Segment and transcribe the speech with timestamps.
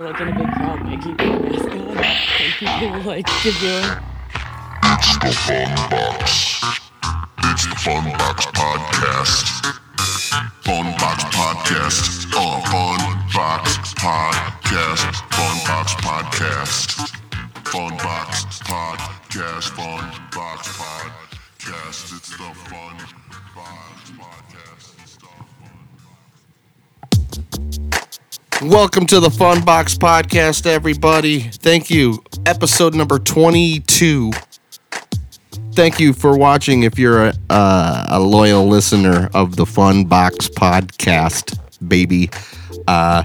[0.00, 1.98] like in a big crowd I keep your mask on.
[1.98, 3.82] And people like give you
[4.94, 6.62] It's the Fun Box.
[7.42, 9.74] It's the Fun Box Podcast.
[10.62, 12.30] Fun Box Podcast.
[12.32, 13.00] Oh, Fun
[13.34, 15.14] Box Podcast.
[15.34, 17.08] Fun Box Podcast.
[17.66, 19.68] Fun Box Podcast.
[19.74, 22.16] Fun Box Podcast.
[22.16, 22.96] It's the Fun
[23.56, 24.97] Box Podcast.
[28.62, 31.42] Welcome to the Fun Box Podcast, everybody.
[31.42, 32.24] Thank you.
[32.44, 34.32] Episode number 22.
[35.74, 40.48] Thank you for watching if you're a, uh, a loyal listener of the Fun Box
[40.48, 41.56] Podcast,
[41.88, 42.30] baby.
[42.88, 43.22] Uh,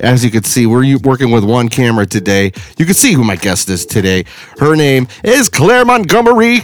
[0.00, 2.46] as you can see, we're working with one camera today.
[2.76, 4.24] You can see who my guest is today.
[4.58, 6.56] Her name is Claire Montgomery.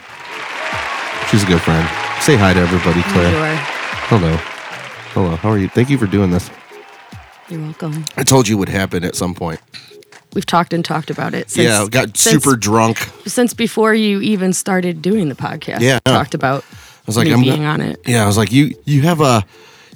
[1.31, 1.89] She's a good friend.
[2.21, 3.57] Say hi to everybody, Claire.
[4.09, 4.35] Hello.
[5.13, 5.37] Hello.
[5.37, 5.69] How are you?
[5.69, 6.51] Thank you for doing this.
[7.49, 8.05] You're welcome.
[8.17, 9.61] I told you it would happen at some point.
[10.35, 12.99] We've talked and talked about it since yeah, got since, super drunk.
[13.27, 15.81] since before you even started doing the podcast.
[15.81, 16.01] Yeah.
[16.05, 18.01] Talked about I was like, I'm being on it.
[18.07, 19.43] Yeah, I was like, you you have a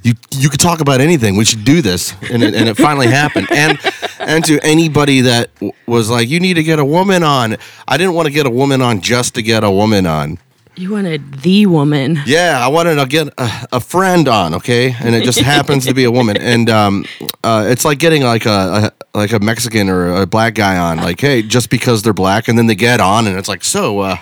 [0.02, 1.36] you you could talk about anything.
[1.36, 3.48] We should do this, and it, and it finally happened.
[3.52, 3.78] And
[4.18, 7.58] and to anybody that w- was like, you need to get a woman on.
[7.86, 10.38] I didn't want to get a woman on just to get a woman on.
[10.74, 12.18] You wanted the woman.
[12.24, 15.92] Yeah, I wanted to get a, a friend on, okay, and it just happens to
[15.92, 17.04] be a woman, and um,
[17.44, 20.96] uh, it's like getting like a, a like a Mexican or a black guy on,
[20.96, 24.00] like, hey, just because they're black, and then they get on, and it's like, so,
[24.00, 24.16] uh,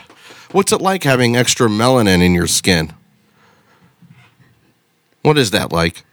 [0.50, 2.92] what's it like having extra melanin in your skin?
[5.22, 6.04] What is that like?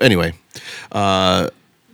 [0.00, 0.32] Anyway,
[0.90, 1.48] uh,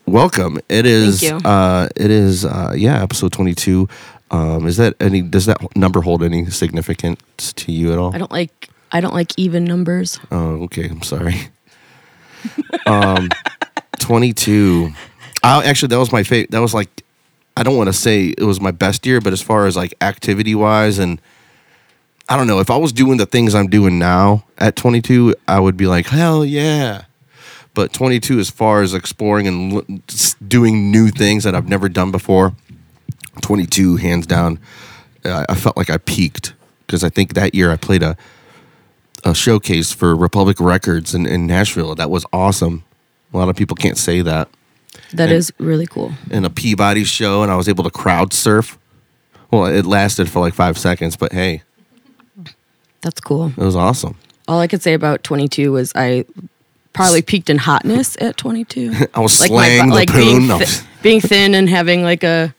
[0.06, 0.60] welcome.
[0.70, 3.86] It is, uh, it is, uh, yeah, episode twenty two.
[4.33, 5.20] Um, is that any?
[5.22, 8.14] Does that number hold any significance to you at all?
[8.14, 10.20] I don't like I don't like even numbers.
[10.30, 10.89] Oh, okay.
[10.89, 11.34] I'm sorry.
[12.86, 13.30] um,
[13.98, 14.92] 22.
[15.42, 16.50] I actually that was my favorite.
[16.50, 17.02] That was like,
[17.56, 19.94] I don't want to say it was my best year, but as far as like
[20.00, 21.20] activity wise, and
[22.28, 25.58] I don't know if I was doing the things I'm doing now at 22, I
[25.58, 27.05] would be like, hell yeah.
[27.74, 30.01] But 22, as far as exploring and l-
[30.46, 32.55] doing new things that I've never done before,
[33.41, 34.59] 22 hands down.
[35.25, 36.53] I I felt like I peaked
[36.87, 38.17] because I think that year I played a
[39.25, 41.95] a showcase for Republic Records in, in Nashville.
[41.95, 42.83] That was awesome.
[43.33, 44.48] A lot of people can't say that.
[45.13, 46.13] That And- is really cool.
[46.31, 48.79] In a Peabody show, and I was able to crowd surf.
[49.51, 51.63] Well, it lasted for like five seconds, but hey,
[53.01, 53.49] That's cool.
[53.57, 54.17] it was awesome.
[54.49, 56.25] All I could say about 22 was I
[56.93, 58.93] probably peaked in hotness at 22.
[59.14, 62.55] I was my slaying bo- the being, thi- being thin and having like a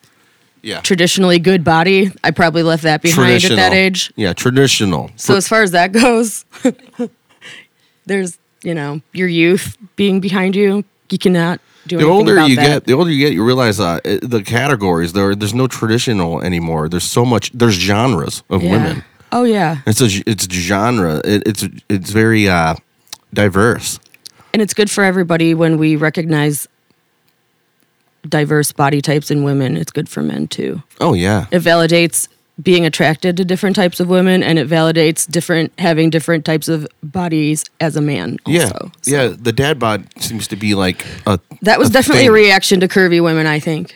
[0.63, 2.11] yeah, traditionally good body.
[2.23, 4.11] I probably left that behind at that age.
[4.15, 5.11] Yeah, traditional.
[5.17, 6.45] So as far as that goes,
[8.05, 10.83] there's you know your youth being behind you.
[11.09, 12.65] You cannot do the older you that.
[12.65, 15.35] get, the older you get, you realize uh, the categories there.
[15.35, 16.89] There's no traditional anymore.
[16.89, 17.51] There's so much.
[17.53, 18.71] There's genres of Yeah.
[18.71, 19.03] women.
[19.31, 21.19] Oh yeah, It's a it's genre.
[21.25, 22.75] It, it's it's very uh,
[23.33, 23.99] diverse.
[24.53, 26.67] and it's good for everybody when we recognize
[28.27, 29.77] diverse body types in women.
[29.77, 30.81] It's good for men too.
[31.01, 32.27] Oh yeah, It validates
[32.61, 36.87] being attracted to different types of women, and it validates different having different types of
[37.01, 38.37] bodies as a man.
[38.45, 38.51] Also.
[38.59, 39.27] Yeah, So yeah.
[39.37, 42.29] The dad bod seems to be like a That was a definitely thing.
[42.29, 43.47] a reaction to curvy women.
[43.47, 43.93] I think.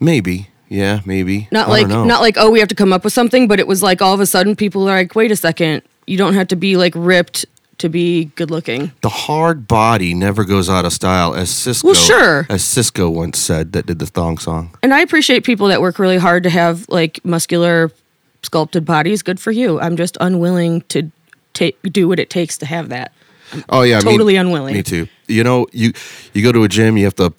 [0.00, 1.46] Maybe, yeah, maybe.
[1.52, 3.66] Not I like not like oh we have to come up with something, but it
[3.66, 6.48] was like all of a sudden people are like wait a second, you don't have
[6.48, 7.46] to be like ripped
[7.80, 8.92] to be good looking.
[9.02, 11.84] the hard body never goes out of style, as Sisqo.
[11.84, 12.46] Well, sure.
[12.48, 14.76] As Sisqo once said, that did the thong song.
[14.82, 17.90] And I appreciate people that work really hard to have like muscular,
[18.42, 19.22] sculpted bodies.
[19.22, 19.80] Good for you.
[19.80, 21.10] I'm just unwilling to
[21.52, 23.12] take do what it takes to have that.
[23.68, 24.74] Oh yeah, me- Totally unwilling.
[24.74, 25.08] Me too.
[25.26, 25.92] You know, you
[26.32, 27.32] you go to a gym, you have to,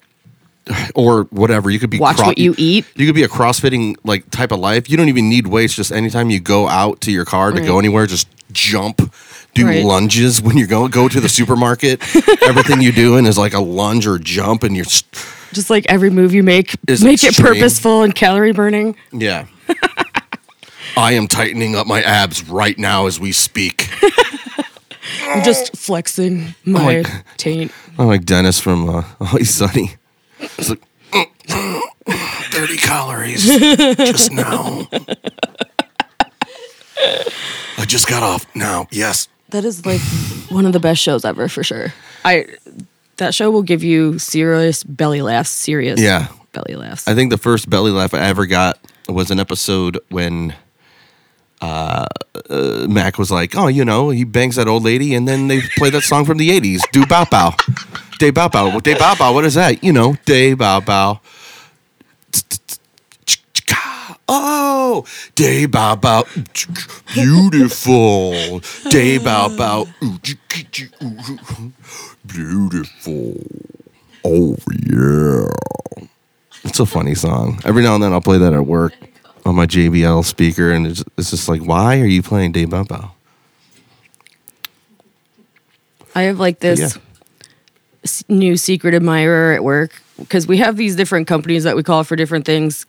[0.94, 1.70] or whatever.
[1.70, 2.86] You could be Watch what you eat.
[2.94, 4.88] You could be a CrossFitting like type of life.
[4.90, 5.74] You don't even need weights.
[5.74, 9.12] Just anytime you go out to your car to go anywhere, just jump.
[9.54, 9.84] Do Right.
[9.84, 12.00] lunges when you go go to the supermarket.
[12.42, 15.04] Everything you're doing is like a lunge or jump, and you're s-
[15.52, 18.96] Just like every move you make, Is make it purposeful and calorie burning.
[19.12, 19.46] Yeah.
[20.96, 23.88] I am tightening up my abs right now as we speak.
[25.24, 27.72] I'm just flexing my like- taint.
[27.98, 29.96] I'm like Dennis from uh, Always Sunny.
[30.42, 30.80] It's like
[31.12, 31.80] "Mm,
[32.52, 33.44] 30 calories
[33.98, 34.86] just now.
[37.78, 38.86] I just got off now.
[38.90, 39.28] Yes.
[39.50, 40.00] That is like
[40.50, 41.92] one of the best shows ever for sure.
[42.24, 42.46] I
[43.16, 46.28] that show will give you serious belly laughs, serious Yeah.
[46.52, 47.06] belly laughs.
[47.06, 48.78] I think the first belly laugh I ever got
[49.08, 50.54] was an episode when
[51.62, 52.06] uh,
[52.50, 55.60] uh, Mac was like, "Oh, you know, he bangs that old lady, and then they
[55.78, 57.54] play that song from the '80s, "Do Bow Bow."
[58.18, 58.80] Day Bow Bow.
[58.80, 59.32] Day Bow Bow.
[59.32, 59.82] What is that?
[59.82, 61.20] You know, Day Bow Bow.
[64.28, 65.04] Oh,
[65.34, 66.24] day bow bow,
[67.12, 68.60] beautiful.
[68.88, 69.86] Day bow bow,
[72.26, 73.34] beautiful.
[74.24, 74.56] Oh
[74.86, 75.48] yeah,
[76.64, 77.60] it's a funny song.
[77.64, 78.94] Every now and then I'll play that at work
[79.44, 83.10] on my JBL speaker, and it's, it's just like, why are you playing Bow Bow?
[86.14, 86.88] I have like this Yeah.
[88.04, 92.04] s- new secret admirer at work because we have these different companies that we call
[92.04, 92.86] for different things,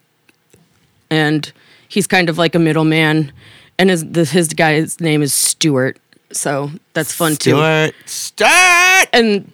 [1.09, 1.51] and
[1.87, 3.31] he's kind of like a middleman,
[3.79, 5.97] and his the, his guy's name is Stuart,
[6.31, 7.51] so that's fun too.
[7.51, 9.07] Start, start.
[9.13, 9.51] And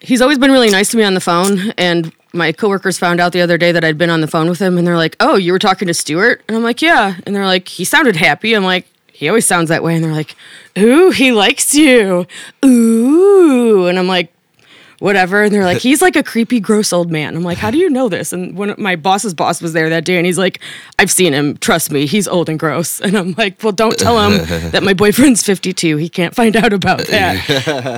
[0.00, 3.32] he's always been really nice to me on the phone, and my coworkers found out
[3.32, 5.36] the other day that I'd been on the phone with him, and they're like, "Oh,
[5.36, 8.54] you were talking to Stuart?" And I'm like, "Yeah," and they're like, "He sounded happy."
[8.54, 8.86] I'm like.
[9.16, 10.34] He always sounds that way, and they're like,
[10.76, 12.26] "Ooh, he likes you."
[12.64, 14.32] Ooh, and I'm like,
[15.04, 15.42] whatever.
[15.42, 17.36] And they're like, he's like a creepy, gross old man.
[17.36, 18.32] I'm like, how do you know this?
[18.32, 20.60] And when my boss's boss was there that day, and he's like,
[20.98, 21.58] I've seen him.
[21.58, 23.00] Trust me, he's old and gross.
[23.04, 24.38] And I'm like, well, don't tell him
[24.70, 25.98] that my boyfriend's 52.
[25.98, 27.48] He can't find out about that.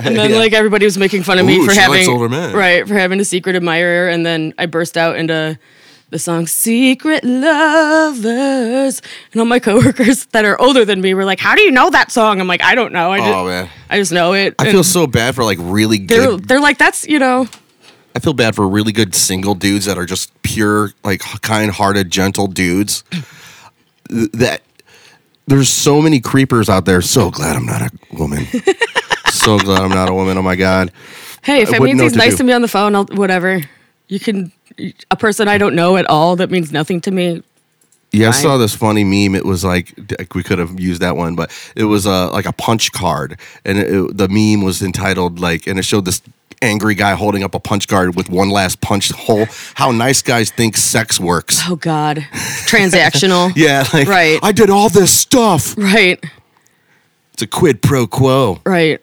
[0.05, 3.19] And then like everybody was making fun of me Ooh, for having right for having
[3.21, 4.09] a secret admirer.
[4.09, 5.57] And then I burst out into.
[6.09, 9.01] The song "Secret Lovers"
[9.33, 11.89] and all my coworkers that are older than me were like, "How do you know
[11.89, 13.11] that song?" I'm like, "I don't know.
[13.11, 15.57] I just, Oh man, I just know it." I And feel so bad for like
[15.61, 16.47] really they're good.
[16.47, 17.47] they're like, "That's you know,
[18.15, 22.47] I feel bad for really good single dudes that are just pure, like kind-hearted, gentle
[22.47, 23.03] dudes.
[24.09, 24.61] That
[25.47, 27.01] there's so many creepers out there.
[27.01, 28.45] So glad I'm not a woman.
[29.27, 30.37] so glad I'm not a woman.
[30.37, 30.91] Oh my god.
[31.43, 32.37] Hey, if it means to nice do.
[32.37, 33.61] to me on the phone, I'll, whatever.
[34.07, 34.51] You can,
[35.11, 37.43] a person I don't know at all that means nothing to me.
[38.13, 39.35] Yeah, I saw this funny meme.
[39.35, 39.93] It was like
[40.33, 43.77] we could have used that one, but it was uh, like a punch card, and
[43.77, 46.21] it, it- the meme was entitled like, and it showed this
[46.61, 49.45] angry guy holding up a punch card with one last punch hole.
[49.75, 51.59] How nice guys think sex works.
[51.67, 52.25] Oh God,
[52.65, 53.51] transactional.
[53.55, 54.39] Yeah, like Right.
[54.41, 55.77] I did all this stuff.
[55.77, 56.23] Right,
[57.33, 58.61] It's a quid pro quo.
[58.65, 59.01] right.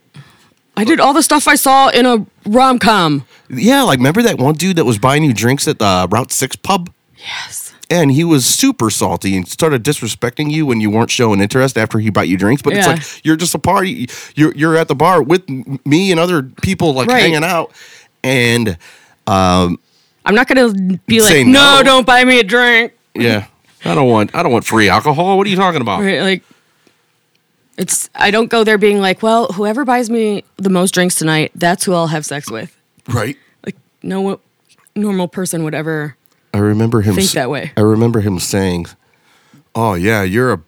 [0.76, 3.24] I did all the stuff I saw in a rom com.
[3.48, 6.56] Yeah, like remember that one dude that was buying you drinks at the Route Six
[6.56, 6.90] pub?
[7.16, 7.72] Yes.
[7.90, 11.98] And he was super salty and started disrespecting you when you weren't showing interest after
[11.98, 12.62] he bought you drinks.
[12.62, 14.08] But it's like you're just a party.
[14.34, 17.20] You're you're at the bar with m- me and other people like Right.
[17.22, 17.72] hanging out,
[18.24, 18.78] and
[19.26, 19.78] um,
[20.24, 20.72] I'm not gonna
[21.06, 21.82] be like, Say no, no.
[21.84, 22.94] don't buy me a drink.
[23.14, 23.46] yeah,
[23.84, 25.36] I don't want I don't want free alcohol.
[25.36, 26.00] What are you talking about?
[26.00, 26.42] Right, like,
[27.76, 28.08] it's.
[28.14, 31.84] I don't go there being like, well, whoever buys me the most drinks tonight, that's
[31.84, 32.76] who I'll have sex with.
[33.08, 33.36] Right.
[33.64, 34.40] Like, no
[34.94, 36.16] normal person would ever.
[36.52, 37.72] I remember him Think s- that way.
[37.76, 38.86] I remember him saying,
[39.74, 40.60] "Oh yeah, you're a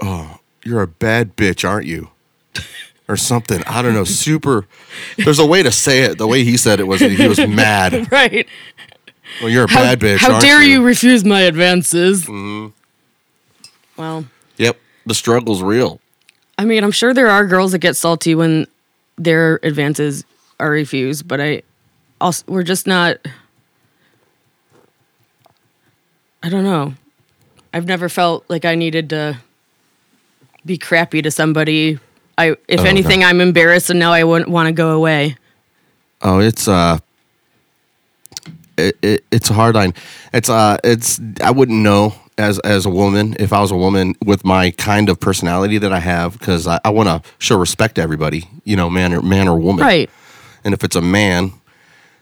[0.00, 2.10] oh you're a bad bitch, aren't you?"
[3.08, 3.62] Or something.
[3.68, 4.02] I don't know.
[4.02, 4.66] Super.
[5.16, 6.18] There's a way to say it.
[6.18, 8.08] The way he said it was he was mad.
[8.10, 8.48] Right.
[9.40, 10.18] Well, you're a How, bad bitch.
[10.18, 10.82] how dare you?
[10.82, 12.24] refuse my advances?
[12.24, 12.68] Mm-hmm.
[13.96, 14.24] Well.
[15.06, 16.00] The struggle's real.
[16.58, 18.66] I mean, I'm sure there are girls that get salty when
[19.16, 20.24] their advances
[20.58, 21.62] are refused, but I
[22.20, 23.18] also we're just not.
[26.42, 26.94] I don't know.
[27.72, 29.38] I've never felt like I needed to
[30.64, 31.98] be crappy to somebody.
[32.38, 32.88] I, if Oh, okay.
[32.88, 35.36] anything, I'm embarrassed, and now I wouldn't want to go away.
[36.22, 36.98] Oh, it's uh
[38.78, 39.94] it, it it's a hard line.
[40.32, 44.14] It's uh it's I wouldn't know as as a woman if I was a woman
[44.24, 47.94] with my kind of personality that I have because I, I want to show respect
[47.96, 49.84] to everybody, you know, man or man or woman.
[49.84, 50.10] Right.
[50.64, 51.52] And if it's a man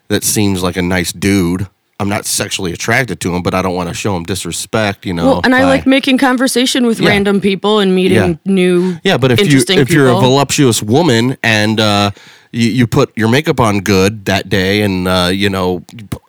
[0.09, 1.67] that seems like a nice dude,
[1.99, 5.15] I'm not sexually attracted to him, but I don't want to show him disrespect, you
[5.15, 5.25] know.
[5.27, 7.09] Well, and I like making conversation with Yeah.
[7.09, 8.35] random people and meeting Yeah.
[8.45, 12.11] new, Yeah, but if you if you're a voluptuous woman and uh,
[12.53, 15.83] you, you put your makeup on good that day and uh, you know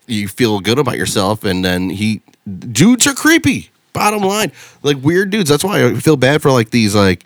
[0.08, 2.22] you feel good about yourself and then he
[2.72, 3.70] dudes are creepy.
[3.96, 4.52] Bottom line,
[4.84, 5.50] like weird dudes.
[5.50, 7.24] That's why I feel bad for like these like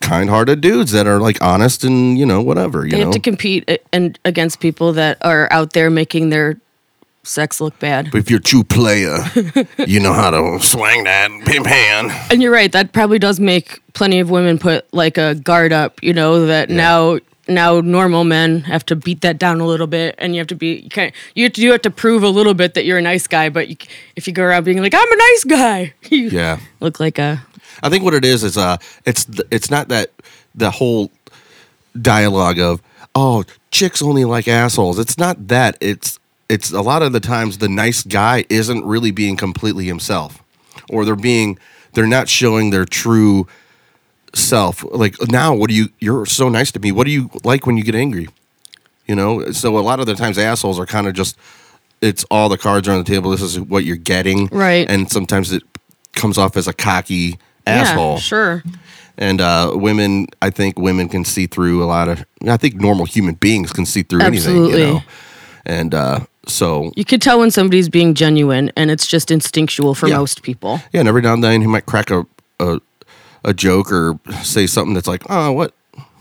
[0.00, 2.84] kind-hearted dudes that are like honest and you know whatever.
[2.84, 6.30] You they know, have to compete a- and against people that are out there making
[6.30, 6.58] their
[7.24, 8.10] sex look bad.
[8.10, 9.18] but if you're a true player,
[9.86, 12.10] you know how to swing that pimp hand.
[12.30, 12.72] And you're right.
[12.72, 16.02] That probably does make plenty of women put like a guard up.
[16.02, 17.18] You know that now
[17.48, 20.54] now normal men have to beat that down a little bit, and you have to
[20.54, 22.98] be you kind you have to, you have to prove a little bit that you're
[22.98, 23.48] a nice guy.
[23.48, 23.76] But you,
[24.16, 26.60] if you go around being like I'm a nice guy, you Yeah.
[26.80, 27.42] look like a
[27.82, 30.10] I think what it is is uh it's it's not that
[30.54, 31.10] the whole
[32.00, 32.80] dialogue of
[33.14, 34.98] oh chicks only like assholes.
[34.98, 35.76] It's not that.
[35.80, 40.42] It's it's a lot of the times the nice guy isn't really being completely himself,
[40.88, 41.58] or they're being
[41.94, 43.46] they're not showing their true
[44.34, 44.84] self.
[44.92, 45.88] Like now, what do you?
[46.00, 46.92] You're so nice to me.
[46.92, 48.28] What do you like when you get angry?
[49.06, 49.50] You know.
[49.52, 51.36] So a lot of the times assholes are kind of just
[52.00, 53.30] it's all the cards are on the table.
[53.30, 54.88] This is what you're getting, Right.
[54.88, 55.62] And sometimes it
[56.14, 58.14] comes off as a cocky asshole.
[58.14, 58.62] Yeah, sure.
[59.20, 62.24] And uh, women, I think women can see through a lot of.
[62.46, 64.80] I think normal human beings can see through anything, Absolutely.
[64.80, 65.02] you know.
[65.66, 70.06] And uh, so, You could tell when somebody's being genuine, and it's just instinctual for
[70.08, 70.18] Yeah.
[70.18, 70.80] most people.
[70.92, 72.24] yeah, and every now and then he might crack a
[72.60, 72.80] a,
[73.48, 75.74] a joke or say something that's like, oh, what?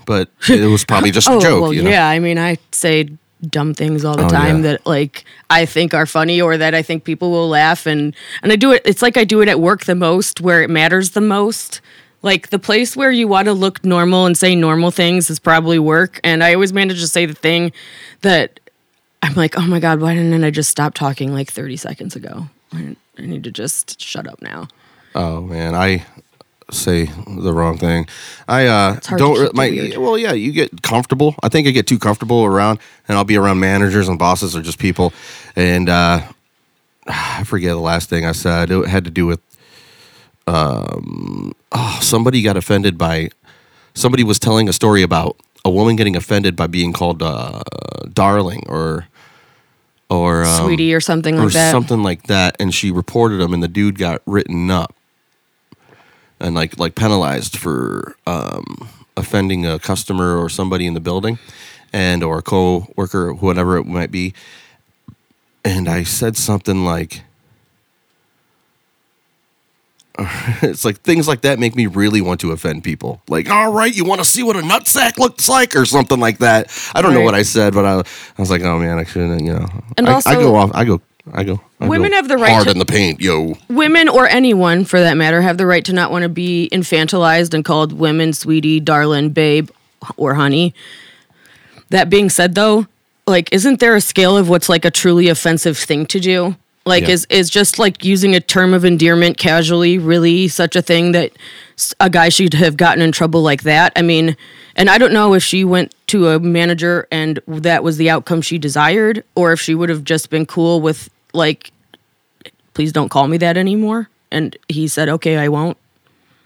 [0.05, 1.89] But it was probably just a Oh joke, well, you know.
[1.89, 2.07] yeah.
[2.07, 3.09] I mean, I say
[3.49, 4.71] dumb things all the Oh, time yeah.
[4.73, 8.51] that like I think are funny or that I think people will laugh, and and
[8.51, 8.81] I do it.
[8.85, 11.81] It's like I do it at work the most, where it matters the most.
[12.23, 15.77] Like the place where you want to look normal and say normal things is probably
[15.77, 17.71] work, and I always manage to say the thing
[18.21, 18.59] that
[19.21, 22.47] I'm like, oh my god, why didn't I just stop talking like 30 seconds ago?
[22.73, 24.67] I, I need to just shut up now.
[25.15, 26.05] Oh man, I
[26.71, 28.07] say the wrong thing.
[28.47, 29.97] I uh don't keep re- it my weird.
[29.97, 31.35] well yeah, you get comfortable.
[31.43, 34.61] I think I get too comfortable around and I'll be around managers and bosses or
[34.61, 35.13] just people
[35.55, 36.21] and uh
[37.07, 38.69] I forget the last thing I said.
[38.71, 39.39] It had to do with
[40.45, 43.29] um oh, somebody got offended by
[43.93, 47.61] somebody was telling a story about a woman getting offended by being called uh
[48.13, 49.07] darling or
[50.09, 51.71] or um, Sweetie or something or like that.
[51.71, 54.95] something like that, and she reported him, and the dude got written up
[56.39, 61.39] and like like penalized for um, offending a customer or somebody in the building,
[61.93, 64.33] and or a co-worker, whatever it might be.
[65.63, 67.23] And I said something like.
[70.63, 73.21] It's like things like that make me really want to offend people.
[73.27, 76.39] Like, all right, you want to see what a nutsack looks like, or something like
[76.39, 76.71] that.
[76.95, 79.43] I don't know what I said, but I, I was like, oh man, I shouldn't,
[79.43, 79.67] you know.
[79.95, 80.71] And I, I go off.
[80.73, 81.01] I go.
[81.33, 81.61] I go.
[81.79, 83.55] I Women go have the right hard to- in the paint, yo.
[83.69, 87.53] women or anyone for that matter have the right to not want to be infantilized
[87.53, 89.69] and called women, sweetie, darling, babe,
[90.15, 90.73] or honey.
[91.89, 92.87] That being said, though,
[93.25, 96.55] like, isn't there a scale of what's like a truly offensive thing to do?
[96.85, 97.09] Like, Yeah.
[97.13, 101.31] is is just like using a term of endearment casually really such a thing that
[101.99, 103.91] a guy should have gotten in trouble like that?
[103.95, 104.37] I mean,
[104.75, 108.41] and I don't know if she went to a manager and that was the outcome
[108.41, 111.71] she desired, or if she would have just been cool with like
[112.73, 114.07] please don't call me that anymore.
[114.31, 115.77] And he said, okay, I won't.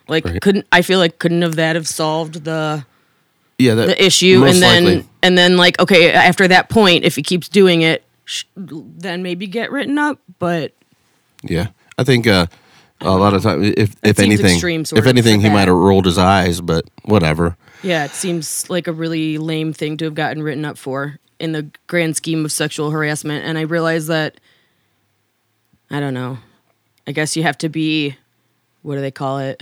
[0.07, 0.41] Like, Right.
[0.41, 2.85] couldn't I feel like couldn't have that have solved the
[3.57, 4.45] Yeah, that, the issue?
[4.45, 5.05] And then likely.
[5.23, 9.47] and then like, okay, after that point, if he keeps doing it, sh- then maybe
[9.47, 10.19] get written up.
[10.39, 10.73] But
[11.43, 11.67] yeah,
[11.97, 12.45] I think uh,
[13.01, 16.17] a lot of times, if if anything, extreme if anything, he might have rolled his
[16.17, 17.57] eyes, but whatever.
[17.83, 21.51] yeah, it seems like a really lame thing to have gotten written up for in
[21.53, 23.43] the grand scheme of sexual harassment.
[23.45, 24.39] And I realize that
[25.91, 26.37] I don't know.
[27.05, 28.15] I guess you have to be
[28.81, 29.61] what do they call it?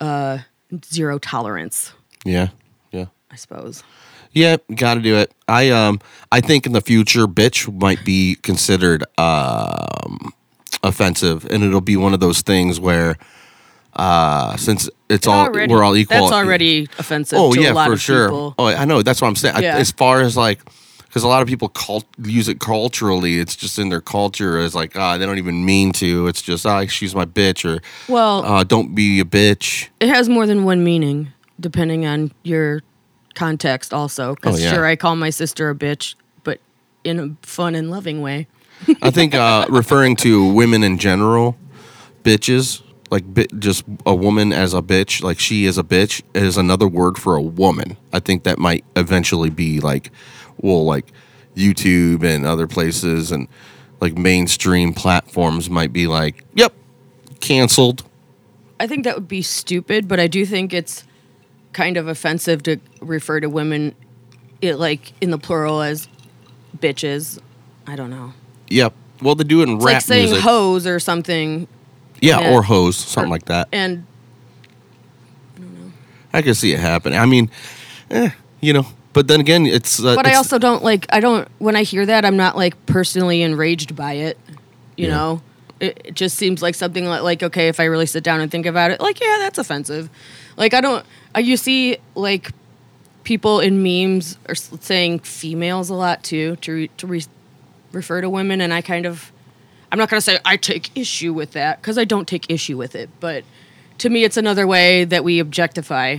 [0.00, 0.38] Uh
[0.84, 1.92] zero tolerance,
[2.24, 2.48] Yeah,
[2.92, 3.82] yeah, I suppose.
[4.32, 4.56] yeah.
[4.74, 5.32] Got to do it.
[5.48, 10.32] I um, I think in the future, bitch might be considered um
[10.82, 13.16] offensive, and it'll be one of those things where.
[13.96, 16.20] Uh, since it's all Already- we're all equal.
[16.20, 18.28] That's already offensive Oh to yeah, a lot for of sure.
[18.28, 18.54] people.
[18.56, 19.02] Oh, I know.
[19.02, 19.56] That's what I'm saying.
[19.56, 20.60] I- as far as like,
[21.08, 23.38] because a lot of people cult- use it culturally.
[23.40, 26.26] It's just in their culture as like, ah, they don't even mean to.
[26.28, 27.80] It's just, ah, she's my bitch, or
[28.12, 29.88] Well, uh, don't be a bitch.
[30.00, 32.82] it has more than one meaning depending on your
[33.34, 34.72] context also because Oh, yeah.
[34.72, 36.58] sure i call my sister a bitch but
[37.04, 38.46] in a fun and loving way
[39.02, 41.56] I think uh, referring to women in general,
[42.22, 46.56] bitches, like bi- just a woman as a bitch, like she is a bitch, is
[46.56, 47.96] another word for a woman.
[48.12, 50.12] I think that might eventually be like,
[50.58, 51.06] well, like
[51.56, 53.48] YouTube and other places and
[54.00, 56.72] like mainstream platforms might be like, yep,
[57.40, 58.04] canceled.
[58.80, 61.04] i think that would be stupid but i do think it's
[61.72, 63.94] kind of offensive to refer to women
[64.60, 66.08] it like in the plural as
[66.78, 67.38] bitches
[67.86, 68.32] i don't know
[68.70, 68.92] Yep.
[69.22, 70.44] Well, they do it in it's rap like saying music.
[70.44, 71.66] hoes or something
[72.20, 72.52] yeah, yeah.
[72.52, 73.68] or hose, something like that.
[73.72, 74.04] and
[75.56, 75.92] I don't know.
[76.32, 77.18] I can see it happening.
[77.18, 77.50] I mean,
[78.10, 78.86] eh, you know,
[79.18, 79.98] but then again, it's.
[79.98, 81.04] Uh, but I also don't like.
[81.10, 81.48] I don't.
[81.58, 84.38] When I hear that, I'm not like personally enraged by it.
[84.96, 85.16] You Yeah.
[85.16, 85.42] know,
[85.80, 88.48] it, it just seems like something like like okay, if I really sit down and
[88.48, 90.08] think about it, like yeah, that's offensive.
[90.56, 91.04] Like I don't.
[91.36, 92.52] Uh, you see, like
[93.24, 97.24] people in memes are saying females a lot too to re, to re,
[97.90, 99.32] refer to women, and I kind of.
[99.90, 102.94] I'm not gonna say I take issue with that because I don't take issue with
[102.94, 103.42] it, but
[103.98, 106.18] to me, it's another way that we objectify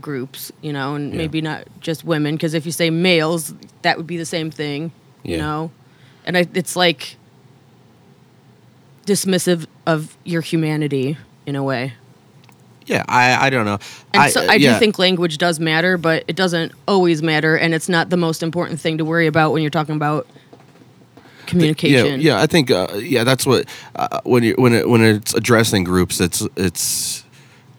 [0.00, 1.18] groups, you know, and Yeah.
[1.18, 2.34] maybe not just women.
[2.34, 5.70] Because if you say males, that would be the same thing, you know.
[6.24, 7.16] And I, it's like
[9.06, 11.94] dismissive of your humanity in a way.
[12.86, 13.78] Yeah, I I don't know.
[14.14, 14.74] And so I yeah.
[14.74, 18.42] do think language does matter, but it doesn't always matter, and it's not the most
[18.42, 20.26] important thing to worry about when you're talking about
[21.46, 22.20] communication.
[22.20, 22.42] Yeah, yeah.
[22.42, 26.20] I think uh, yeah, that's what uh, when you when it when it's addressing groups,
[26.20, 27.24] it's it's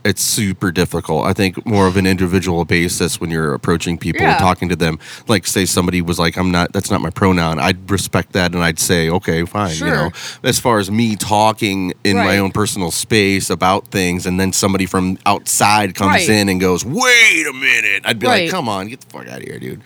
[0.07, 1.25] it's super difficult.
[1.25, 4.99] I think more of an individual basis when you're approaching people and talking to them.
[5.27, 6.71] Like, say somebody was like, "I'm not.
[6.73, 9.87] That's not my pronoun." I'd respect that, and I'd say, "Okay, fine." Sure.
[9.87, 10.11] You know,
[10.43, 14.85] as far as me talking in my own personal space about things, and then somebody
[14.85, 16.29] from outside comes Right.
[16.29, 18.43] in and goes, "Wait a minute," I'd be Right.
[18.45, 19.81] like, "Come on, get the fuck out of here, dude."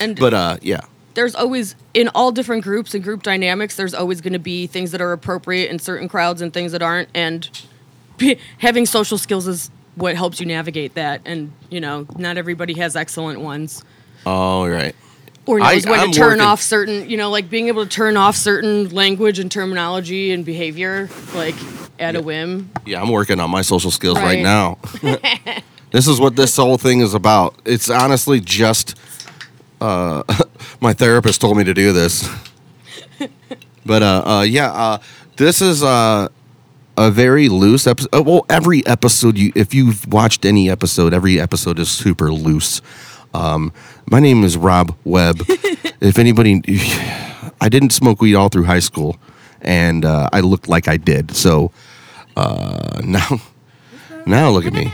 [0.00, 0.80] And But uh, yeah.
[1.14, 4.92] there's always in all different groups and group dynamics there's always going to be things
[4.92, 7.50] that are appropriate in certain crowds and things that aren't and
[8.58, 12.96] having social skills is what helps you navigate that and you know not everybody has
[12.96, 13.84] excellent ones
[14.24, 14.94] All right.
[15.46, 17.84] or I- knows when I'm to turn working- off certain you know like being able
[17.84, 21.54] to turn off certain language and terminology and behavior like
[21.98, 24.42] at a whim Yeah, I'm working on my social skills right, Right.
[24.42, 24.78] now.
[25.90, 27.54] this is what this whole thing is about.
[27.66, 28.96] It's honestly just
[29.82, 30.22] uh,
[30.80, 32.26] my therapist told me to do this.
[33.86, 34.98] but uh, uh, yeah, uh,
[35.36, 36.28] this is uh,
[37.00, 38.26] a very loose episode.
[38.26, 42.82] Well, every episode, you if you've watched any episode, every episode is super loose.
[43.32, 43.72] Um,
[44.06, 45.38] my name is Rob Webb.
[45.48, 46.60] if anybody,
[47.60, 49.16] I didn't smoke weed all through high school,
[49.62, 51.34] and uh, I looked like I did.
[51.34, 51.72] So
[52.36, 53.40] uh, now,
[54.26, 54.92] now look at me.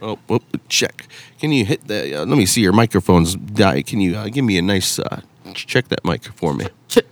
[0.00, 1.08] Oh, whoop, check.
[1.40, 2.22] Can you hit the?
[2.22, 3.82] Uh, let me see your microphone's die.
[3.82, 5.22] Can you uh, give me a nice uh,
[5.52, 6.66] check that mic for me?
[6.86, 7.10] Check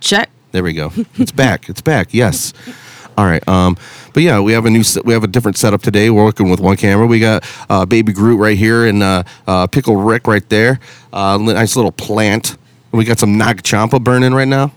[0.51, 0.93] There we go.
[1.15, 1.67] It's back.
[1.67, 2.13] It's back.
[2.13, 2.53] Yes.
[3.19, 3.45] All right.
[3.49, 3.75] Um,
[4.13, 4.81] but yeah, we have a new.
[4.83, 6.09] se- We have a different setup today.
[6.09, 7.05] We're working with one camera.
[7.05, 10.79] We got uh, Baby Groot right here and uh, uh, Pickle Rick right there.
[11.11, 12.55] Uh, li- nice little plant.
[12.93, 14.71] We got some Nag Champa burning right now.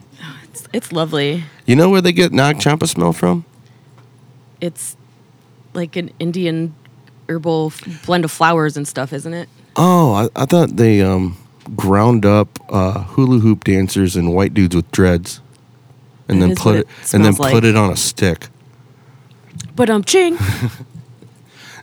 [0.51, 3.45] it's, it's lovely You know where they get Nag Champa smell from?
[4.61, 4.97] it's
[5.75, 6.75] like an indian
[7.29, 11.37] herbal f- blend of flowers and stuff isn't it Oh, I, I thought they um,
[11.75, 15.41] ground up uh, hula hoop dancers and white dudes with dreads,
[16.33, 18.49] and That then put it, it and then smells put it on a stick.
[19.77, 20.37] but um ching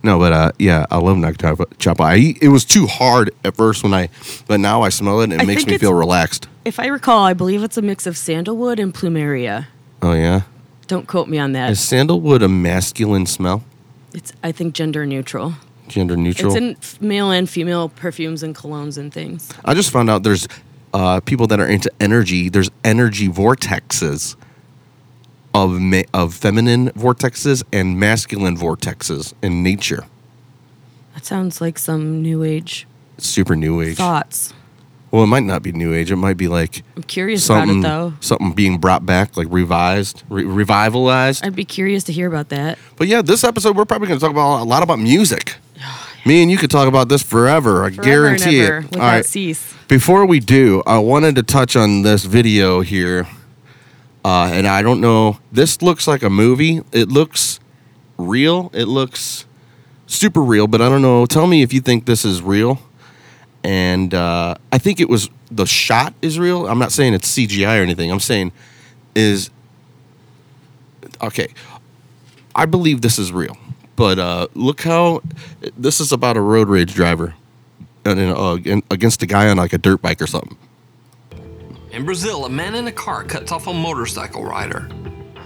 [0.02, 1.38] No, but uh, yeah, I love Nag.
[1.78, 2.04] Champa.
[2.04, 4.10] I eat, it was too hard at first when I,
[4.48, 6.48] but now I smell it and it I makes me feel relaxed.
[6.64, 9.68] If I recall, I believe it's a mix of sandalwood and plumeria.
[10.02, 10.44] Oh yeah,
[10.88, 11.72] Don't quote me on that.
[11.72, 13.64] is sandalwood a masculine smell?
[14.14, 15.56] It's I think gender neutral.
[15.90, 16.56] Gender neutral.
[16.56, 19.50] It's in male and female perfumes and colognes and things.
[19.66, 20.48] I just found out there's
[20.94, 22.48] uh, people that are into energy.
[22.48, 24.36] There's energy vortexes
[25.66, 30.06] of ma- of feminine vortexes and masculine vortexes in nature.
[31.16, 32.86] That sounds like some new age
[33.18, 33.98] super new age.
[33.98, 34.54] thoughts.
[35.12, 36.12] Well, it might not be new age.
[36.12, 38.14] It might be like I'm curious something about it though.
[38.22, 41.44] something being brought back, like revised, re- revivalized.
[41.44, 42.78] I'd be curious to hear about that.
[42.96, 45.56] But yeah, this episode we're probably going to talk about a lot about music.
[46.26, 47.84] Me and you could talk about this forever.
[47.84, 48.84] I Forever guarantee and ever, it.
[48.92, 49.26] without All right.
[49.26, 49.74] cease.
[49.88, 53.26] Before we do, I wanted to touch on this video here.
[54.24, 55.40] Uh, and I don't know.
[55.52, 56.82] This looks like a movie.
[56.92, 57.60] It looks
[58.18, 58.70] real.
[58.74, 59.46] It looks
[60.08, 61.26] super real, but I don't know.
[61.26, 62.80] Tell me if you think this is real.
[63.64, 66.68] And uh, I think it was the shot is real.
[66.68, 68.12] I'm not saying it's CGI or anything.
[68.12, 68.52] I'm saying
[69.16, 69.50] is
[71.22, 71.54] okay.
[72.56, 73.58] I believe this is real,
[73.96, 75.22] but uh, look how
[75.78, 77.36] this is about a road rage driver
[78.06, 80.58] and, uh, and against a guy on like a dirt bike or something.
[81.92, 84.88] In Brazil, a man in a car cuts off a motorcycle rider.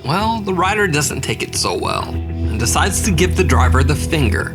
[0.03, 3.95] Well, the rider doesn't take it so well and decides to give the driver the
[3.95, 4.49] finger.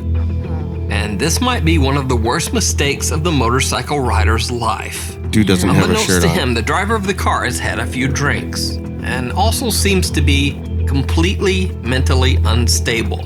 [0.90, 5.16] And this might be one of the worst mistakes of the motorcycle rider's life.
[5.30, 6.34] Dude doesn't have a Unbeknownst shirt to on.
[6.34, 8.72] him, the driver of the car has had a few drinks
[9.02, 13.24] and also seems to be completely mentally unstable.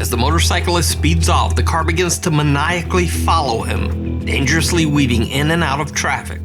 [0.00, 5.52] As the motorcyclist speeds off, the car begins to maniacally follow him, dangerously weaving in
[5.52, 6.40] and out of traffic.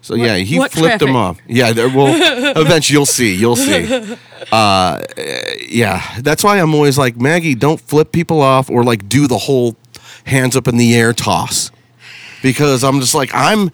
[0.00, 1.08] So yeah, he flipped traffic?
[1.08, 1.38] off.
[1.46, 2.08] Yeah, there, well,
[2.56, 3.34] eventually you'll see.
[3.34, 4.16] You'll see.
[4.52, 5.02] Uh,
[5.68, 9.36] yeah, that's why I'm always like Maggie, don't flip people off or like do the
[9.36, 9.76] whole
[10.24, 11.70] hands up in the air toss,
[12.40, 13.70] because I'm just like I'm,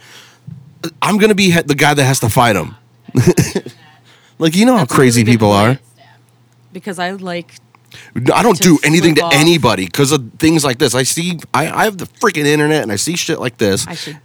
[1.01, 2.75] I'm gonna be the guy that has to fight them.
[4.41, 5.79] like you know how That's a crazy people are.
[6.73, 7.55] Because I like
[8.33, 9.35] I don't do anything to off.
[9.35, 10.95] anybody because of things like this.
[10.95, 13.87] I see, I, I have the freaking internet and I see shit like this.
[13.87, 14.19] I should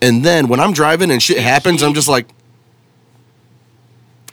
[0.00, 2.28] And then when I'm driving and shit happens, I'm just like,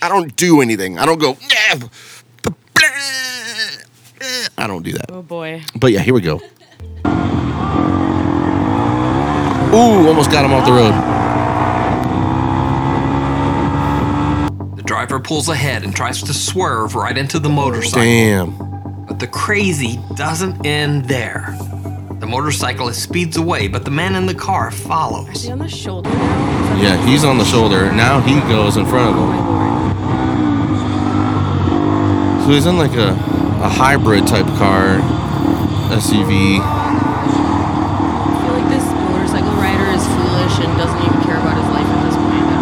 [0.02, 1.00] I don't do anything.
[1.00, 1.38] I don't go,
[4.58, 5.06] I don't do that.
[5.10, 5.64] oh boy.
[5.76, 6.42] But yeah, here we go.
[9.74, 10.94] Ooh, almost got him off the road.
[14.78, 18.02] The driver pulls ahead and tries to swerve right into the motorcycle.
[18.02, 19.06] Damn.
[19.06, 21.58] But the crazy doesn't end there.
[22.20, 25.44] The The motorcyclist speeds away, but the man in the car Is follows.
[25.44, 26.10] he on the shoulder?
[26.10, 27.92] Yeah, he's on the shoulder.
[27.92, 29.26] Now he goes in front of Oh him.
[32.46, 33.10] So he's in like a,
[33.64, 34.98] a hybrid type car,
[35.92, 36.60] SUV.
[36.62, 36.64] I
[38.44, 42.02] feel like this motorcycle rider is foolish and doesn't even care about his life at
[42.06, 42.46] this point.
[42.48, 42.54] I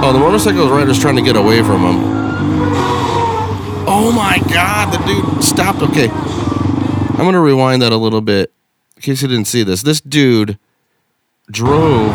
[0.00, 1.96] don't Oh, the motorcycle rider's trying to get away from him.
[3.88, 5.82] Oh my god, the dude stopped.
[5.82, 6.10] Okay.
[7.16, 8.52] I'm going to rewind that a little bit
[8.96, 9.80] in case you didn't see this.
[9.80, 10.58] This dude
[11.50, 12.14] drove.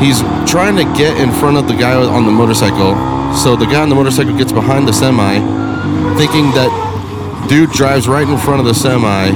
[0.00, 2.94] He's trying to get in front of the guy on the motorcycle.
[3.36, 5.34] So the guy on the motorcycle gets behind the semi,
[6.16, 9.28] thinking that dude drives right in front of the semi.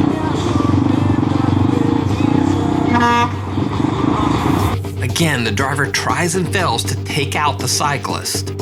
[5.02, 8.56] Again, the driver tries and fails to take out the cyclist.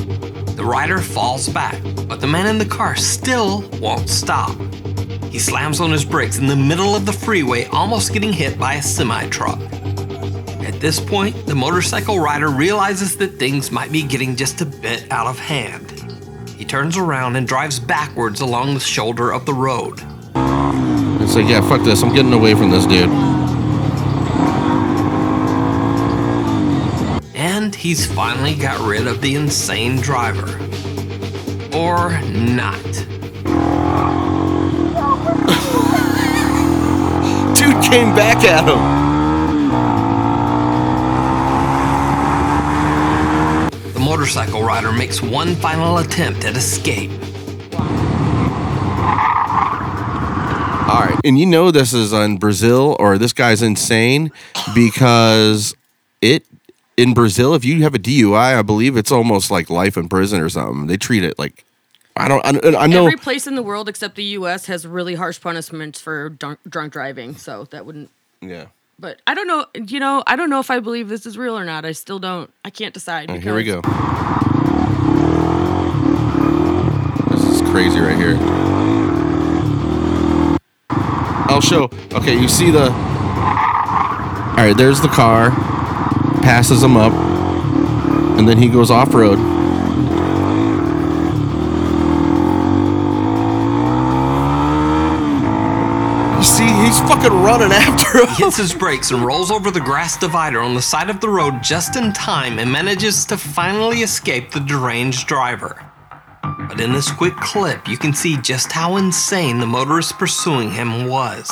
[0.57, 4.51] The rider falls back, but the man in the car still won't stop.
[5.31, 8.75] He slams on his brakes in the middle of the freeway, almost getting hit by
[8.75, 9.61] a semi truck.
[10.61, 15.07] At this point, the motorcycle rider realizes that things might be getting just a bit
[15.13, 15.93] out of hand.
[16.57, 20.01] He turns around and drives backwards along the shoulder of the road.
[21.23, 22.03] It's like, yeah, fuck this.
[22.03, 23.09] I'm getting away from this dude.
[27.37, 30.59] And he's finally got rid of the insane driver.
[31.73, 33.20] Or not.
[37.89, 39.01] Came back at him.
[43.95, 47.11] The motorcycle rider makes one final attempt at escape.
[50.91, 54.33] All right, and you know this is in Brazil or this guy's insane
[54.75, 55.75] because
[56.21, 56.45] it
[56.97, 60.41] in Brazil if you have a DUI, I believe it's almost like life in prison
[60.41, 60.89] or something.
[60.89, 61.65] They treat it like
[62.21, 62.45] I don't
[62.77, 64.67] I, I know Every place in the world except the U.S.
[64.67, 68.11] has really harsh punishments for drunk, drunk driving, so that wouldn't.
[68.41, 68.67] yeah.
[68.99, 69.65] But I don't know.
[69.75, 71.87] You know, I don't know if I believe this is real or not.
[71.87, 72.53] I still don't.
[72.67, 73.31] I can't decide.
[73.31, 73.81] Right, here we go.
[77.31, 78.37] This is crazy right here.
[81.49, 81.85] I'll show.
[82.13, 82.91] Okay, you see the.
[82.91, 85.51] All right, there's the car.
[86.43, 87.13] Passes him up,
[88.39, 89.39] and then he goes off road.
[96.39, 98.29] You see, he's fucking running after him.
[98.37, 101.63] Hits his brakes and rolls over the grass divider on the side of the road
[101.63, 105.85] just in time and manages to finally escape the deranged driver.
[106.43, 111.09] But in this quick clip, you can see just how insane the motorist pursuing him
[111.09, 111.51] was.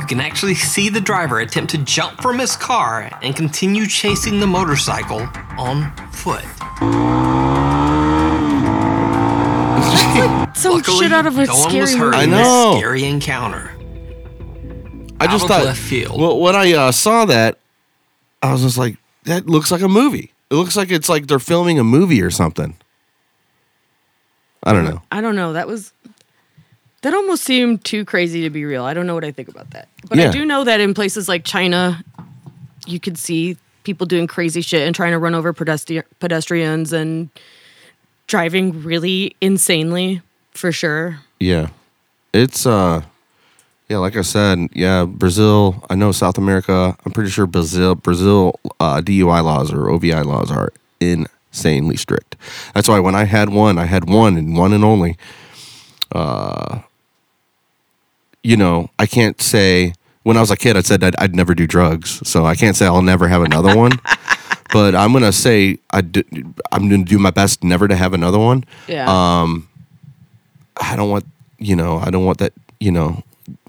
[0.00, 4.40] You can actually see the driver attempt to jump from his car and continue chasing
[4.40, 5.26] the motorcycle
[5.58, 6.44] on foot.
[9.84, 12.16] That's like Some Luckily, shit out of a no one scary was hurt movie.
[12.16, 12.70] I in know.
[12.72, 13.73] this scary encounter.
[15.20, 16.20] I just thought left field.
[16.20, 17.58] Well, when I uh, saw that,
[18.42, 20.32] I was just like, that looks like a movie.
[20.50, 22.76] It looks like it's like they're filming a movie or something.
[24.62, 25.02] I don't know.
[25.12, 25.52] I don't know.
[25.52, 25.92] That was
[27.02, 28.84] that almost seemed too crazy to be real.
[28.84, 29.88] I don't know what I think about that.
[30.08, 30.28] But Yeah.
[30.28, 32.02] I do know that in places like China,
[32.86, 37.28] you could see people doing crazy shit and trying to run over pedestri- pedestrians and
[38.26, 40.22] driving really insanely
[40.52, 41.20] for sure.
[41.38, 41.68] Yeah,
[42.32, 43.02] it's uh,
[43.88, 45.84] yeah, like I said, yeah, Brazil.
[45.90, 46.96] I know South America.
[47.04, 52.36] I'm pretty sure Brazil, Brazil uh, DUI laws or OVI laws are insanely strict.
[52.74, 55.16] That's why when I had one, I had one and one and only.
[56.12, 56.80] Uh,
[58.42, 61.54] you know, I can't say when I was a kid, I said I'd, I'd never
[61.54, 63.92] do drugs, so I can't say I'll never have another one.
[64.72, 66.24] but I'm gonna say I d-
[66.72, 68.64] I'm gonna do my best never to have another one.
[68.88, 69.06] Yeah.
[69.08, 69.68] Um,
[70.80, 71.24] I don't want
[71.58, 73.22] you know I don't want that you know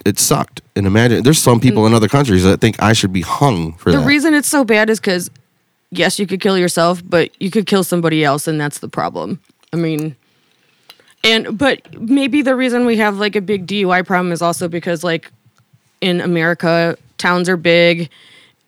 [0.05, 0.61] it sucked.
[0.75, 1.87] And imagine there's some people mm.
[1.87, 4.07] in other countries that think I should be hung for the that.
[4.07, 5.29] reason it's so bad is because
[5.91, 9.39] yes, you could kill yourself, but you could kill somebody else, and that's the problem.
[9.73, 10.15] I mean,
[11.23, 15.03] and but maybe the reason we have like a big DUI problem is also because
[15.03, 15.31] like
[16.01, 18.09] in America, towns are big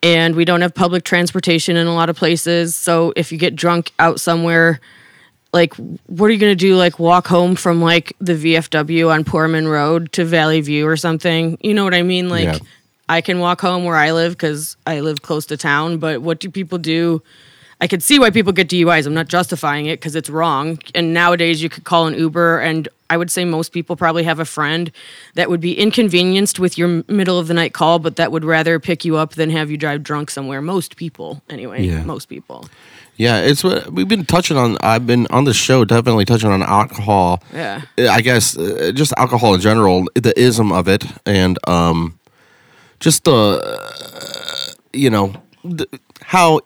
[0.03, 2.75] and we don't have public transportation in a lot of places.
[2.75, 4.79] So if you get drunk out somewhere,
[5.57, 5.73] like
[6.05, 6.75] what are you gonna do?
[6.75, 11.57] Like walk home from like the VFW on Poorman Road to Valley View or something?
[11.61, 12.29] You know what I mean?
[12.29, 12.59] Like Yeah.
[13.09, 15.97] I can walk home where I live because I live close to town.
[15.97, 17.21] But what do people do?
[17.79, 19.05] I could see why people get DUIs.
[19.05, 20.79] I'm not justifying it because it's wrong.
[20.95, 24.39] And nowadays, you could call an Uber and I would say most people probably have
[24.39, 24.91] a friend
[25.35, 28.79] that would be inconvenienced with your middle of the night call, but that would rather
[28.79, 30.61] pick you up than have you drive drunk somewhere.
[30.61, 31.83] Most people, anyway.
[31.83, 32.03] Yeah.
[32.03, 32.67] Most people.
[33.17, 34.77] Yeah, it's what we've been touching on.
[34.81, 37.41] I've been on the show definitely touching on alcohol.
[37.53, 37.81] Yeah.
[37.97, 42.19] I guess uh, just alcohol in general, the ism of it, and um,
[42.99, 45.87] just the uh, you know the,
[46.21, 46.59] how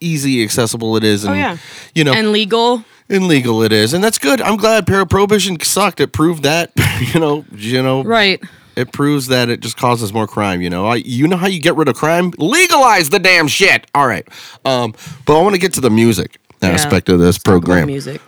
[0.00, 1.56] easy accessible it is, and Oh, yeah.
[1.94, 2.82] you know, And legal.
[3.10, 4.40] and legal it is, and that's good.
[4.40, 6.00] I'm glad para prohibition sucked.
[6.00, 6.70] It proved that
[7.14, 8.40] you know, you know, Right.
[8.80, 10.60] It proves that it just causes more crime.
[10.62, 12.32] You know, I, you know how you get rid of crime?
[12.38, 13.86] Legalize the damn shit.
[13.94, 14.26] All right,
[14.64, 14.94] um,
[15.26, 16.70] but I want to get to the music Yeah.
[16.70, 17.86] aspect of this about program.
[17.86, 18.20] Music.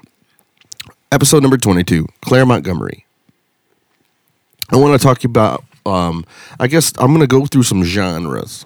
[1.10, 3.04] Episode number twenty-two, Claire Montgomery.
[4.70, 5.64] I want to talk about.
[5.84, 6.24] Um,
[6.60, 8.64] I guess I'm going to go through some genres,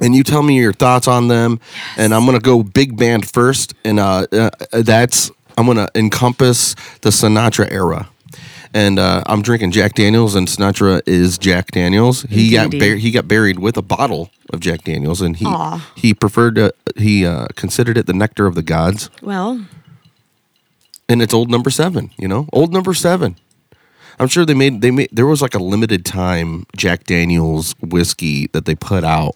[0.00, 1.60] and you tell me your thoughts on them.
[1.96, 5.88] And I'm going to go big band first, and uh, uh, that's I'm going to
[5.94, 8.08] encompass the Sinatra era.
[8.74, 12.22] And uh, I'm drinking Jack Daniels, and Sinatra is Jack Daniels.
[12.22, 15.92] He got he got buried with a bottle of Jack Daniels, and he Aw.
[15.96, 19.66] he preferred to, he uh, considered it the nectar of the gods Well,
[21.08, 22.10] and it's old number seven.
[22.18, 23.36] You know, old number seven.
[24.20, 28.48] I'm sure they made they made there was like a limited time Jack Daniels whiskey
[28.48, 29.34] that they put out,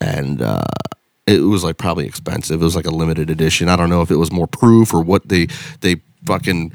[0.00, 0.62] and uh,
[1.26, 2.60] it was like probably expensive.
[2.60, 3.68] It was like a limited edition.
[3.68, 5.46] I don't know if it was more proof or what they
[5.80, 6.72] they fucking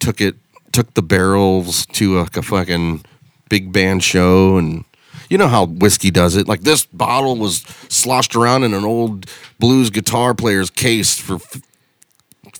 [0.00, 0.36] took it
[0.72, 3.04] took the barrels to a, a fucking
[3.48, 4.84] big band show and.
[5.30, 6.46] You know how whiskey does it.
[6.46, 9.24] Like this bottle was sloshed around in an old
[9.58, 11.62] blues guitar player's case for f-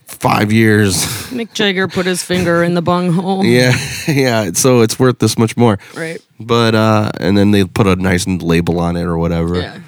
[0.07, 0.94] five years.
[1.33, 3.44] Mick Jagger put his finger in the bung hole.
[3.44, 3.75] Yeah,
[4.09, 4.53] yeah.
[4.55, 5.79] So it's worth this much more.
[5.94, 6.18] Right.
[6.40, 9.61] But uh and then they put a nice label on it or whatever.
[9.61, 9.81] Yeah.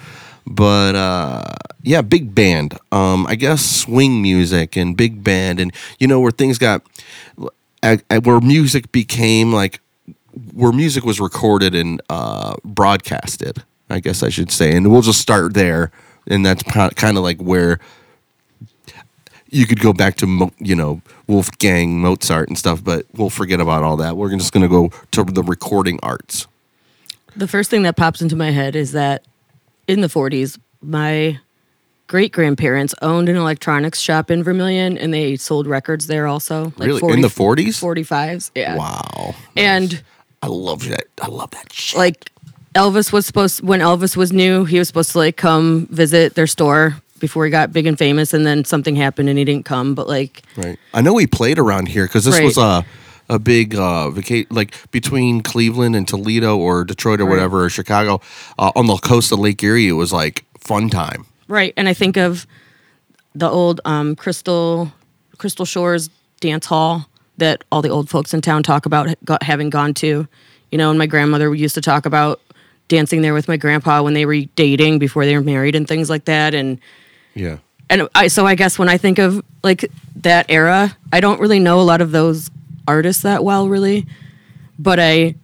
[0.46, 1.44] But uh
[1.82, 2.76] yeah, big band.
[2.92, 6.82] Um I guess swing music and big band and you know where things got
[7.84, 9.80] at, at where music became like
[10.52, 13.62] where music was recorded and uh broadcasted.
[13.90, 14.74] I guess I should say.
[14.74, 15.92] And we'll just start there
[16.26, 17.78] and that's kind of like where
[19.50, 23.82] you could go back to you know Wolfgang Mozart and stuff, but we'll forget about
[23.82, 24.16] all that.
[24.16, 26.46] We're just going to go to the recording arts.
[27.36, 29.24] The first thing that pops into my head is that
[29.88, 31.40] in the 40s, my
[32.06, 36.72] great grandparents owned an electronics shop in Vermilion and they sold records there also.
[36.76, 37.12] Like Really?
[37.14, 37.80] In the 40s?
[37.82, 38.50] 45s.
[38.54, 38.76] Yeah.
[38.76, 40.02] Wow, And
[40.42, 41.04] I love that.
[41.22, 41.96] I love that shit.
[41.98, 42.30] like
[42.74, 46.46] Elvis was supposed when Elvis was new, he was supposed to like come visit their
[46.48, 49.94] store before he got big and famous and then something happened and he didn't come,
[49.94, 50.78] but like Right.
[50.92, 52.44] I know he played around here because this Right.
[52.44, 52.84] was a
[53.30, 57.30] a big uh vaca- like between Cleveland and Toledo or Detroit or Right.
[57.30, 58.20] whatever or Chicago
[58.58, 59.88] uh, on the coast of Lake Erie.
[59.88, 61.24] It was like fun time.
[61.48, 62.46] Right, and I think of
[63.34, 64.92] the old um, Crystal
[65.38, 66.08] Crystal Shores
[66.40, 70.26] dance hall that all the old folks in town talk about got, having gone to.
[70.70, 72.40] You know, and my grandmother used to talk about
[72.88, 76.10] dancing there with my grandpa when they were dating before they were married and things
[76.10, 76.54] like that.
[76.54, 76.80] And
[77.34, 77.58] Yeah.
[77.90, 81.58] and I so I guess when I think of like that era, I don't really
[81.58, 82.50] know a lot of those
[82.86, 84.06] artists that well, really.
[84.78, 85.34] But I,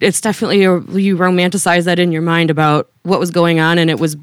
[0.00, 3.90] it's definitely a, you romanticize that in your mind about what was going on, and
[3.90, 4.16] it was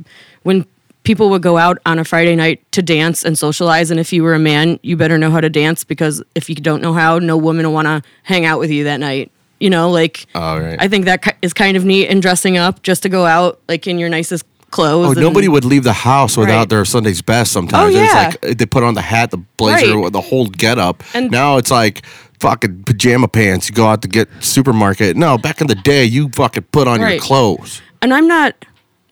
[0.44, 0.66] when
[1.08, 4.24] people would go out on a Friday night to dance and socialize, and if you
[4.24, 7.18] were a man, you better know how to dance because if you don't know how,
[7.18, 9.32] no woman will want to hang out with you that night.
[9.62, 10.76] You know, like oh, right.
[10.78, 13.88] I think that is kind of neat and dressing up just to go out like
[13.88, 15.08] in your nicest clothes.
[15.08, 16.70] Oh, and- nobody would leave the house without Right.
[16.70, 17.54] their Sunday's best.
[17.54, 20.12] Sometimes Oh, it's like they put on the hat, the blazer, Right.
[20.12, 21.04] the whole get up.
[21.14, 22.06] And- now it's like
[22.42, 23.70] fucking pajama pants.
[23.70, 25.16] You go out to get supermarket.
[25.16, 28.54] No, back in the day, you fucking put on your clothes, And I'm not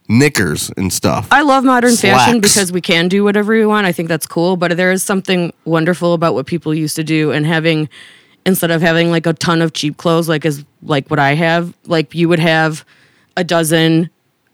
[0.08, 1.28] knickers and stuff.
[1.32, 3.88] I love modern fashion because we can do whatever we want.
[3.88, 7.32] I think that's cool, but there is something wonderful about what people used to do
[7.32, 7.90] and having
[8.46, 11.74] instead of having like a ton of cheap clothes like is like what I have,
[11.88, 12.86] like you would have
[13.36, 14.10] a dozen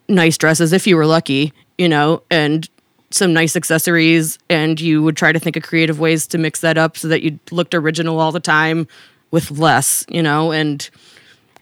[0.07, 2.69] nice dresses if you were lucky, you know, and
[3.09, 6.77] some nice accessories and you would try to think of creative ways to mix that
[6.77, 8.87] up so that you looked original all the time
[9.31, 10.89] with less, you know, and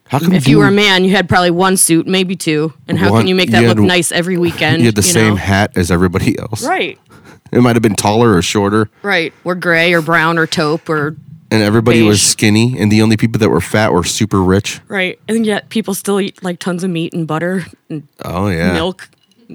[0.10, 2.74] How come if you were a man, you had probably one suit, maybe two.
[2.88, 4.80] And how One- can you make that you look had- nice every weekend?
[4.82, 5.36] you had the same know?
[5.36, 6.64] hat as everybody else?
[6.66, 7.00] Right.
[7.52, 9.34] It might have been taller or shorter, Right.
[9.44, 11.16] Or gray or brown or taupe or
[11.50, 12.28] and everybody was Beige.
[12.30, 14.80] skinny, and the only people that were fat were super rich.
[14.88, 15.18] right.
[15.28, 19.10] And yet people still eat like tons of meat and butter and Oh yeah, milk.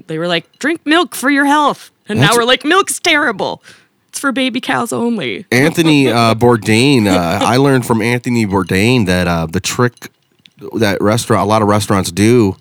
[0.07, 1.89] They were like, drink milk for your health.
[2.09, 3.63] And That's- now we're like, milk's terrible.
[4.09, 5.45] It's for baby cows only.
[5.49, 7.07] Anthony uh, Bourdain.
[7.07, 10.09] Uh, I learned from Anthony Bourdain that uh, the trick
[10.73, 12.55] that restaurant, a lot of restaurants do,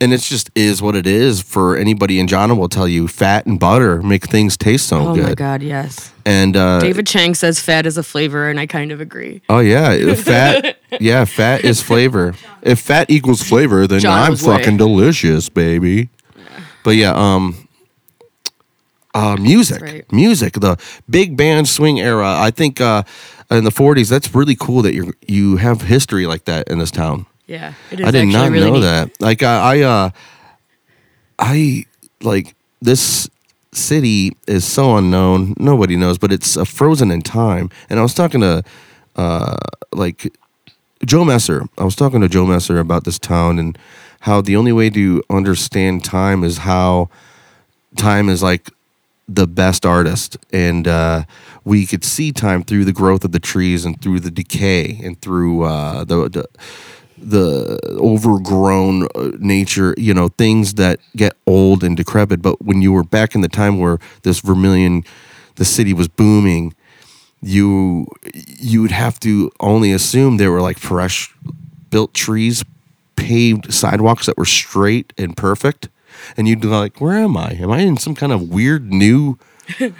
[0.00, 2.20] and it's just is what it is for anybody.
[2.20, 5.24] And John will tell you, fat and butter make things taste so Oh good.
[5.24, 6.12] Oh my god, yes.
[6.24, 9.42] And uh, David Chang says fat is a flavor, and I kind of agree.
[9.48, 10.78] oh yeah, fat.
[11.00, 12.34] yeah, fat is flavor.
[12.62, 16.10] If fat equals flavor, then John I'm was way- fucking delicious, baby.
[16.84, 17.68] But yeah, um,
[19.14, 20.12] uh, music, right.
[20.12, 20.76] music, the
[21.10, 22.36] big band swing era.
[22.38, 23.02] I think uh,
[23.50, 26.90] in the '40s, that's really cool that you you have history like that in this
[26.90, 27.26] town.
[27.46, 28.06] Yeah, it is.
[28.06, 28.80] I did not really know neat.
[28.82, 29.20] that.
[29.20, 30.10] Like I, I, uh,
[31.38, 31.86] I
[32.20, 33.28] like this
[33.72, 35.54] city is so unknown.
[35.58, 37.70] Nobody knows, but it's uh, frozen in time.
[37.88, 38.62] And I was talking to,
[39.16, 39.56] uh,
[39.92, 40.30] like
[41.06, 41.64] Joe Messer.
[41.78, 43.78] I was talking to Joe Messer about this town and
[44.20, 47.08] how the only way to understand time is how
[47.96, 48.70] time is like
[49.28, 51.24] the best artist and uh,
[51.64, 55.20] we could see time through the growth of the trees and through the decay and
[55.20, 56.46] through uh, the, the
[57.20, 62.40] the overgrown uh, nature you know things that get old and decrepit.
[62.40, 65.04] But when you were back in the time where this vermilion
[65.56, 66.74] the city was booming
[67.40, 71.34] you you would have to only assume there were like fresh
[71.90, 72.64] built trees
[73.16, 75.88] paved sidewalks that were straight and perfect
[76.36, 79.38] and you'd be like where am i am i in some kind of weird new
[79.78, 79.92] Yeah.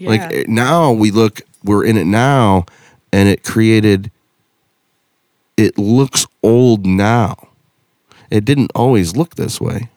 [0.00, 2.66] like eh, now we look we're in it now
[3.12, 4.10] and it created
[5.56, 7.48] it looks old now
[8.30, 9.88] it didn't always look this way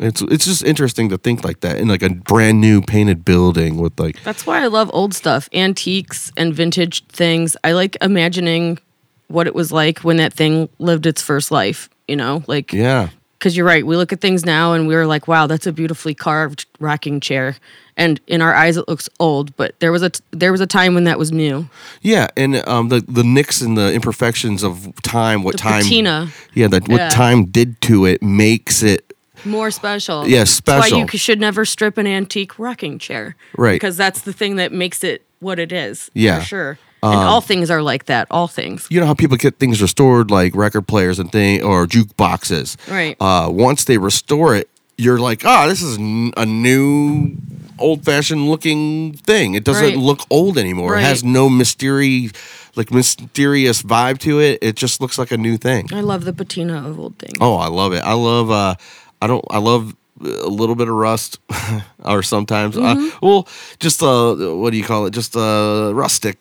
[0.00, 3.78] it's it's just interesting to think like that in like a brand new painted building
[3.78, 7.56] with like That's why I love old stuff, antiques and vintage things.
[7.64, 8.78] I like imagining
[9.26, 12.44] what it was like when that thing lived its first life, you know?
[12.46, 13.08] Like yeah
[13.40, 16.14] cuz you're right, we look at things now and we're like, wow, that's a beautifully
[16.14, 17.56] carved rocking chair.
[17.96, 20.66] And in our eyes it looks old, but there was a t- there was a
[20.66, 21.68] time when that was new.
[22.02, 26.28] yeah and um the the nicks and the imperfections of time what The time patina.
[26.54, 27.08] yeah that what Yeah.
[27.10, 29.04] time did to it makes it
[29.44, 30.26] More special.
[30.26, 30.80] Yeah, special.
[30.80, 33.36] That's why you should never strip an antique rocking chair.
[33.56, 33.76] Right.
[33.80, 36.10] Because that's the thing that makes it what it is.
[36.12, 36.40] Yeah.
[36.40, 36.78] For sure.
[37.02, 38.26] And all things are like that.
[38.30, 38.86] All things.
[38.90, 43.16] you know how people get things restored like record players and thing or jukeboxes Right.
[43.20, 47.36] uh once they restore it you're like ah this is n- a new
[47.78, 49.96] old fashioned looking thing it doesn't Right.
[49.96, 52.30] look old anymore it has no mystery
[52.74, 56.32] like mysterious vibe to it it just looks like a new thing I love the
[56.32, 57.38] patina of old things.
[57.40, 58.74] oh i love it i love uh
[59.22, 61.38] i don't i love a little bit of rust
[62.04, 63.14] or sometimes Mm-hmm.
[63.14, 66.38] uh, well just uh what do you call it just uh rustic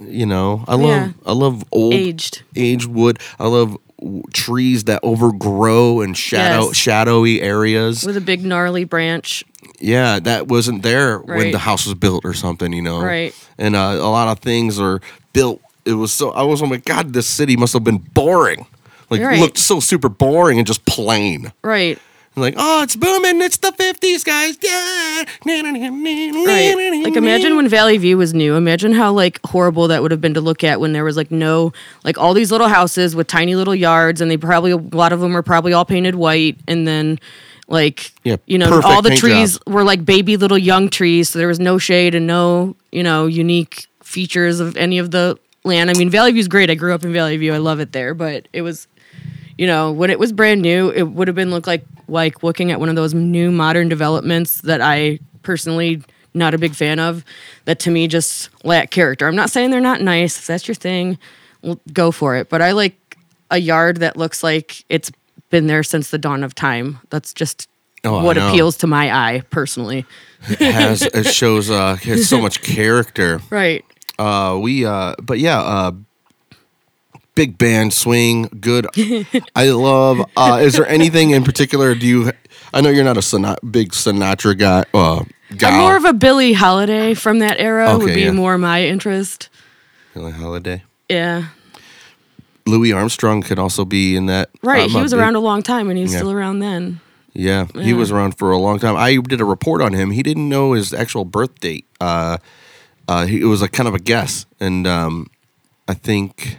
[0.00, 1.12] you know i love Yeah.
[1.26, 2.42] i love old Aged.
[2.56, 3.18] aged wood.
[3.38, 6.76] I love w- trees that overgrow and shadow Yes.
[6.76, 8.04] shadowy areas.
[8.04, 9.44] With a big gnarly branch.
[9.80, 13.00] Yeah, that wasn't there when the house was built or something, you know.
[13.00, 13.34] Right.
[13.58, 15.00] And uh, a lot of things are
[15.32, 15.60] built.
[15.84, 16.30] It was so.
[16.30, 18.66] I was oh my god, this city must have been boring.
[19.10, 19.40] Like Right.
[19.40, 21.52] looked so super boring and just plain.
[21.62, 21.98] Right.
[22.40, 23.40] Like oh, it's booming.
[23.42, 24.56] It's the fifties, guys.
[24.62, 25.24] Yeah.
[26.46, 27.02] Right.
[27.04, 28.54] Like imagine when Valley View was new.
[28.56, 31.30] Imagine how like horrible that would have been to look at when there was like
[31.30, 31.72] no
[32.04, 35.20] like all these little houses with tiny little yards and they probably a lot of
[35.20, 37.18] them were probably all painted white and then
[37.68, 39.74] like Yeah, you know all the trees job.
[39.74, 43.26] were like baby little young trees so there was no shade and no you know
[43.26, 45.90] unique features of any of the land.
[45.90, 46.70] I mean Valley View's great.
[46.70, 47.52] I grew up in Valley View.
[47.52, 48.86] I love it there, but it was
[49.58, 52.72] you know, when it was brand new, it would have been look like like looking
[52.72, 57.24] at one of those new modern developments that I personally not a big fan of.
[57.66, 59.26] That to me just lack character.
[59.26, 60.38] I'm not saying they're not nice.
[60.38, 61.18] If that's your thing,
[61.62, 62.48] well, go for it.
[62.48, 63.18] But I like
[63.50, 65.10] a yard that looks like it's
[65.50, 67.00] been there since the dawn of time.
[67.10, 67.68] That's just
[68.04, 70.06] Oh, what appeals to my eye personally.
[70.48, 73.40] It has it shows uh has so much character.
[73.50, 73.84] Right.
[74.20, 75.92] Uh, we uh, but yeah, uh,
[77.38, 78.88] big band swing, good.
[79.54, 80.28] I love.
[80.36, 81.94] Uh, is there anything in particular?
[81.94, 82.32] Do you?
[82.74, 84.84] I know you're not a Sinatra, big Sinatra guy.
[84.92, 85.24] Uh,
[85.56, 85.70] guy.
[85.70, 88.32] I'm more of a Billie Holiday from that era would be yeah.
[88.32, 89.50] more my interest.
[90.14, 90.82] Billie Holiday.
[91.08, 91.50] Yeah.
[92.66, 94.50] Louis Armstrong could also be in that.
[94.60, 94.82] Right.
[94.82, 96.18] I'm he was around a long time and he was Yeah.
[96.18, 97.00] still around then.
[97.34, 98.96] Yeah, he was around for a long time.
[98.96, 100.10] I did a report on him.
[100.10, 101.86] He didn't know his actual birth date.
[102.00, 102.38] Uh,
[103.06, 105.30] uh, he, it was a kind of a guess, and um,
[105.86, 106.58] I think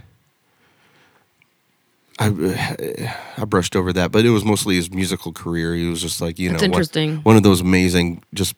[2.20, 5.74] I I brushed over that, but it was mostly his musical career.
[5.76, 7.18] He was just like you That's know, one- interesting.
[7.18, 8.56] One, of those amazing, just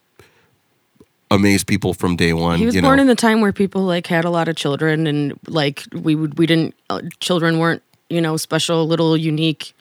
[1.30, 2.60] amazed people from day one.
[2.60, 3.02] He was born know?
[3.02, 6.38] in the time where people like had a lot of children and like we would
[6.38, 9.74] we didn't uh, children weren't you know special little unique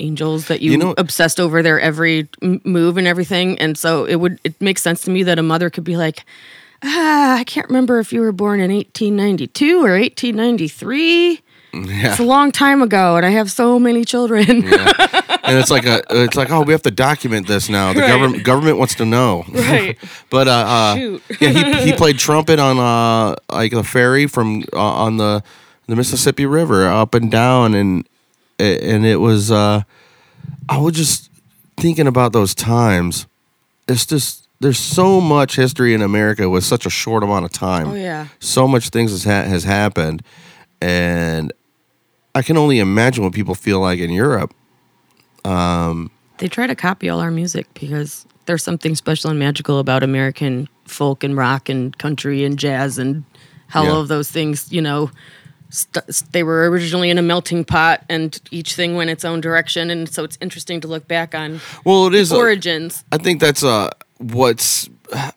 [0.00, 2.28] angels that you, You know- obsessed over their every
[2.64, 5.68] move and everything and so it would it makes sense to me that a mother
[5.70, 6.24] could be like
[6.82, 11.40] ah I can't remember if you were born in 1892 or 1893
[11.74, 12.10] Yeah.
[12.10, 14.44] It's a long time ago, and I have so many children.
[14.48, 18.08] and it's like a it's like oh we have to document this now the Right.
[18.08, 19.98] government government wants to know Right.
[20.30, 21.22] but uh, uh Shoot.
[21.40, 25.42] yeah he, he played trumpet on uh like the ferry from uh, on the
[25.86, 28.06] the Mississippi River up and down and
[28.58, 29.82] and it was uh
[30.68, 31.30] I was just
[31.76, 33.26] thinking about those times
[33.86, 37.88] it's just there's so much history in America with such a short amount of time
[37.90, 38.28] Oh, yeah.
[38.38, 40.22] so much things has ha- has happened
[40.80, 41.52] and
[42.34, 44.52] I can only imagine what people feel like in Europe
[46.38, 50.68] they try to copy all our music because there's something special and magical about American
[50.86, 53.24] folk and rock and country and jazz and
[53.68, 53.90] how Yeah.
[53.90, 55.10] all of those things, you know,
[55.70, 59.90] st- they were originally in a melting pot and each thing went its own direction.
[59.90, 62.32] And so it's interesting to look back on Well, it is.
[62.32, 63.04] origins.
[63.12, 64.88] I think that's uh what's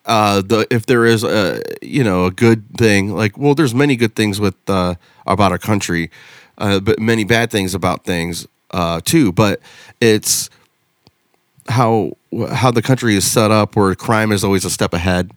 [0.06, 3.96] uh the if there is a you know a good thing like well there's many
[3.96, 4.96] good things with uh
[5.26, 6.10] about our country
[6.58, 9.32] uh but many bad things about things uh too.
[9.32, 9.60] But
[10.02, 10.50] it's
[11.70, 12.18] how
[12.52, 15.32] how the country is set up where crime is always a step ahead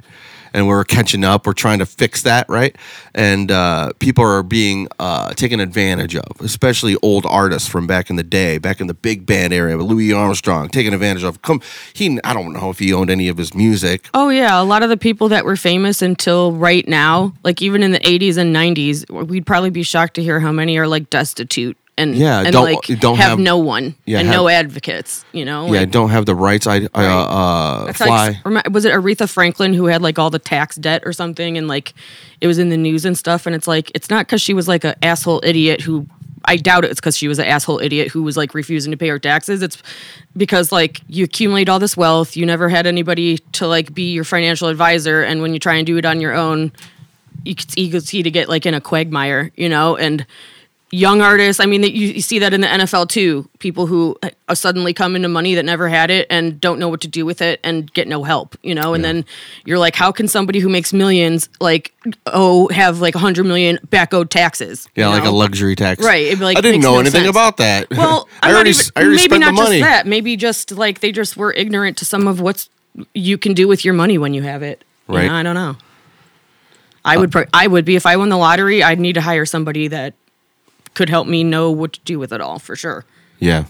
[0.53, 1.46] and we're catching up.
[1.46, 2.76] We're trying to fix that right?
[3.14, 8.16] And uh, people are being uh, taken advantage of especially old artists from back in
[8.16, 11.61] the day back in the big band era with louis armstrong taken advantage of come
[11.92, 14.09] he i don't know if he owned any of his music.
[14.14, 17.82] Oh yeah, a lot of the people that were famous until right now, like even
[17.82, 21.11] in the 80s and 90s, we'd probably be shocked to hear how many are like
[21.11, 24.48] destitute and Yeah, and don't- like don't have, have- no one Yeah, and have- no
[24.48, 25.66] advocates, you know?
[25.66, 27.24] yeah like- don't have the rights i, I uh,
[27.88, 31.12] uh fly like, was it Aretha Franklin who had like all the tax debt or
[31.12, 31.94] something, and like
[32.40, 33.46] it was in the news and stuff.
[33.46, 36.07] And it's like it's not because she was like an asshole idiot who.
[36.46, 39.09] I doubt it's because she was an asshole idiot who was like refusing to pay
[39.09, 39.62] her taxes.
[39.62, 39.76] It's
[40.34, 44.24] because like you accumulate all this wealth, you never had anybody to like be your
[44.24, 46.72] financial advisor, and when you try and do it on your own,
[47.44, 50.24] you it's easy to get like in a quagmire, you know, and
[50.93, 51.61] young artists.
[51.61, 53.49] I mean, that you, you see that in the NFL too.
[53.61, 54.18] People who
[54.49, 57.24] uh, suddenly come into money that never had it and don't know what to do
[57.24, 58.93] with it and get no help, you know.
[58.95, 59.24] And then
[59.64, 61.93] you're like, how can somebody who makes millions like
[62.26, 64.88] oh have like a hundred million back owed taxes?
[64.97, 67.20] yeah you like a luxury tax Right, it'd be like, i didn't know no anything
[67.24, 67.30] sense.
[67.30, 70.07] about that Well, i already even- i already maybe spent not the money just that.
[70.07, 72.68] Maybe just like they just were ignorant to some of what's
[73.14, 74.82] you can do with your money when you have it.
[75.09, 75.26] You Right.
[75.26, 75.76] know, I don't know.
[77.05, 77.32] I would.
[77.32, 78.82] pr- I would be if I won the lottery.
[78.82, 80.12] I'd need to hire somebody that
[80.95, 83.05] could help me know what to do with it all for sure.
[83.38, 83.64] Yeah,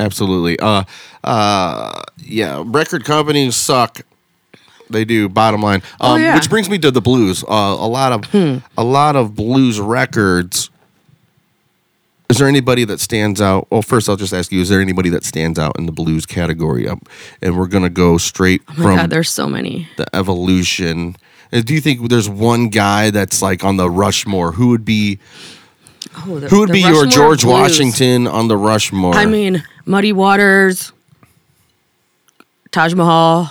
[0.00, 0.58] absolutely.
[0.58, 0.84] Uh,
[1.22, 2.62] uh, yeah.
[2.66, 4.00] Record companies suck.
[4.90, 5.28] They do.
[5.28, 5.82] Bottom line.
[6.00, 6.34] Um, Oh, yeah.
[6.34, 7.42] Which brings me to the blues.
[7.44, 8.34] Uh, a lot of
[8.78, 10.70] a lot of blues records.
[12.30, 13.66] Is there anybody that stands out?
[13.70, 16.24] Well, first I'll just ask you: Is there anybody that stands out in the blues
[16.26, 16.88] category?
[16.88, 17.00] Um,
[17.42, 19.88] and we're gonna go straight Oh my from God, there's so many.
[19.96, 21.16] the evolution.
[21.52, 24.52] Do you think there's one guy that's like on the Rushmore?
[24.52, 25.18] Who would be
[26.16, 27.52] Oh, the- who would the be your Rushmore George blues.
[27.52, 29.14] Washington on the Rushmore?
[29.14, 30.92] I mean, Muddy Waters,
[32.70, 33.50] Taj Mahal,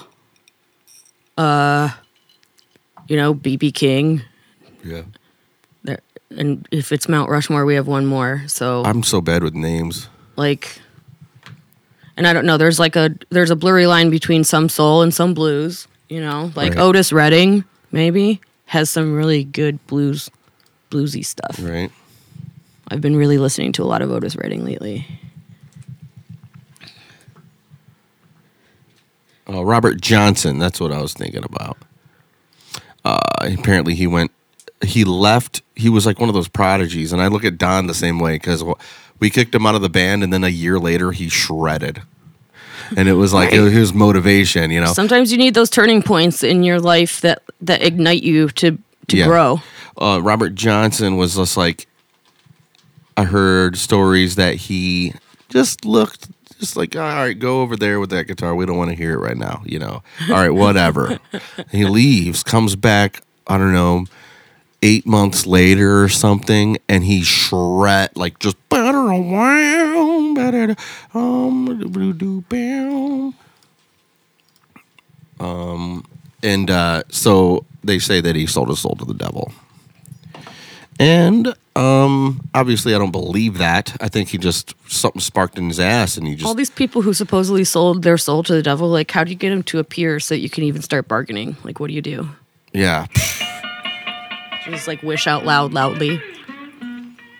[1.38, 1.90] uh,
[3.08, 4.22] you know, BB King.
[4.84, 5.02] yeah.
[5.84, 6.00] There,
[6.32, 8.44] and if it's Mount Rushmore, we have one more.
[8.48, 10.10] So I'm so bad with names.
[10.36, 10.80] like
[12.16, 15.12] and i don't know there's like a there's a blurry line between some soul and
[15.14, 16.80] some blues you know like Right.
[16.82, 20.30] otis redding maybe has some really good blues
[20.92, 21.92] bluesy stuff Right.
[22.94, 25.06] I've been really listening to a lot of otis redding lately
[29.50, 30.58] Uh, Robert Johnson.
[30.58, 31.78] That's what I was thinking about.
[33.04, 34.32] Uh, apparently, he went.
[34.82, 35.62] He left.
[35.76, 38.36] He was like one of those prodigies, and I look at Don the same way
[38.36, 38.64] because
[39.20, 42.02] we kicked him out of the band, and then a year later, he shredded.
[42.96, 44.94] And it was like it was his motivation, you know.
[44.94, 48.78] sometimes you need those turning points in your life that that ignite you to
[49.08, 49.26] to Yeah.
[49.26, 49.62] grow
[49.98, 51.86] uh, Robert Johnson was just like
[53.16, 55.14] I heard stories that he
[55.50, 58.56] just looked just like all right, go over there with that guitar.
[58.56, 60.02] We don't want to hear it right now, you know.
[60.30, 61.20] All right, whatever.
[61.72, 63.22] he leaves, comes back.
[63.48, 64.06] I don't know.
[64.82, 68.58] Eight months later or something, and he shred like just
[75.40, 76.06] um,
[76.42, 79.52] and uh, so they say that he sold his soul to the devil.
[81.00, 83.98] And um, obviously, I don't believe that.
[84.00, 87.02] I think he just something sparked in his ass, and he just all these people
[87.02, 89.80] who supposedly sold their soul to the devil like how do you get him to
[89.80, 92.30] appear so that you can even start bargaining like what do you do
[92.74, 93.08] yeah,
[94.66, 96.22] just like wish out loud loudly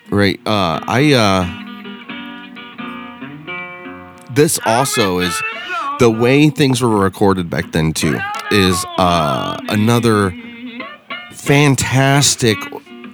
[0.10, 0.40] right.
[0.48, 1.46] Uh, I uh,
[4.34, 5.40] this also is
[6.00, 8.20] the way things were recorded back then too
[8.50, 10.34] is uh, another
[11.34, 12.58] fantastic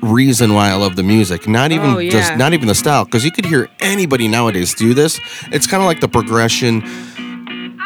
[0.02, 1.48] reason why I love the music.
[1.48, 4.94] Not even Oh, just not even the style, because you could hear anybody nowadays do
[4.94, 5.20] this.
[5.52, 6.84] It's kind of like the progression.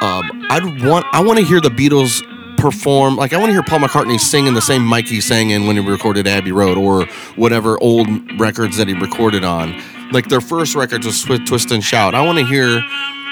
[0.01, 2.21] Um, I'd want I want to hear the Beatles
[2.57, 3.15] perform.
[3.15, 5.65] Like I want to hear Paul McCartney sing in the same mic he sang in
[5.67, 7.05] when he recorded Abbey Road or
[7.35, 8.07] whatever old
[8.39, 9.81] records that he recorded on.
[10.11, 12.13] Like their first records was Twist and Shout.
[12.15, 12.81] I want to hear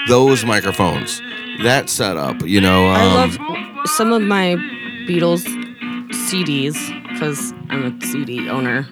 [0.08, 1.20] those microphones,
[1.62, 2.42] that setup.
[2.42, 3.38] You know, um, I love
[3.88, 4.56] some of my
[5.06, 5.44] Beatles
[6.12, 6.74] CDs
[7.12, 8.86] because I'm a CD owner.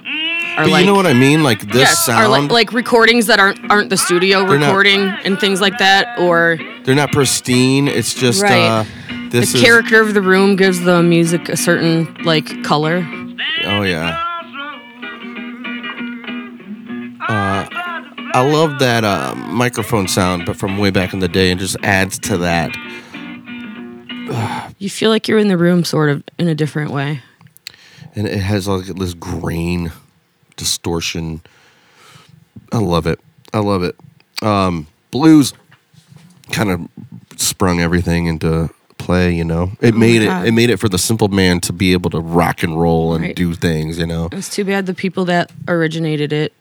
[0.56, 1.42] Are But you know what I mean?
[1.42, 2.22] Like this yes, sound.
[2.24, 5.78] are like, like recordings that aren't aren't the studio They're not- recording and things like
[5.78, 7.86] that, or They're not pristine.
[7.88, 8.52] It's just Right.
[8.66, 8.84] uh,
[9.30, 9.64] this the is.
[9.64, 13.06] character of the room gives the music a certain like color.
[13.64, 14.18] Oh yeah.
[17.28, 17.66] Uh,
[18.32, 21.76] I love that uh, microphone sound, but from way back in the day, and just
[21.82, 22.70] adds to that.
[24.78, 27.20] You feel like you're in the room, sort of in a different way.
[28.14, 29.92] and it has like this grain
[30.56, 31.40] distortion.
[32.72, 33.20] I love it.
[33.52, 33.96] I love it.
[34.42, 35.52] Um, blues
[36.52, 36.88] kind of
[37.36, 39.34] sprung everything into play.
[39.34, 40.46] You know, it made it.
[40.46, 43.24] It made it for the simple man to be able to rock and roll and
[43.24, 43.36] Right.
[43.36, 43.98] do things.
[43.98, 46.52] You know, It's too bad the people that originated it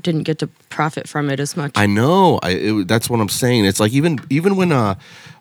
[0.00, 1.72] didn't get to profit from it as much.
[1.76, 2.38] I know.
[2.42, 3.64] I it, that's what I'm saying.
[3.66, 4.94] It's like even even when uh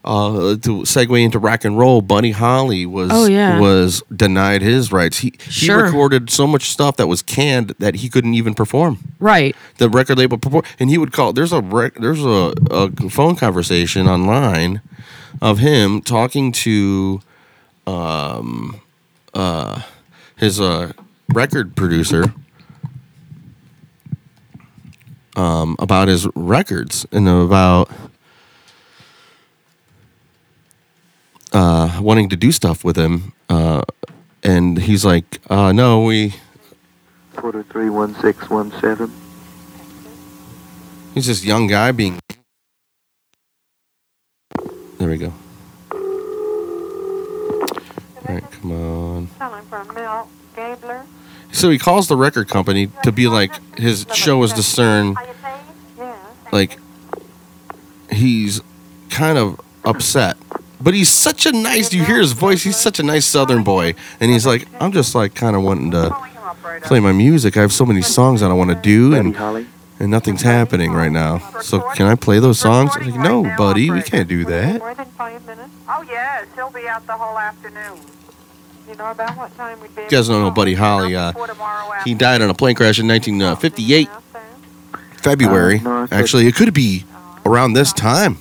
[0.04, 3.60] uh to segue into rock and roll, Buddy Holly was Oh, yeah.
[3.60, 5.20] was denied his rights.
[5.20, 5.78] He Sure.
[5.78, 8.98] he recorded so much stuff that was canned that he couldn't even perform.
[9.20, 9.56] right.
[9.78, 11.32] the record label perform, and he would call.
[11.32, 14.82] There's a rec, there's a, a phone conversation online
[15.42, 17.22] of him talking to
[17.88, 18.82] um
[19.34, 19.82] uh
[20.36, 20.92] his uh
[21.34, 22.34] record producer
[25.40, 27.90] um about his records and about
[31.54, 33.82] uh wanting to do stuff with him uh
[34.44, 36.34] and he's like uh no we
[37.40, 39.10] Quarter three one six one seven.
[41.14, 42.20] He's this young guy being.
[44.98, 45.32] There we go.
[45.90, 45.98] All
[48.28, 49.30] right, come on.
[49.40, 51.06] Calling from Mel Gabler.
[51.52, 55.16] So he calls the record company to be like his show is discern.
[56.52, 56.80] Like
[58.12, 58.62] he's
[59.10, 60.38] kind of upset,
[60.82, 61.94] but he's such a nice.
[61.94, 62.64] You hear his voice.
[62.64, 65.92] He's such a nice Southern boy, and he's like, I'm just like kind of wanting
[65.92, 66.16] to
[66.84, 67.58] play my music.
[67.58, 69.36] I have so many songs that I want to do, and
[70.00, 71.40] and nothing's happening right now.
[71.62, 72.96] So can I play those songs?
[72.96, 74.80] Like, no, buddy, we can't do that.
[74.80, 75.70] More than five minutes?
[75.90, 76.48] Oh, yes.
[76.56, 78.00] He'll be out the whole afternoon.
[78.90, 80.02] You know about what time we'd be?
[80.04, 81.16] You guys don't know Buddy Holly.
[81.16, 81.32] Uh,
[82.04, 84.10] he died in a plane crash in 1958,
[85.18, 85.80] February.
[85.80, 87.06] Uh, no, I thought- Actually, it could be
[87.46, 88.38] around this time,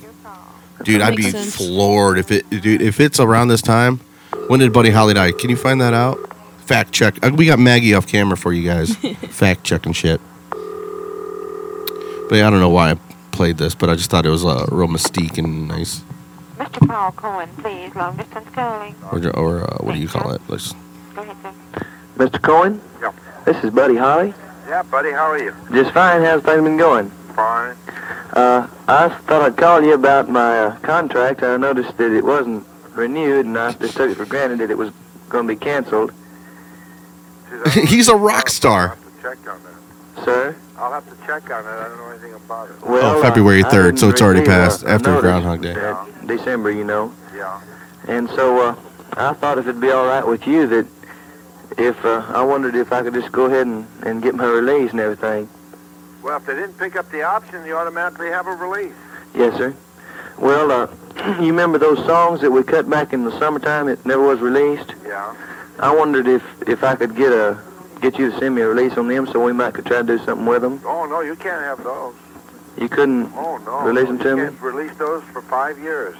[0.83, 1.01] dude.
[1.01, 1.55] I'd be sense.
[1.55, 2.81] floored if it, dude.
[2.81, 3.99] If it's around this time,
[4.47, 5.31] when did Buddy Holly die?
[5.33, 6.17] Can you find that out?
[6.65, 7.23] Fact check.
[7.23, 8.95] Uh, We got Maggie off camera for you guys.
[9.29, 10.19] Fact checking shit.
[12.29, 12.95] But yeah, I don't know why I
[13.31, 16.03] played this, but I just thought it was uh, real mystique and nice.
[16.59, 16.87] Mr.
[16.87, 17.95] Paul Cohen, please.
[17.95, 18.95] Long distance calling.
[19.11, 20.41] Or, or uh, what do you call it?
[20.47, 20.73] Let's-
[21.15, 21.85] Go ahead, sir.
[22.17, 22.41] Mr.
[22.41, 22.81] Cohen?
[23.01, 23.11] Yeah.
[23.45, 24.33] This is Buddy Holly.
[24.67, 25.55] Yeah, buddy, how are you?
[25.71, 26.21] Just fine.
[26.21, 27.09] How's things been going?
[27.35, 27.75] Fine.
[28.33, 31.41] Uh, I thought I'd call you about my uh, contract.
[31.41, 34.77] I noticed that it wasn't renewed, and I just took it for granted that it
[34.77, 34.91] was
[35.29, 36.11] going to be canceled.
[37.49, 38.17] Geez, I don't He's a know.
[38.19, 38.97] rock star.
[40.25, 40.25] I'll have to check on that.
[40.25, 40.55] Sir?
[40.77, 41.67] I'll have to check on it.
[41.67, 42.81] I don't know anything about it.
[42.81, 45.21] Well, Oh, February I- I 3rd, didn't so it's already receive a- passed after notice
[45.21, 45.73] Groundhog Day.
[45.73, 47.11] that December, you know.
[47.35, 47.59] Yeah.
[48.07, 48.75] And so uh,
[49.17, 50.85] I thought if it'd be all right with you that
[51.77, 54.91] if uh, I wondered if I could just go ahead and, and get my release
[54.91, 55.47] and everything.
[56.23, 58.93] Well, if they didn't pick up the option, you automatically have a release.
[59.33, 59.73] Yes, sir.
[60.37, 60.87] Well, uh,
[61.39, 64.93] you remember those songs that we cut back in the summertime that never was released?
[65.05, 65.33] Yeah.
[65.79, 67.57] I wondered if, if I could get a
[68.01, 70.03] get you to send me a release on them so we might could try to
[70.03, 70.81] do something with them.
[70.85, 72.15] Oh, no, you can't have those.
[72.79, 73.31] You couldn't.
[73.35, 73.81] Oh, no.
[73.81, 74.41] Release them you to me?
[74.43, 76.15] can't release those for five years.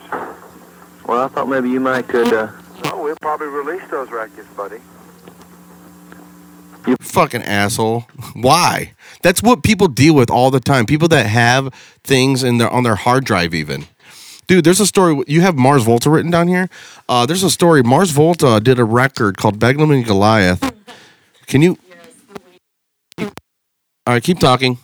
[1.06, 2.32] Well, I thought maybe you might could.
[2.34, 2.50] Uh,
[2.84, 4.80] Well, we'll probably release those records, buddy.
[6.88, 8.06] You fucking asshole.
[8.34, 8.94] Why?
[9.22, 10.86] That's what people deal with all the time.
[10.86, 11.74] People that have
[12.04, 13.86] things in their on their hard drive even.
[14.48, 15.22] Dude, there's a story.
[15.28, 16.70] You have Mars Volta written down here.
[17.08, 17.84] Uh, there's a story.
[17.84, 20.74] Mars Volta did a record called Bedlam and Goliath.
[21.50, 21.78] Can you?
[23.20, 23.28] All
[24.16, 24.78] right, keep talking.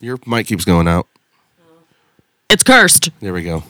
[0.00, 1.06] Your mic keeps going out.
[2.48, 3.10] It's cursed.
[3.20, 3.62] There we go.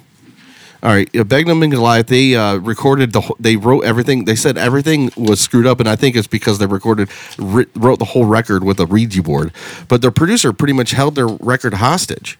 [0.82, 2.07] All right, Bedlam and Goliath.
[2.07, 3.20] They uh, recorded the.
[3.22, 4.26] wh- They wrote everything.
[4.26, 7.99] They said everything was screwed up, and I think it's because they recorded, ri wrote
[7.99, 9.53] the whole record with a Ouija board.
[9.88, 12.38] But their producer pretty much held their record hostage,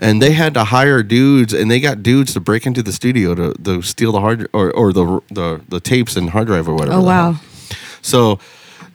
[0.00, 3.34] and they had to hire dudes, and they got dudes to break into the studio
[3.34, 6.74] to, to steal the hard or, or the, the the tapes and hard drive or
[6.74, 6.96] whatever.
[6.98, 7.32] Oh the hell.
[7.32, 7.40] wow.
[8.02, 8.38] So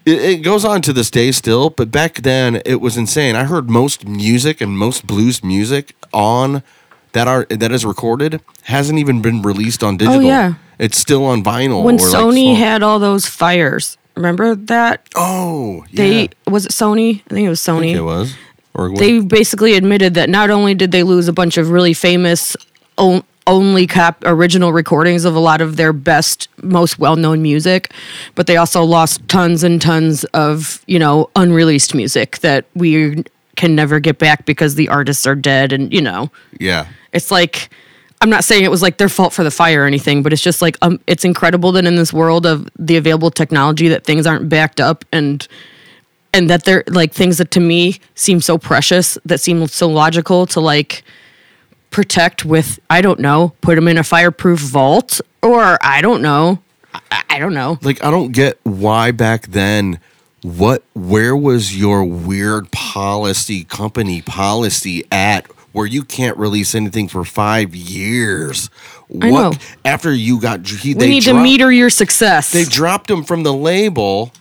[0.06, 3.36] It, it goes on to this day still, but back then it was insane.
[3.36, 6.64] I heard most music and most blues music on
[7.12, 10.20] that are that is recorded hasn't even been released on oh, digital.
[10.22, 10.54] Oh, yeah.
[10.80, 11.84] it's still on vinyl.
[11.84, 15.06] when or like Sony had all those fires, remember that?
[15.16, 15.98] oh, yeah.
[15.98, 17.22] They was it Sony?
[17.26, 17.94] I think it was Sony.
[17.94, 18.34] it was
[18.74, 22.56] or they basically admitted that not only did they lose a bunch of really famous
[23.48, 27.92] only cop original recordings of a lot of their best most well-known music
[28.36, 33.24] but they also lost tons and tons of you know unreleased music that we
[33.56, 36.30] can never get back because the artists are dead and you know
[36.60, 36.86] yeah.
[37.14, 37.70] it's like
[38.22, 40.42] I'm not saying it was like their fault for the fire or anything, but it's
[40.42, 44.26] just like um, it's incredible that in this world of the available technology that things
[44.26, 45.48] aren't backed up and
[46.34, 50.46] and that they're like things that to me seem so precious that seem so logical
[50.48, 51.04] to like
[51.98, 56.62] protect with I don't know, put them in a fireproof vault or I don't know.
[56.94, 57.80] I, I don't know.
[57.82, 60.00] like I don't get why back then
[60.44, 67.26] what where was your weird policy company policy at where you can't release anything for
[67.26, 68.70] 5 years
[69.20, 69.54] I know.
[69.84, 72.52] after you got he, We need to meter your success.
[72.52, 74.32] they dropped him from the label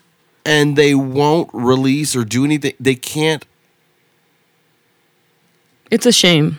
[0.44, 3.46] and they won't release or do anything they can't
[5.90, 6.58] it's a shame.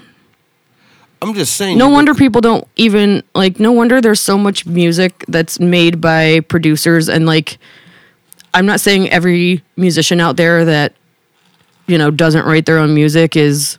[1.22, 3.60] I'm just saying No wonder people don't even like.
[3.60, 7.58] No wonder there's so much music that's made by producers and like.
[8.54, 10.94] I'm not saying every musician out there that,
[11.86, 13.78] you know, doesn't write their own music is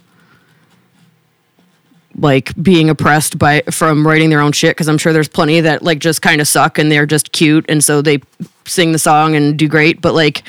[2.17, 5.83] like being oppressed by from writing their own shit because I'm sure there's plenty that
[5.83, 8.21] like just kind of suck and they're just cute and so they
[8.67, 10.01] sing the song and do great.
[10.01, 10.43] But like,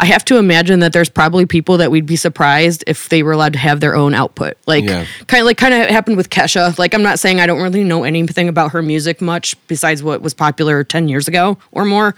[0.00, 3.32] I have to imagine that there's probably people that we'd be surprised if they were
[3.32, 4.56] allowed to have their own output.
[4.66, 5.04] Like, Yeah.
[5.26, 6.78] kind of like kind of happened with Kesha.
[6.78, 10.22] Like, I'm not saying I don't really know anything about her music much besides what
[10.22, 12.14] was popular 10 years ago or more,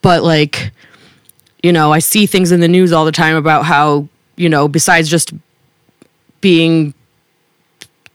[0.00, 0.70] but like,
[1.62, 4.68] you know, I see things in the news all the time about how you know,
[4.68, 5.32] besides just
[6.40, 6.94] being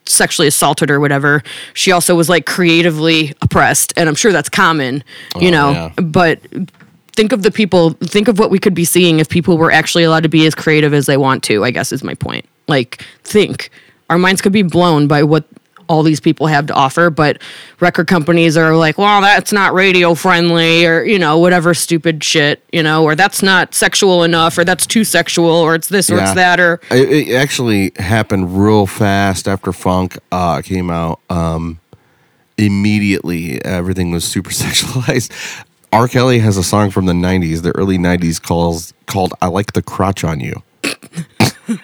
[0.06, 1.44] sexually assaulted or whatever,
[1.74, 3.94] she also was like creatively oppressed.
[3.98, 5.04] And I'm sure that's common,
[5.40, 5.90] you Oh, know, yeah.
[6.02, 6.40] but
[7.16, 10.04] think of the people, think of what we could be seeing if people were actually
[10.04, 12.46] allowed to be as creative as they want to, I guess is my point.
[12.68, 13.70] Like, think
[14.10, 15.46] our minds could be blown by what
[15.90, 17.42] all these people have to offer, but
[17.82, 22.64] record companies are like, well, that's not radio friendly or, you know, whatever stupid shit,
[22.72, 26.16] you know, or that's not sexual enough or that's too sexual or it's this or
[26.16, 26.24] Yeah.
[26.24, 31.20] it's that or It, it actually happened real fast after funk uh, came out.
[31.30, 31.80] Um,
[32.58, 35.32] immediately, everything was super sexualized.
[35.94, 36.08] R.
[36.08, 39.84] Kelly has a song from the '90s, the early '90s, calls called "I Like the
[39.84, 40.64] Crotch on You."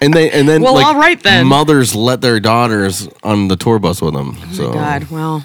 [0.00, 1.46] and they and then Well, like, all right then.
[1.46, 4.36] mothers let their daughters on the tour bus with them.
[4.38, 5.44] Oh so God, well,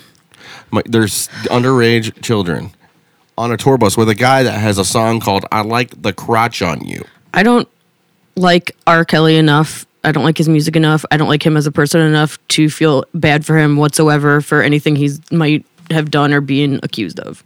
[0.71, 2.71] my, there's underage children
[3.37, 6.13] on a tour bus with a guy that has a song called "I Like the
[6.13, 7.03] Crotch on You."
[7.33, 7.67] I don't
[8.35, 9.05] like R.
[9.05, 9.85] Kelly enough.
[10.03, 11.03] I don't like his music enough.
[11.11, 14.61] I don't like him as a person enough to feel bad for him whatsoever for
[14.61, 17.43] anything he's might have done or being accused of.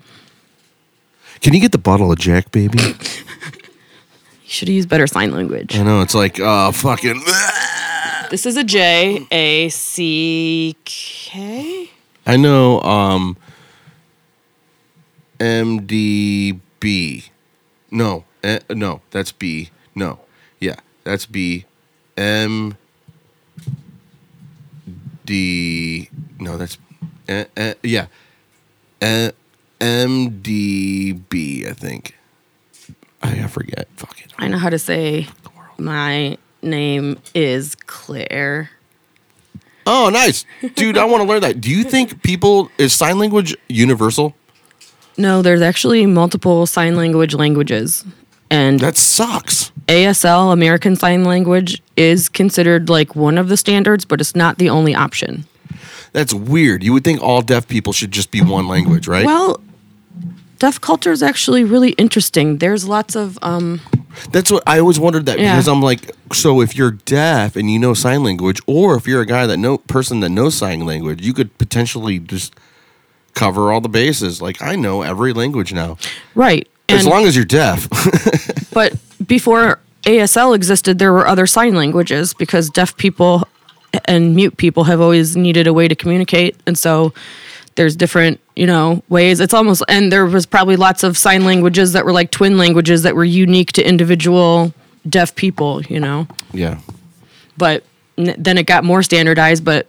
[1.42, 2.78] Can you get the bottle of Jack, baby?
[2.84, 2.94] you
[4.44, 5.76] should have used better sign language.
[5.78, 7.22] I know it's like uh fucking
[8.30, 11.90] This is a J A C K.
[12.26, 13.36] I know um
[15.40, 17.30] MDB.
[17.92, 18.24] No.
[18.44, 19.70] eh, no, that's B.
[19.96, 20.20] No.
[20.60, 21.66] Yeah, that's B.
[22.18, 22.78] M
[25.26, 26.78] D No, that's
[27.28, 28.08] eh, eh, yeah.
[29.04, 29.32] Eh,
[29.82, 32.18] MDB, I think.
[33.22, 33.90] I, I forget.
[33.98, 34.32] Fuck it.
[34.38, 35.28] I know how to say
[35.78, 38.70] my name is Claire.
[39.86, 40.46] Oh, nice.
[40.76, 41.60] Dude, I want to learn that.
[41.60, 44.34] Do you think people is sign language universal?
[45.18, 48.06] No, there's actually multiple sign language languages.
[48.50, 49.72] And That sucks.
[49.88, 54.70] ASL, American Sign Language, is considered like one of the standards, but it's not the
[54.70, 55.46] only option.
[56.14, 56.84] That's weird.
[56.84, 59.26] You would think all deaf people should just be one language, right?
[59.26, 59.60] Well,
[60.60, 62.60] deaf culture is actually really interesting.
[62.60, 63.82] There's lots of um
[64.32, 65.54] That's what I always wondered that Yeah.
[65.56, 69.22] because I'm like, so if you're deaf and you know sign language, or if you're
[69.22, 72.54] a guy that know person that knows sign language, you could potentially just
[73.34, 74.42] cover all the bases.
[74.42, 75.98] Like I know every language now,
[76.36, 76.68] right.
[76.90, 77.90] as And, long as you're deaf.
[78.74, 78.94] but
[79.26, 83.48] before ASL existed, there were other sign languages because deaf people
[84.06, 87.14] and mute people have always needed a way to communicate, and so
[87.76, 89.40] there's different you know ways.
[89.40, 93.04] It's almost and there was probably lots of sign languages that were like twin languages
[93.04, 94.74] that were unique to individual
[95.08, 95.82] deaf people.
[95.84, 96.28] You know.
[96.54, 96.80] yeah.
[97.58, 97.84] but
[98.18, 99.88] n- then it got more standardized but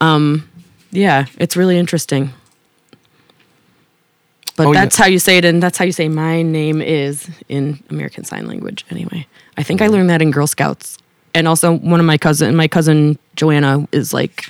[0.00, 0.48] um
[0.92, 2.32] yeah it's really interesting
[4.56, 4.80] But Oh, yeah.
[4.84, 8.24] that's how you say it, and that's how you say my name is in American
[8.24, 8.84] Sign Language.
[8.90, 9.26] Anyway,
[9.56, 10.98] I think I learned that in Girl Scouts,
[11.38, 14.44] and also one of my cousin, my cousin Joanna, is like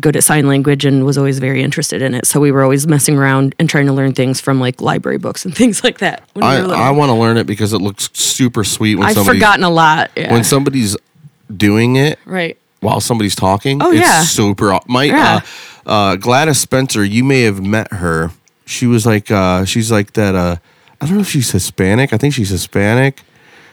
[0.00, 2.26] good at sign language and was always very interested in it.
[2.26, 5.44] So we were always messing around and trying to learn things from like library books
[5.44, 6.22] and things like that.
[6.34, 6.60] we I.
[6.60, 9.70] I want to learn it because it looks super sweet when I've somebody's forgotten a
[9.70, 10.10] lot.
[10.16, 10.32] Yeah.
[10.32, 10.96] when somebody's
[11.54, 12.56] doing it right.
[12.80, 13.82] while somebody's talking.
[13.82, 14.22] Oh, it's yeah.
[14.22, 14.80] super.
[14.88, 15.40] My Yeah.
[15.84, 18.30] uh, uh, Gladys Spencer, you may have met her.
[18.64, 20.34] She was like uh, she's like that.
[20.34, 20.56] Uh,
[21.02, 22.14] I don't know if she's Hispanic.
[22.14, 23.20] I think she's Hispanic.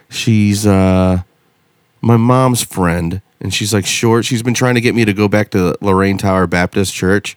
[0.09, 1.21] She's uh,
[2.01, 4.25] my mom's friend, and she's like short.
[4.25, 7.35] She's been trying to get me to go back to Lorraine Tower Baptist Church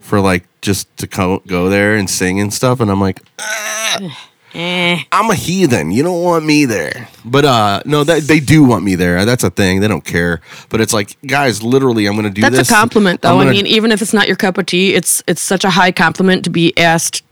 [0.00, 2.80] for like just to co- go there and sing and stuff.
[2.80, 3.20] And I'm like,
[4.56, 5.02] Eh.
[5.10, 5.90] I'm a heathen.
[5.90, 7.08] You don't want me there.
[7.24, 9.24] But uh no, that they do want me there.
[9.24, 9.80] That's a thing.
[9.80, 10.40] They don't care.
[10.68, 12.70] But it's like, guys, literally, I'm gonna do That's this.
[12.70, 13.40] a compliment, I'm though.
[13.40, 15.70] I gonna- mean, even if it's not your cup of tea, it's it's such a
[15.70, 17.22] high compliment to be asked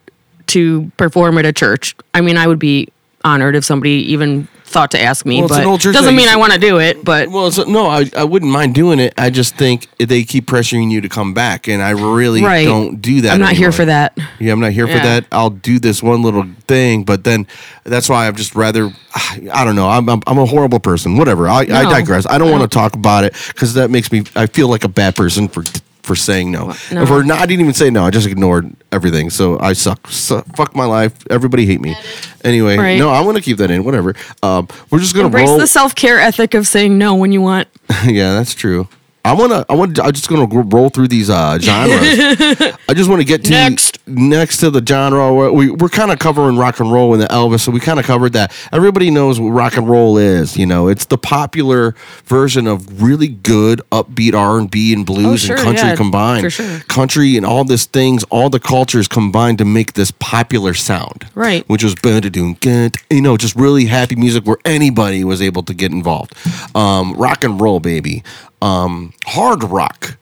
[0.48, 1.94] to perform at a church.
[2.12, 2.88] I mean, I would be
[3.24, 6.14] honored if somebody even thought to ask me, Well, it's but an old church doesn't
[6.14, 7.04] that mean I want to do it.
[7.04, 9.12] But well, so, no, I, I wouldn't mind doing it.
[9.18, 12.64] I just think they keep pressuring you to come back, and I really Right.
[12.64, 13.34] don't do that.
[13.34, 14.16] I'm not here for that.
[14.38, 15.26] Yeah, I'm not here for that.
[15.30, 17.46] I'll do this one little thing, but then
[17.84, 18.90] that's why I've just rather.
[19.52, 19.88] I don't know.
[19.88, 21.16] I'm I'm, I'm a horrible person.
[21.16, 21.48] Whatever.
[21.48, 22.26] I, I digress.
[22.26, 24.24] I don't want to talk about it because that makes me.
[24.34, 25.64] I feel like a bad person for
[26.02, 26.74] for saying no.
[26.90, 27.06] No.
[27.06, 28.04] For not, I didn't even say no.
[28.04, 29.30] I just ignored everything.
[29.30, 30.08] So I suck.
[30.08, 31.12] Su- fuck my life.
[31.30, 31.96] Everybody hate me.
[32.44, 32.98] Anyway, Right.
[32.98, 33.84] no, I'm gonna keep that in.
[33.84, 34.14] Whatever.
[34.42, 35.58] Um, we're just gonna embrace roll.
[35.58, 37.68] the self care ethic of saying no when you want.
[38.06, 38.88] yeah, that's true.
[39.24, 42.18] I wanna, I want, I'm just gonna roll through these uh, genres.
[42.88, 43.98] I just want to get to Next.
[44.08, 45.32] next to the genre.
[45.32, 48.00] where We we're kind of covering rock and roll and the Elvis, so we kind
[48.00, 48.52] of covered that.
[48.72, 50.56] Everybody knows what rock and roll is.
[50.56, 51.94] You know, it's the popular
[52.24, 55.96] version of really good upbeat R and B and blues Oh, sure, and country yeah,
[55.96, 56.52] combined.
[56.52, 56.80] sure.
[56.88, 61.28] Country and all these things, all the cultures combined to make this popular sound.
[61.36, 61.66] Right.
[61.68, 61.94] Which was
[63.10, 66.34] you know, just really happy music where anybody was able to get involved.
[66.76, 68.24] Um, rock and roll, baby.
[68.62, 70.16] Um, hard rock.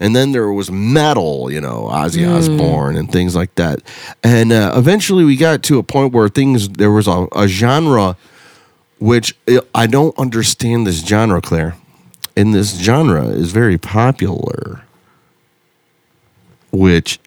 [0.00, 3.80] And then there was metal, you know, Ozzy Osbourne and things like that.
[4.24, 8.16] And uh, eventually we got to a point where things, there was a, a genre
[8.98, 11.76] which uh, I don't understand this genre, Claire.
[12.36, 14.82] And this genre is very popular,
[16.72, 17.20] which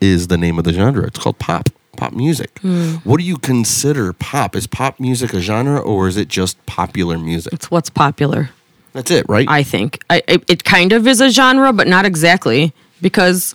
[0.00, 1.06] is the name of the genre.
[1.06, 2.58] It's called pop, pop music.
[3.04, 4.54] What do you consider pop?
[4.54, 7.52] Is pop music a genre or is it just popular music?
[7.52, 8.50] It's what's popular.
[8.96, 9.46] That's it, right?
[9.46, 12.72] I think I, it, it kind of is a genre, but not exactly
[13.02, 13.54] because,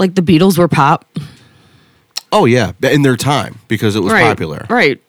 [0.00, 1.06] like, the Beatles were pop,
[2.32, 4.24] oh yeah, in their time because it was right?
[4.24, 4.66] popular.
[4.68, 5.00] right?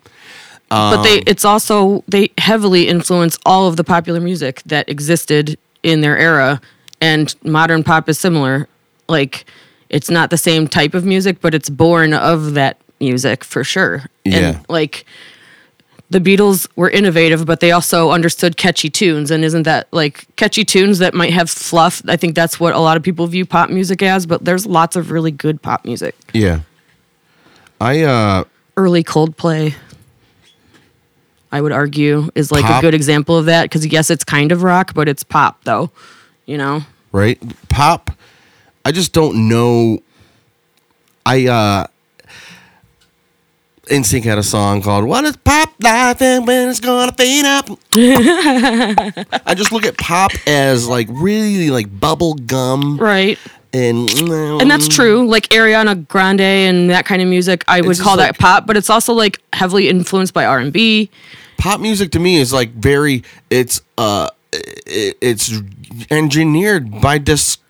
[0.69, 5.57] but they, um, it's also they heavily influence all of the popular music that existed
[5.81, 6.61] in their era,
[7.01, 8.67] and modern pop is similar.
[9.07, 9.45] Like,
[9.89, 14.05] it's not the same type of music, but it's born of that music for sure.
[14.23, 14.37] Yeah.
[14.37, 15.05] And like
[16.09, 19.31] the Beatles were innovative, but they also understood catchy tunes.
[19.31, 22.01] And isn't that like catchy tunes that might have fluff?
[22.07, 24.95] I think that's what a lot of people view pop music as, but there's lots
[24.95, 26.15] of really good pop music.
[26.33, 26.61] Yeah.
[27.81, 28.43] I uh
[28.77, 29.73] Early Coldplay,
[31.51, 32.79] I would argue, is like Pop?
[32.79, 35.91] a good example of that because, yes, it's kind of rock, but it's pop, though.
[36.45, 36.81] You know?
[37.13, 37.41] right?
[37.69, 38.11] Pop.
[38.83, 39.99] I just don't know.
[41.25, 41.87] I uh
[43.89, 47.69] NSYNC had a song called "What is Pop Life and When It's Gonna Fade Up."
[47.95, 53.37] I just look at pop as like really like bubble gum Right.
[53.73, 55.27] and And that's true.
[55.27, 58.65] Like Ariana Grande and that kind of music, I would It's call that like- pop,
[58.65, 61.09] but it's also like heavily influenced by R&B.
[61.57, 65.51] pop music to me is like very it's uh it, it's
[66.09, 67.17] engineered by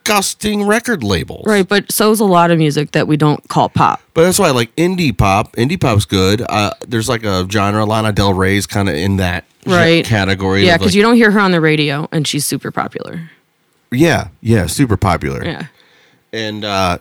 [0.05, 3.69] disgusting record labels Right, but so is a lot of music that we don't call
[3.69, 4.01] pop.
[4.13, 5.53] But that's why I like indie pop.
[5.55, 6.41] Indie pop's good.
[6.47, 7.85] Uh, there's like a genre.
[7.85, 10.05] Lana Del Rey's kind of in that Right.
[10.05, 10.63] category.
[10.65, 13.31] Yeah, because like- you don't hear her on the radio, and she's super popular.
[13.91, 15.43] Yeah, yeah, super popular.
[15.43, 15.67] Yeah.
[16.31, 16.99] And uh,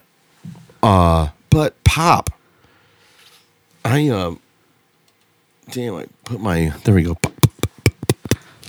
[0.83, 2.31] uh, but pop.
[3.85, 4.41] I um,
[5.71, 7.17] damn, I put my there we go.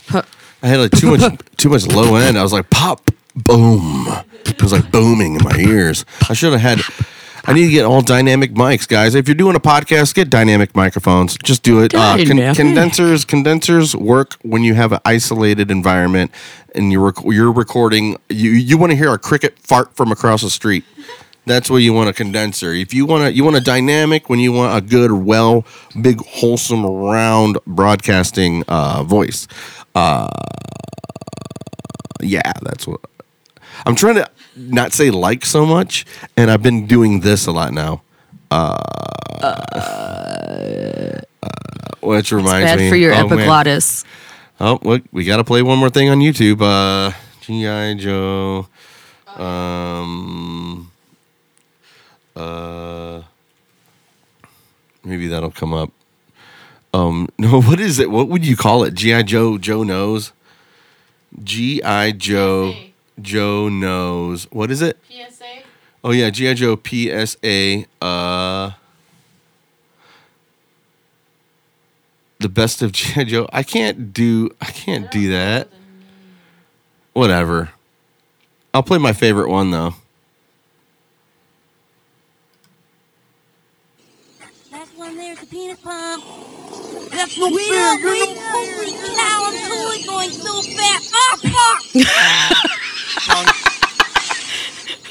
[0.07, 0.25] Pop.
[0.61, 2.37] I had like too much too much low end.
[2.37, 4.07] I was like pop, boom.
[4.45, 6.05] It was like booming in my ears.
[6.29, 6.79] I should have had.
[7.47, 9.13] I need to get all dynamic mics, guys.
[9.13, 11.37] If you're doing a podcast, get dynamic microphones.
[11.43, 11.93] Just do it.
[11.93, 16.31] Uh, con- condensers, condensers work when you have an isolated environment
[16.73, 18.17] and you're rec- you're recording.
[18.29, 20.85] You you want to hear a cricket fart from across the street.
[21.45, 22.73] That's where you want a condenser.
[22.73, 25.63] If you want to, you want a dynamic when you want a good, well,
[26.01, 29.47] big, wholesome, round broadcasting uh, voice.
[29.93, 30.27] Uh,
[32.21, 33.01] yeah, that's what.
[33.85, 36.05] I'm trying to not say like so much,
[36.35, 38.01] and I've been doing this a lot now.
[38.49, 38.77] Uh,
[39.41, 41.21] uh,
[42.01, 43.25] which reminds Bad me for your oh, man.
[43.25, 44.05] epiglottis.
[44.59, 46.61] Oh, look, we got to play one more thing on YouTube.
[46.61, 47.11] Uh,
[47.41, 48.67] GI Joe.
[49.35, 50.91] Um.
[52.35, 53.21] Uh.
[55.03, 55.91] Maybe that'll come up.
[56.93, 57.29] Um.
[57.37, 58.09] No, what is it?
[58.09, 58.93] What would you call it?
[58.93, 59.57] GI Joe.
[59.57, 60.31] Joe knows.
[61.43, 62.73] GI Joe.
[63.21, 64.45] Joe knows.
[64.51, 64.97] What is it?
[65.09, 65.45] PSA.
[66.03, 67.85] Oh yeah, GI Joe PSA.
[68.01, 68.71] Uh,
[72.39, 73.47] the best of GI Joe.
[73.51, 74.49] I can't do.
[74.61, 75.69] I can't do that.
[77.13, 77.71] Whatever.
[78.73, 79.95] I'll play my favorite one though.
[84.69, 86.23] That's one there's a peanut pump.
[87.11, 87.93] That's no wait fair.
[87.93, 88.51] Up, You're wait no up.
[88.51, 91.11] Holy cow, I'm totally going so fast.
[91.15, 91.37] Oh,
[91.95, 92.71] fuck!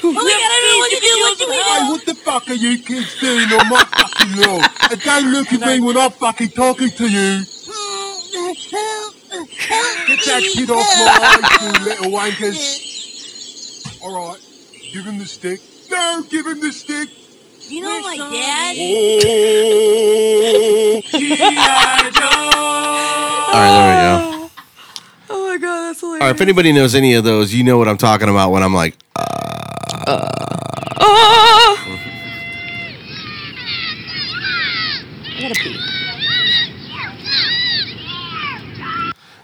[0.03, 1.11] oh my god, I don't know what to do.
[1.21, 4.63] What do Hey, what the fuck are you kids doing on my fucking lawn?
[4.91, 7.43] And don't look at me when I'm fucking talking to you.
[10.07, 12.59] Get that kid off my eyes, you little wankers.
[14.01, 14.41] Alright,
[14.93, 15.59] give him the stick.
[15.89, 17.09] No, give him the stick.
[17.67, 18.75] You know my dad?
[18.77, 18.81] Oh,
[21.17, 22.11] G.I.
[23.47, 24.44] All right, there we go.
[25.55, 26.21] My god, that's hilarious.
[26.21, 28.61] All right, if anybody knows any of those, you know what I'm talking about when
[28.61, 28.97] I'm like!
[29.15, 30.33] I
[35.39, 35.55] gotta.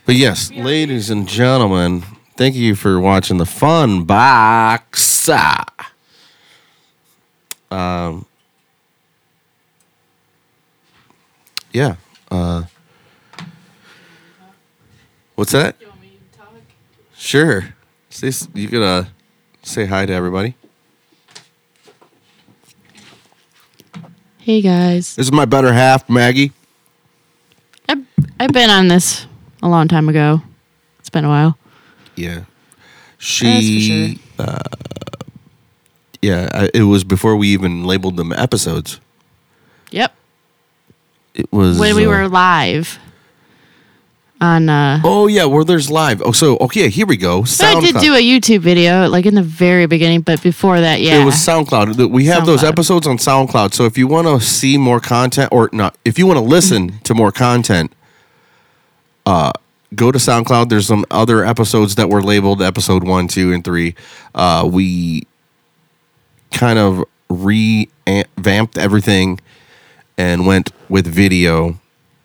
[0.06, 2.04] But yes, ladies and gentlemen,
[2.36, 5.30] thank you for watching the Fun Box.
[7.70, 8.26] Um,
[11.72, 11.96] yeah.
[12.30, 12.64] Uh,
[15.36, 15.81] what's that?
[17.22, 17.76] Sure.
[18.10, 19.04] Say, you could uh,
[19.62, 20.56] say hi to everybody.
[24.40, 26.52] Hey guys, This is my better half, Maggie.
[27.88, 28.04] I've,
[28.40, 29.28] I've been on this
[29.62, 30.42] a long time ago.
[30.98, 31.60] It's been a while.
[32.16, 32.46] Yeah.
[33.20, 34.20] She.
[34.40, 34.58] Uh,
[36.24, 39.00] yeah, I, it was before we even labeled them episodes.
[39.92, 40.12] Yep.
[41.36, 42.98] It was When we uh, were live
[44.42, 46.22] on, uh, Oh yeah, where there's live.
[46.24, 47.42] Oh, so okay, here we go.
[47.44, 51.00] but I did do a YouTube video like in the very beginning, but before that,
[51.00, 51.22] yeah.
[51.22, 52.10] It was SoundCloud.
[52.10, 53.74] We have those episodes on SoundCloud.
[53.74, 57.00] So if you want to see more content, or not, if you want to listen
[57.04, 57.94] to more content,
[59.26, 59.52] uh,
[59.96, 60.70] go to SoundCloud.
[60.70, 63.96] There's some other episodes that were labeled episode one, two, and three.
[64.34, 65.28] Uh, we
[66.52, 69.40] kind of revamped everything
[70.18, 71.80] and went with video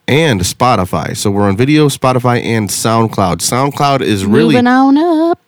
[0.09, 1.17] and Spotify.
[1.17, 3.39] So we're on video, Spotify, and SoundCloud.
[3.39, 5.41] SoundCloud is really Moving on up.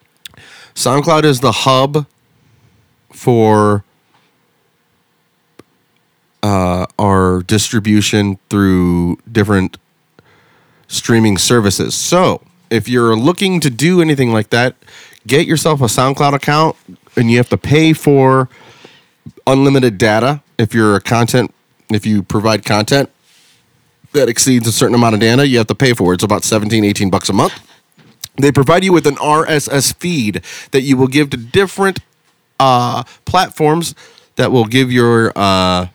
[0.75, 2.07] SoundCloud is the hub
[3.13, 3.85] for
[6.43, 9.77] uh, our distribution through different
[10.87, 11.95] streaming services.
[11.95, 14.77] So, if you're looking to do anything like that,
[15.27, 16.77] get yourself a SoundCloud account
[17.17, 18.49] and you have to pay for
[19.47, 21.53] unlimited data if you're a content
[21.91, 23.11] if you provide content
[24.13, 26.17] that exceeds a certain amount of data, you have to pay for it.
[26.17, 27.55] It's about 17 18 bucks a month.
[28.37, 31.99] They provide you with an RSS feed that you will give to different
[32.61, 33.95] uh, platforms
[34.37, 35.89] that will give your uh,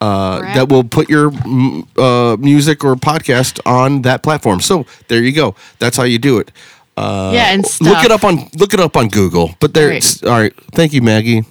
[0.00, 4.60] uh, that will put your mm, uh, music or podcast on that platform.
[4.60, 5.54] So there you go.
[5.78, 6.50] That's how you do it.
[6.96, 7.88] Uh, yeah, and stuff.
[7.88, 9.54] Look it up on look it up on Google.
[9.60, 9.96] But there, Right.
[9.96, 10.52] it's all right.
[10.72, 11.44] Thank you, Maggie.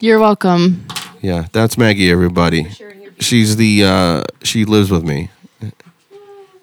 [0.00, 0.86] You're welcome.
[1.20, 2.10] Yeah, that's Maggie.
[2.10, 2.66] Everybody,
[3.20, 5.30] she's the uh, she lives with me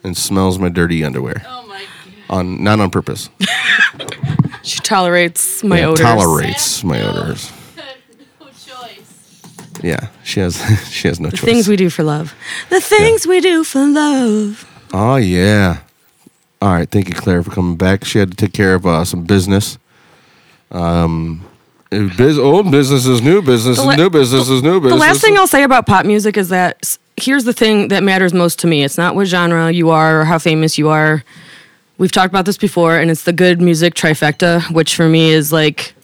[0.04, 1.44] and smells my dirty underwear.
[1.48, 1.84] Oh my!
[2.30, 3.30] On not on purpose.
[4.64, 6.02] She tolerates my yeah, odors.
[6.06, 7.52] tolerates my odors.
[8.42, 9.42] No choice.
[9.82, 10.58] Yeah, she has
[10.92, 11.46] she has no The choice.
[11.46, 12.36] things we do for love.
[12.70, 14.66] The things we do for love.
[14.94, 15.80] oh yeah.
[16.62, 18.04] All right, thank you, Claire, for coming back.
[18.04, 19.78] She had to take care of uh, some business.
[20.72, 21.46] Um,
[21.92, 24.94] Uh, biz- old business is new business, is la- new business is new business.
[25.02, 28.34] The last thing I'll say about pop music is that here's the thing that matters
[28.34, 28.84] most to me.
[28.84, 31.24] It's not what genre you are or how famous you are.
[31.98, 35.52] We've talked about this before, and it's the good music trifecta, which for me is
[35.52, 35.96] like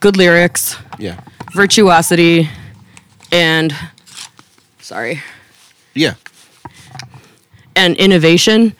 [0.00, 1.20] good lyrics, yeah,
[1.52, 2.48] virtuosity,
[3.32, 3.74] and
[4.80, 5.20] sorry,
[5.94, 6.14] yeah,
[7.76, 8.74] and innovation.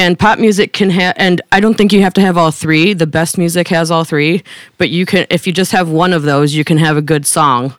[0.00, 2.94] And pop music can have, and I don't think you have to have all three.
[2.94, 4.42] The best music has all three,
[4.78, 7.26] but you can, if you just have one of those, you can have a good
[7.26, 7.74] song,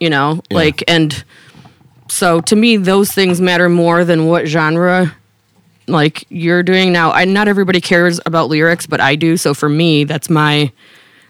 [0.00, 0.42] you know?
[0.50, 0.56] Yeah.
[0.56, 1.24] Like, and
[2.08, 5.14] so to me, those things matter more than what genre
[5.86, 7.12] like you're doing now.
[7.12, 9.36] I not everybody cares about lyrics, but I do.
[9.36, 10.72] So for me, that's my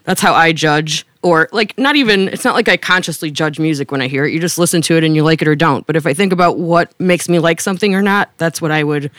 [0.05, 1.05] that's how I judge.
[1.21, 4.33] Or like not even it's not like I consciously judge music when I hear it.
[4.33, 5.85] You just listen to it and you like it or don't.
[5.85, 8.83] But if I think about what makes me like something or not, that's what I
[8.83, 9.11] would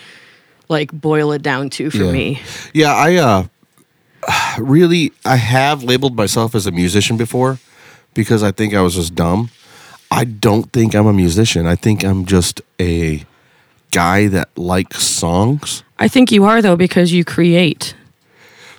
[0.69, 2.13] like boil it down to for Yeah.
[2.13, 2.41] me.
[2.75, 3.45] Yeah, I uh
[4.59, 7.59] really I have labeled myself as a musician before
[8.15, 9.51] because I think I was just dumb.
[10.11, 11.67] I don't think I'm a musician.
[11.67, 13.25] I think I'm just a
[13.91, 15.83] guy that likes songs.
[15.99, 17.95] I think you are though because you create.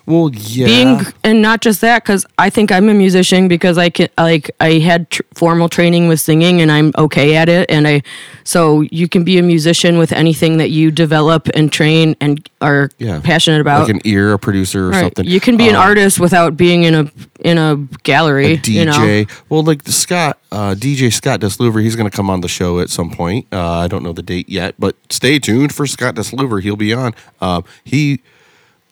[0.08, 0.66] Well, yeah.
[0.66, 4.50] being and not just that because i think i'm a musician because i can like
[4.62, 8.02] i had tr- formal training with singing and i'm okay at it and i
[8.46, 12.90] so you can be a musician with anything that you develop and train and are
[13.00, 13.20] yeah.
[13.22, 15.02] passionate about like an ear, a producer or Right.
[15.02, 15.26] something.
[15.26, 18.70] you can be an Um, artist without being in a in a gallery a DJ.
[18.74, 22.42] you know Well, like the Scott, uh, DJ Scott Desluver, he's going to come on
[22.42, 23.46] the show at some point.
[23.52, 26.62] Uh, I don't know the date yet, but stay tuned for Scott Desluver.
[26.64, 27.14] He'll be on.
[27.42, 28.22] Uh, he,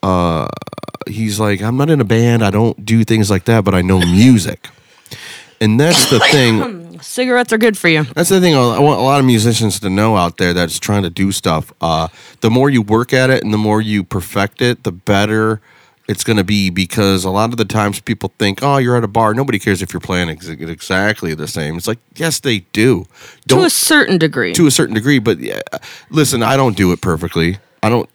[0.04, 0.48] uh,
[1.08, 2.44] he's like, I'm not in a band.
[2.44, 4.70] I don't do things like that, but I know music,
[5.62, 7.00] and that's the thing.
[7.02, 8.56] cigarettes are good for you That's the thing.
[8.56, 11.74] I want a lot of musicians to know out there that's trying to do stuff.
[11.82, 12.08] Uh,
[12.42, 15.62] the more you work at it and the more you perfect it, the better
[16.08, 16.70] it's going to be.
[16.70, 19.34] Because a lot of the times people think, "Oh, you're at a bar.
[19.34, 23.06] Nobody cares if you're playing ex- exactly the same." It's like, yes, they do.
[23.48, 25.20] Don't, to a certain degree to a certain degree.
[25.20, 25.62] But yeah,
[26.10, 27.58] listen, I don't do it perfectly.
[27.86, 28.10] I don't.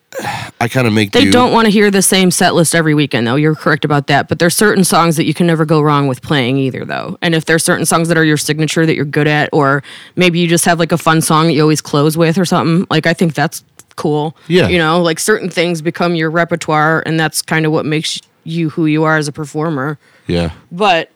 [0.61, 1.13] I kind of make.
[1.13, 1.31] They do.
[1.31, 3.37] don't want to hear the same set list every weekend, though.
[3.37, 4.29] You're correct about that.
[4.29, 7.17] But there's certain songs that you can never go wrong with playing either, though.
[7.23, 9.85] And if there's certain songs that are your signature that you're good at, or
[10.17, 12.85] maybe you just have like a fun song that you always close with or something,
[12.91, 13.63] like I think that's
[13.95, 14.37] cool.
[14.49, 14.67] Yeah.
[14.67, 18.71] You know, like certain things become your repertoire, and that's kind of what makes you
[18.71, 20.01] who you are as a performer.
[20.27, 20.51] Yeah.
[20.73, 21.11] But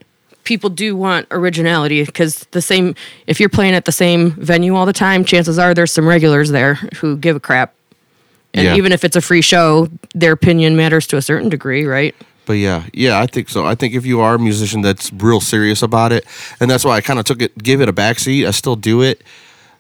[0.45, 2.95] people do want originality because the same,
[3.27, 6.51] if you're playing at the same venue all the time, chances are there's some regulars
[6.51, 7.75] there who give a crap.
[8.55, 8.77] And Yeah.
[8.77, 12.15] even if it's a free show, their opinion matters to a certain degree, right?
[12.47, 13.67] But yeah, yeah, I think so.
[13.67, 16.25] I think if you are a musician that's real serious about it,
[16.61, 18.47] and that's why I kind of took it, give it a backseat.
[18.47, 19.23] I still do it.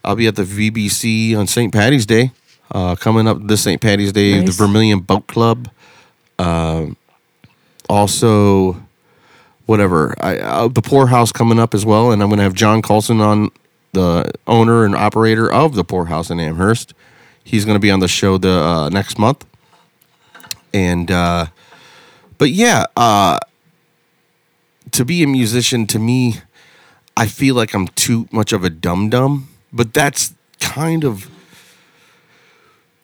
[0.05, 1.73] I'll be at the VBC on St.
[1.73, 2.33] Patty's Day,
[2.73, 3.81] uh, coming up this St.
[3.81, 4.47] Patty's Day, Nice.
[4.47, 5.69] the Vermilion Boat Club.
[6.39, 6.97] Um,
[7.89, 8.83] also,
[9.67, 12.83] whatever, I, uh, the Poorhouse coming up as well, and I'm going to have John
[12.83, 13.51] Colson on,
[13.93, 16.95] the owner and operator of the Poorhouse in Amherst.
[17.45, 19.45] He's going to be on the show the uh, next month,
[20.73, 21.11] and.
[21.11, 21.47] Uh,
[22.39, 23.39] but yeah, uh,
[24.91, 26.37] to be a musician, to me,
[27.17, 29.49] I feel like I'm too much of a dum dum.
[29.73, 31.31] But that's kind of.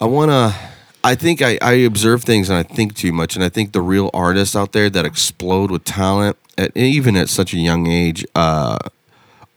[0.00, 0.54] I want to.
[1.02, 3.34] I think I, I observe things and I think too much.
[3.34, 7.30] And I think the real artists out there that explode with talent, at, even at
[7.30, 8.76] such a young age, uh,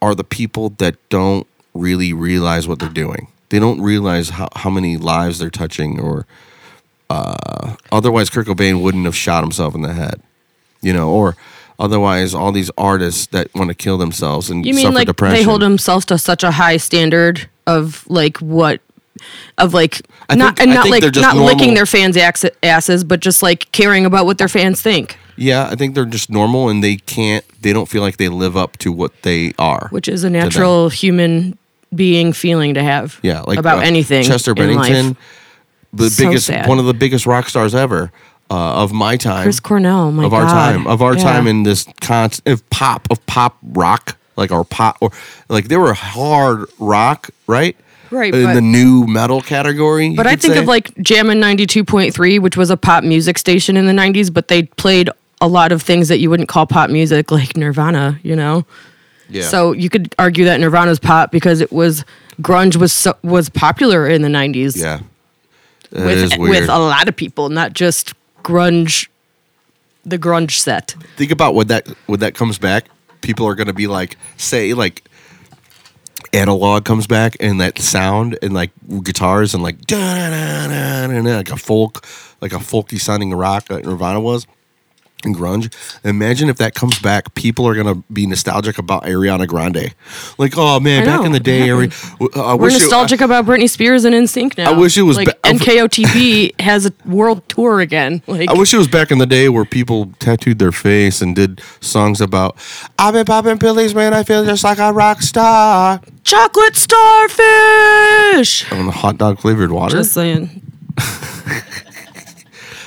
[0.01, 3.27] are the people that don't really realize what they're doing.
[3.53, 6.25] They don't realize how, how many lives they're touching or
[7.07, 10.23] uh, otherwise Kurt Cobain wouldn't have shot himself in the head,
[10.81, 11.35] you know, or
[11.77, 15.35] otherwise all these artists that want to kill themselves and You mean suffer like depression.
[15.35, 18.81] they hold themselves to such a high standard of like what
[19.59, 20.01] of like
[20.31, 22.17] I not think- and not like they're just not licking their fans'
[22.63, 26.31] asses, but just like caring about what their fans think, yeah, I think they're just
[26.31, 27.45] normal and they can't.
[27.61, 29.89] They don't feel like they live up to what they are.
[29.91, 31.55] which is a natural human
[31.95, 33.19] being feeling to have.
[33.23, 34.23] Yeah, like about uh, anything.
[34.23, 34.53] Chester.
[34.53, 35.17] Bennington,
[35.93, 36.67] the So biggest, sad.
[36.67, 38.11] one of the biggest rock stars ever
[38.49, 39.43] uh, of my time.
[39.43, 41.23] Chris Cornell, my of our time, of our Yeah.
[41.23, 45.11] time in this con of pop of pop rock, like our pop or
[45.49, 47.75] like they were hard rock, right?
[48.11, 50.13] Right, in but- the new metal category.
[50.15, 50.59] But I think say.
[50.59, 54.63] of like Jammin' 92.3, which was a pop music station in the 90s, but they
[54.63, 55.09] played
[55.41, 58.65] a lot of things that you wouldn't call pop music, like Nirvana, you know?
[59.33, 59.43] Yeah.
[59.43, 62.05] So you could argue that Nirvana's pop because it was
[62.41, 64.77] grunge was so, was popular in the 90s.
[64.77, 65.01] Yeah.
[65.91, 68.13] That with with a lot of people, not just
[68.43, 69.07] grunge
[70.05, 70.95] the grunge set.
[71.17, 72.85] Think about when that when that comes back,
[73.21, 75.03] people are gonna be like, say like
[76.33, 78.71] analog comes back and that sound and like
[79.03, 82.05] guitars and like da-da-da-da-da-da, like a folk
[82.41, 84.47] like a folky sounding rock like Nirvana was
[85.25, 85.73] and grunge.
[86.03, 89.93] Imagine if that comes back, people are gonna be nostalgic about Ariana Grande.
[90.37, 91.25] Like, oh man, I back know.
[91.25, 94.13] in the day, Ari- uh, I We're wish it- uh, nostalgic about Britney Spears and
[94.15, 94.71] NSYNC now.
[94.71, 98.21] I wish it was like ba- NKOTB has a world tour again.
[98.33, 101.35] Like I wish it was back in the day where people tattooed their face and
[101.35, 102.57] did songs about
[102.97, 104.13] I've been popping pillies, man.
[104.13, 106.01] I feel just like a rock star.
[106.23, 108.71] chocolate starfish.
[108.71, 109.97] On the hot dog flavored water.
[109.97, 110.61] Just saying.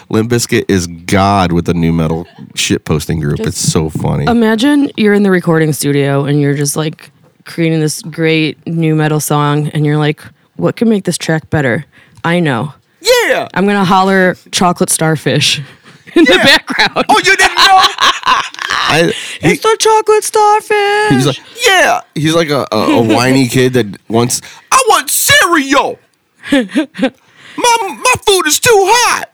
[0.08, 3.40] Limp Bizkit is God with the new metal shit posting group.
[3.40, 4.24] it's so funny.
[4.26, 7.10] Imagine you're in the recording studio and you're just like
[7.44, 10.20] creating this great new metal song, and you're like,
[10.56, 11.84] "What can make this track better?"
[12.24, 12.74] I know.
[13.00, 13.48] Yeah.
[13.54, 15.58] I'm gonna holler chocolate starfish
[16.14, 17.06] in the background.
[17.08, 17.78] Oh, you didn't know?
[18.88, 21.10] I, he, It's the chocolate starfish.
[21.10, 22.00] he's like, yeah.
[22.14, 24.40] He's like a, a, a whiny kid that wants,
[24.70, 25.98] I want cereal.
[26.52, 26.62] my,
[27.56, 29.24] my food is too hot.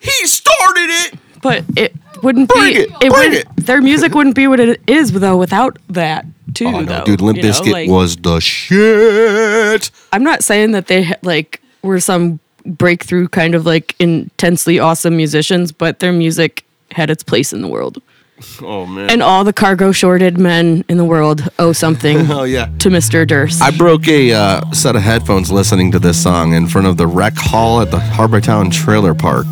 [0.00, 1.14] He started it.
[1.42, 2.80] but it wouldn't Bring be.
[2.80, 3.46] it, It, bring would.
[3.56, 6.66] Their music wouldn't be what it is though without that too.
[6.66, 9.90] Oh, no, though, dude, Limp you know, Bizkit like- was the shit.
[10.12, 15.16] I'm not saying that they ha- like were some breakthrough kind of like intensely awesome
[15.16, 18.00] musicians, but their music had its place in the world.
[18.62, 19.10] Oh, man.
[19.10, 22.66] And all the cargo shorted men in the world owe something oh, yeah.
[22.78, 23.26] to Mr.
[23.26, 23.62] Durst.
[23.62, 27.06] I broke a uh, set of headphones listening to this song in front of the
[27.06, 29.46] rec hall at the Harbor Town Trailer Park.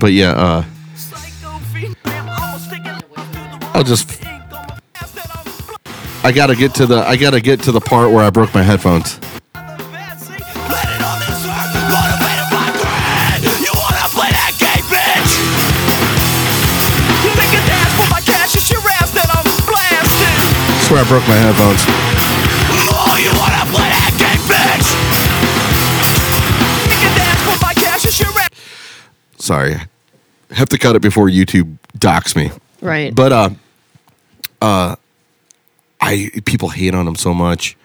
[0.00, 0.64] But yeah, uh,
[3.74, 4.22] I'll just.
[6.24, 6.98] I gotta get to the.
[7.06, 9.18] I gotta get to the part where I broke my headphones.
[20.88, 21.84] Swear I broke my headphones.
[29.38, 29.76] Sorry,
[30.50, 32.50] have to cut it before YouTube docks me.
[32.80, 33.14] right.
[33.14, 33.50] But uh,
[34.60, 34.96] uh,
[36.00, 37.76] I people hate on him so much.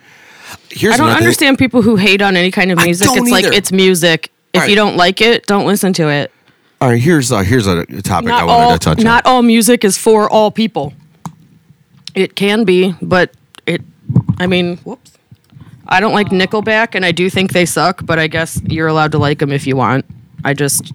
[0.69, 1.25] Here's I don't another thing.
[1.27, 3.07] understand people who hate on any kind of music.
[3.11, 4.31] It's like it's music.
[4.53, 4.69] If Right.
[4.69, 6.31] you don't like it, don't listen to it.
[6.81, 9.03] All right, here's uh, here's a topic I wanted all, to touch on.
[9.03, 10.93] not all music is for all people.
[12.15, 13.31] It can be, but
[13.65, 13.81] it.
[14.37, 15.17] I mean, whoops.
[15.87, 18.05] I don't like Nickelback, and I do think they suck.
[18.05, 20.05] But I guess you're allowed to like them if you want.
[20.43, 20.93] I just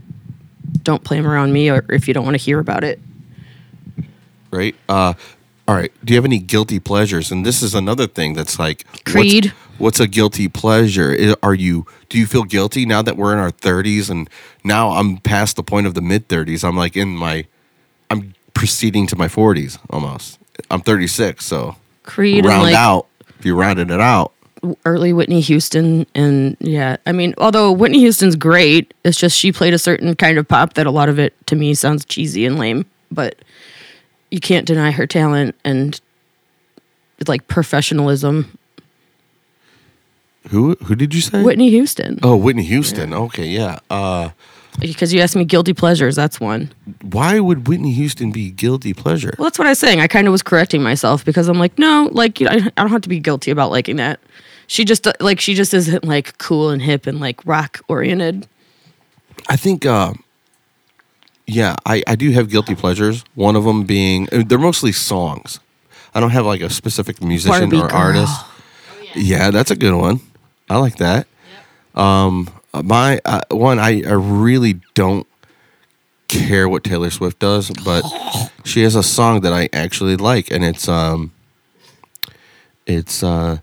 [0.83, 3.01] don't play them around me, or if you don't want to hear about it.
[4.51, 4.75] right?
[4.89, 5.15] Uh,
[5.67, 5.93] all right.
[6.05, 7.31] Do you have any guilty pleasures?
[7.31, 9.53] And this is another thing that's like what's- Creed.
[9.77, 11.37] What's, a guilty pleasure?
[11.41, 11.87] Are you?
[12.09, 14.29] Do you feel guilty now that we're in our 30s and
[14.65, 16.65] now I'm past the point of the mid 30s?
[16.67, 17.47] I'm like in my,
[18.11, 20.38] I'm proceeding to my 40s almost.
[20.71, 23.07] I'm 36, so Creed round like out.
[23.39, 24.33] If you rounded it out,
[24.85, 29.75] early Whitney Houston, and yeah, I mean, although Whitney Houston's great, it's just she played
[29.75, 32.59] a certain kind of pop that a lot of it to me sounds cheesy and
[32.59, 32.85] lame.
[33.13, 33.37] But
[34.31, 36.01] you can't deny her talent and
[37.27, 38.59] like professionalism.
[40.49, 41.43] who who did you say?
[41.43, 43.13] Whitney Houston, Oh, Whitney Houston.
[43.15, 43.79] Okay, yeah.
[43.89, 44.31] Uh,
[44.79, 46.17] because you asked me guilty pleasures.
[46.17, 46.73] That's one.
[47.03, 49.35] why would Whitney Houston be guilty pleasure?
[49.39, 50.01] Well, that's what I was saying.
[50.01, 52.91] I kind of was correcting myself because I'm like, no, like you know, I don't
[52.91, 54.21] have to be guilty about liking that.
[54.67, 58.47] She just uh, like she just isn't like cool and hip and like rock oriented.
[59.49, 60.13] I think, uh,
[61.47, 63.25] yeah, I, I do have guilty pleasures.
[63.35, 65.61] One of them being, uh, they're mostly songs.
[66.15, 67.97] I don't have like a specific musician Barbie or Girl.
[67.97, 68.45] artist.
[69.15, 69.51] yeah.
[69.51, 70.21] that's a good one.
[70.69, 71.27] I like that.
[71.95, 75.27] Um, my uh, one, I, I really don't
[76.29, 78.03] care what Taylor Swift does, but
[78.65, 81.33] she has a song that I actually like, and it's um,
[82.87, 83.59] it's uh.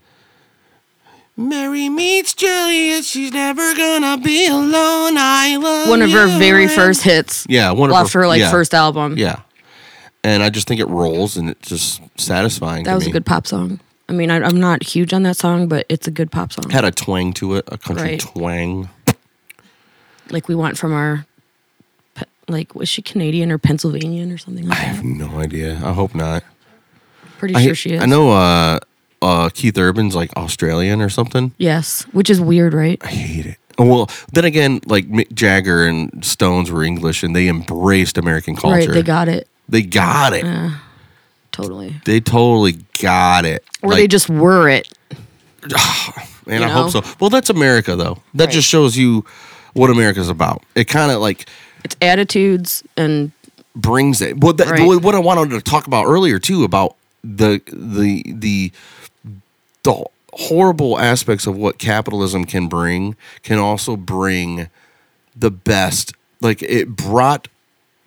[1.38, 3.04] Mary meets Juliet.
[3.04, 5.18] She's never gonna be alone.
[5.18, 7.46] I love One of her you very first hits.
[7.50, 9.18] Yeah, one of off her like yeah, first album.
[9.18, 9.42] Yeah,
[10.24, 12.86] and I just think it rolls and it's just satisfying.
[12.86, 13.10] That was me.
[13.10, 13.82] a good pop song.
[14.08, 16.70] I mean, I, I'm not huge on that song, but it's a good pop song.
[16.70, 18.20] Had a twang to it, a country Right.
[18.20, 18.90] twang.
[20.30, 21.26] like we want from our,
[22.48, 24.96] like was she Canadian or Pennsylvanian or something like I that?
[24.96, 25.74] have no idea.
[25.84, 26.44] I hope not.
[27.40, 28.02] Pretty I, sure she is.
[28.02, 28.80] I know uh,
[29.22, 31.54] uh, Keith Urban's like Australian or something.
[31.58, 33.00] Yes, which is weird, right?
[33.04, 33.58] I hate it.
[33.78, 38.56] Oh, well, then again, like Mick Jagger and Stones were English and they embraced American
[38.56, 38.78] culture.
[38.78, 40.46] Right, they got it They got it.
[41.56, 43.64] Totally, They totally got it.
[43.82, 44.92] or Like, they just were it.
[46.46, 47.02] Man, you I hope so.
[47.20, 48.18] Well, that's America, though.
[48.36, 48.54] That Right.
[48.54, 49.26] just shows you
[49.74, 50.64] what America's about.
[50.76, 51.48] It kind of like
[51.84, 53.32] It's attitudes and
[53.76, 54.40] brings it.
[54.40, 55.02] Well, that, Right.
[55.02, 58.72] what I wanted to talk about earlier too about the the the
[59.84, 60.04] the
[60.34, 64.68] horrible aspects of what capitalism can bring can also bring
[65.36, 66.14] the best.
[66.42, 67.48] Like it brought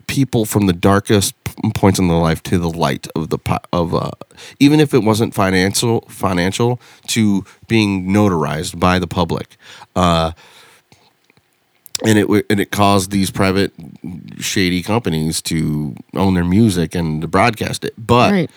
[0.09, 1.33] people from the darkest
[1.75, 3.37] points in their life to the light of the
[3.73, 4.11] of uh,
[4.59, 9.57] even if it wasn't financial financial to being notarized by the public.
[9.95, 10.31] Uh,
[12.05, 13.73] and it and it caused these private
[14.39, 17.93] shady companies to own their music and to broadcast it.
[17.97, 18.51] But Right.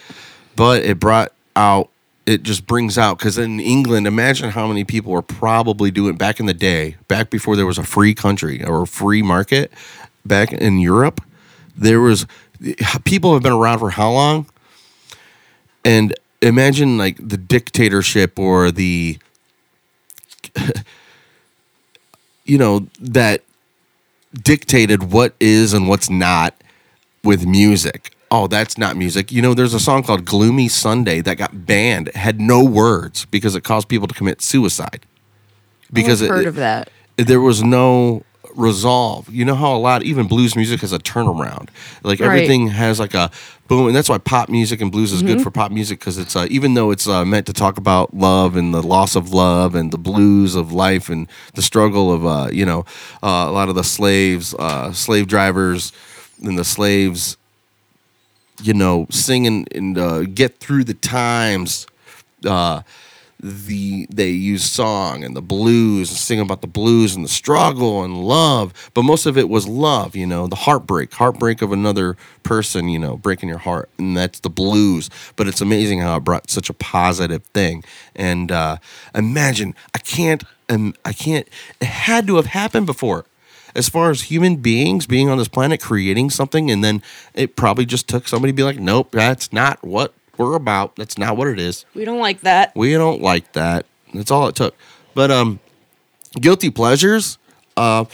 [0.57, 1.89] but it brought out
[2.25, 6.39] it just brings out because in England, imagine how many people were probably doing back
[6.39, 9.73] in the day, back before there was a free country or a free market.
[10.25, 11.21] Back in Europe,
[11.83, 12.27] there was
[13.05, 14.47] people have been around for how long?
[15.85, 19.19] And imagine like the dictatorship or the
[22.45, 23.43] you know, that
[24.33, 26.55] dictated what is and what's not
[27.23, 28.15] with music.
[28.31, 29.31] Oh, that's not music.
[29.31, 33.27] You know, there's a song called Gloomy Sunday that got banned, it had no words
[33.27, 35.05] because it caused people to commit suicide.
[35.93, 36.89] Because I've heard it, of that.
[37.19, 38.23] there was no
[38.55, 39.29] resolve.
[39.31, 41.69] You know how a lot, even blues music has a turnaround.
[42.03, 42.27] Like Right.
[42.27, 43.31] everything has like a
[43.69, 45.43] boom, and that's why pop music and blues is good Mhm.
[45.43, 48.57] for pop music because it's uh, even though it's uh, meant to talk about love
[48.57, 52.49] and the loss of love and the blues of life and the struggle of uh,
[52.53, 52.81] you know
[53.23, 55.93] uh, a lot of the slaves, uh, slave drivers,
[56.43, 57.37] and the slaves,
[58.63, 61.87] you know, singing and uh, get through the times.
[63.45, 68.05] The they use song and the blues and sing about the blues and the struggle
[68.05, 68.91] and love.
[68.95, 73.01] But most of it was love you know the heartbreak heartbreak of another person you
[73.01, 73.91] know breaking your heart.
[73.99, 75.11] And that's the blues.
[75.35, 77.83] But it's amazing how it brought such a positive thing.
[78.15, 78.77] And uh
[79.15, 81.49] imagine i can't um, i can't
[81.81, 83.27] it had to have happened before.
[83.75, 87.03] As far as human beings being on this planet creating something and then
[87.35, 91.19] it probably just took somebody to be like nope that's not what we're about that's
[91.19, 92.75] not what it is We don't like that.
[92.75, 93.87] we don't like that.
[94.15, 94.75] That's all it took.
[95.15, 95.61] But um,
[96.41, 97.39] guilty pleasures.
[97.77, 98.05] Uh,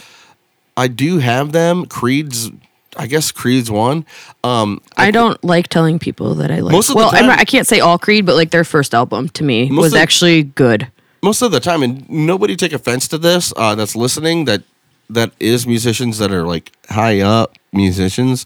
[0.77, 1.85] I do have them.
[1.85, 2.49] Creed's.
[2.97, 4.05] I guess Creed's one.
[4.43, 6.71] Um, I don't like telling people that I like.
[6.73, 8.93] Most of the well, I'm not, I can't say all Creed, but like their first
[8.93, 10.87] album to me was of- actually good.
[11.21, 13.53] most of the time, and nobody take offense to this.
[13.55, 14.45] Uh, that's listening.
[14.45, 14.63] That
[15.09, 18.45] that is musicians that are like high up musicians.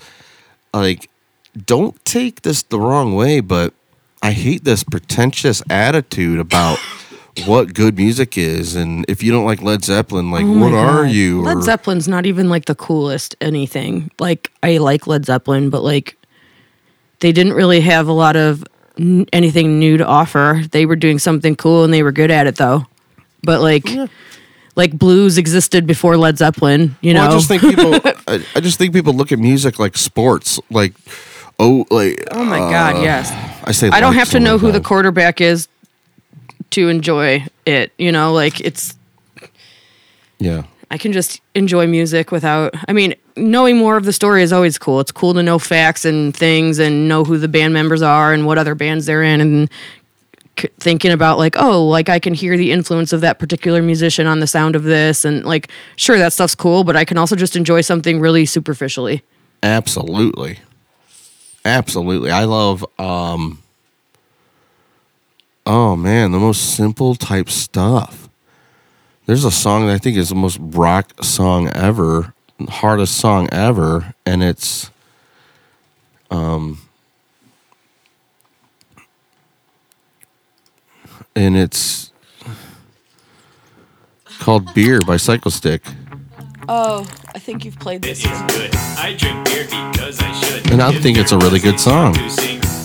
[0.73, 1.09] Like,
[1.65, 3.73] don't take this the wrong way, but
[4.21, 6.79] I hate this pretentious attitude about.
[7.47, 11.03] What good music is, and if you don't like Led Zeppelin, like Oh what are
[11.03, 11.41] you?
[11.41, 14.11] Led Or- Zeppelin's not even like the coolest anything.
[14.19, 16.15] Like I like Led Zeppelin, but like
[17.21, 18.63] they didn't really have a lot of
[18.99, 20.61] n- anything new to offer.
[20.69, 22.85] They were doing something cool and they were good at it though.
[23.41, 23.89] But like
[24.75, 27.21] like blues existed before Led Zeppelin, you know.
[27.21, 27.95] Well, I just think people.
[28.27, 30.59] I, I just think people look at music like sports.
[30.69, 30.93] Like,
[31.59, 32.23] oh, like.
[32.31, 33.31] Oh my god, uh, yes.
[33.63, 33.89] I say.
[33.89, 35.67] I don't like have to know who the quarterback is
[36.71, 37.91] to enjoy it.
[37.97, 38.95] You know, like it's
[40.39, 40.63] Yeah.
[40.91, 42.73] I can just enjoy music without.
[42.87, 44.99] I mean, knowing more of the story is always cool.
[44.99, 48.45] It's cool to know facts and things and know who the band members are and
[48.45, 49.69] what other bands they're in and
[50.59, 54.27] c- thinking about like, oh, like I can hear the influence of that particular musician
[54.27, 57.35] on the sound of this and like, sure, that stuff's cool, but I can also
[57.35, 59.23] just enjoy something really superficially.
[59.63, 60.59] Absolutely.
[61.65, 62.31] Absolutely.
[62.31, 62.85] I love.
[62.99, 63.59] um
[65.65, 68.29] Oh man, the most simple type stuff.
[69.25, 72.33] There's a song that I think is the most rock song ever,
[72.67, 74.91] hardest song ever, and it's
[76.29, 76.79] um
[81.35, 82.11] and it's
[84.39, 85.81] called Beer by Psychostick.
[86.67, 88.23] Oh, I think you've played this.
[88.25, 90.71] I drink beer because I should.
[90.71, 92.15] And I think it's a really good song.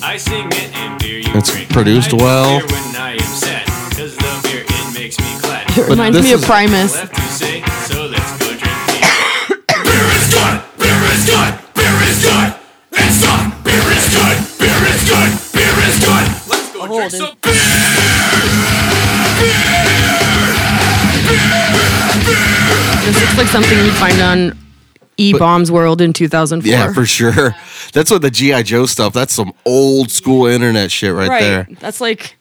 [0.03, 1.69] I sing it and beer you It's drink.
[1.71, 2.59] produced I well.
[2.61, 5.69] beer when I am sad, 'cause the beer, it makes me glad.
[5.79, 6.95] It reminds me of Primus.
[6.95, 9.59] Left to say, so let's go drink beer.
[9.85, 12.55] beer is good, beer is good, beer is good.
[12.93, 16.27] It's not, beer is good, beer is good, beer is good.
[16.49, 17.37] Let's go drink some
[23.05, 24.59] This looks like something you'd find on
[25.17, 26.71] E Bombs World in 2004.
[26.71, 27.57] Yeah, for sure.
[27.93, 29.13] That's what the GI Joe stuff.
[29.13, 31.69] That's some old school internet shit right, there.
[31.81, 32.37] That's like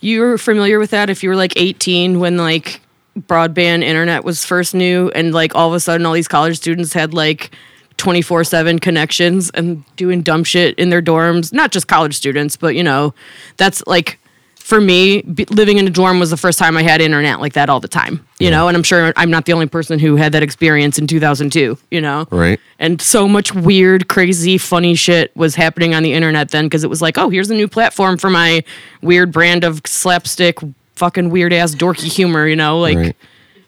[0.00, 2.80] you were familiar with that if you were like 18 when like
[3.18, 6.92] broadband internet was first new and like all of a sudden all these college students
[6.92, 7.50] had like
[7.96, 11.52] 24/7 connections and doing dumb shit in their dorms.
[11.52, 13.14] Not just college students, but you know,
[13.56, 14.18] that's like
[14.66, 17.70] for me, living in a dorm was the first time I had internet like that
[17.70, 18.26] all the time.
[18.40, 21.06] You know, and I'm sure I'm not the only person who had that experience in
[21.06, 21.78] 2002.
[21.92, 22.58] You know, Right.
[22.80, 26.90] and so much weird, crazy, funny shit was happening on the internet then because it
[26.90, 28.64] was like, oh, here's a new platform for my
[29.02, 30.58] weird brand of slapstick,
[30.96, 32.48] fucking weird ass dorky humor.
[32.48, 33.16] You know, like Right.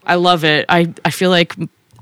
[0.04, 0.66] I love it.
[0.68, 1.54] I I feel like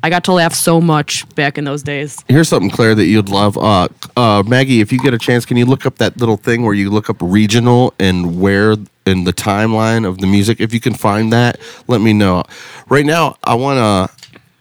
[0.03, 2.23] I got to laugh so much back in those days.
[2.29, 3.57] Here's something, Claire, that you'd love.
[3.59, 6.63] Uh, uh, Maggie, if you get a chance, can you look up that little thing
[6.63, 10.61] where you look up regional and where in the timeline of the music?
[10.61, 11.59] If you can find that,
[11.89, 12.45] let me know.
[12.89, 14.17] Right now, I want to.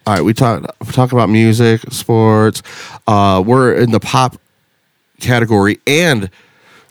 [0.08, 2.62] All right, we talk talk about music, sports.
[3.08, 4.40] Uh, we're in the pop
[5.20, 6.30] category and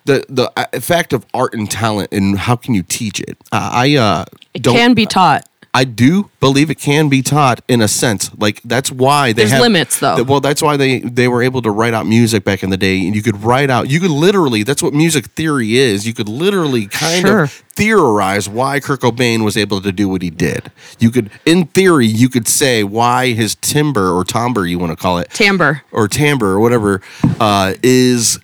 [0.04, 3.36] the the uh, fact of art and talent and how can you teach it?
[3.52, 5.48] Uh, I uh, It can be taught.
[5.76, 8.30] I do believe it can be taught in a sense.
[8.38, 10.22] Like that's why they There's have limits, though.
[10.22, 13.04] Well, that's why they they were able to write out music back in the day,
[13.04, 13.90] and you could write out.
[13.90, 14.62] You could literally.
[14.62, 16.06] That's what music theory is.
[16.06, 17.42] You could literally kind Sure.
[17.42, 20.70] of theorize why Kurt Cobain was able to do what he did.
[21.00, 24.96] You could, in theory, you could say why his timbre or timbre, you want to
[24.96, 25.82] call it, Timbre.
[25.90, 27.02] or timbre or whatever,
[27.40, 28.38] uh, is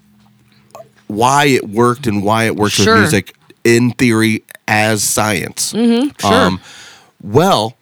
[1.07, 2.95] why it worked and why it works Sure.
[2.95, 5.73] with music in theory as science.
[5.73, 6.09] Mm-hmm.
[6.19, 6.33] Sure.
[6.33, 6.61] Um,
[7.23, 7.77] well,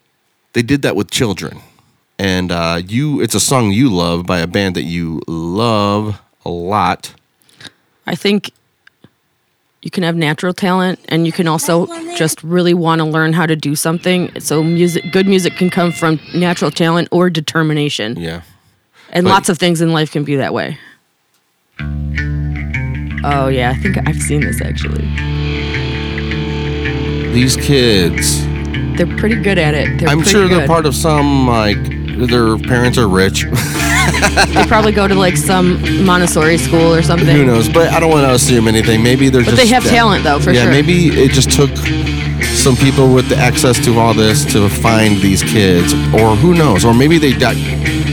[0.53, 1.59] they did that with children,
[2.19, 3.21] and uh, you.
[3.21, 7.15] It's a song you love by a band that you love a lot.
[8.07, 8.51] I think
[9.83, 11.87] you can have natural talent and you can also
[12.17, 14.41] just really want to learn how to do something.
[14.41, 18.17] So music good music can come from natural talent or determination.
[18.17, 18.43] Yeah.
[19.11, 20.79] And But- lots of things in life can be that way.
[23.25, 25.05] Oh yeah, I think I've seen this actually.
[27.33, 28.45] These kids,
[28.99, 29.99] They're pretty good at it.
[30.01, 30.67] They're I'm pretty sure they're good.
[30.69, 31.79] part of some like
[32.29, 33.47] their parents are rich.
[34.49, 37.29] They probably go to like some Montessori school or something.
[37.37, 37.69] Who knows?
[37.69, 39.03] But I don't want to assume anything.
[39.03, 40.53] Maybe they're But just they have talent, though, for sure.
[40.55, 40.71] yeah, sure.
[40.71, 41.71] maybe it just took
[42.55, 46.85] some people with the access to all this to find these kids, or who knows?
[46.85, 47.57] Or maybe they got.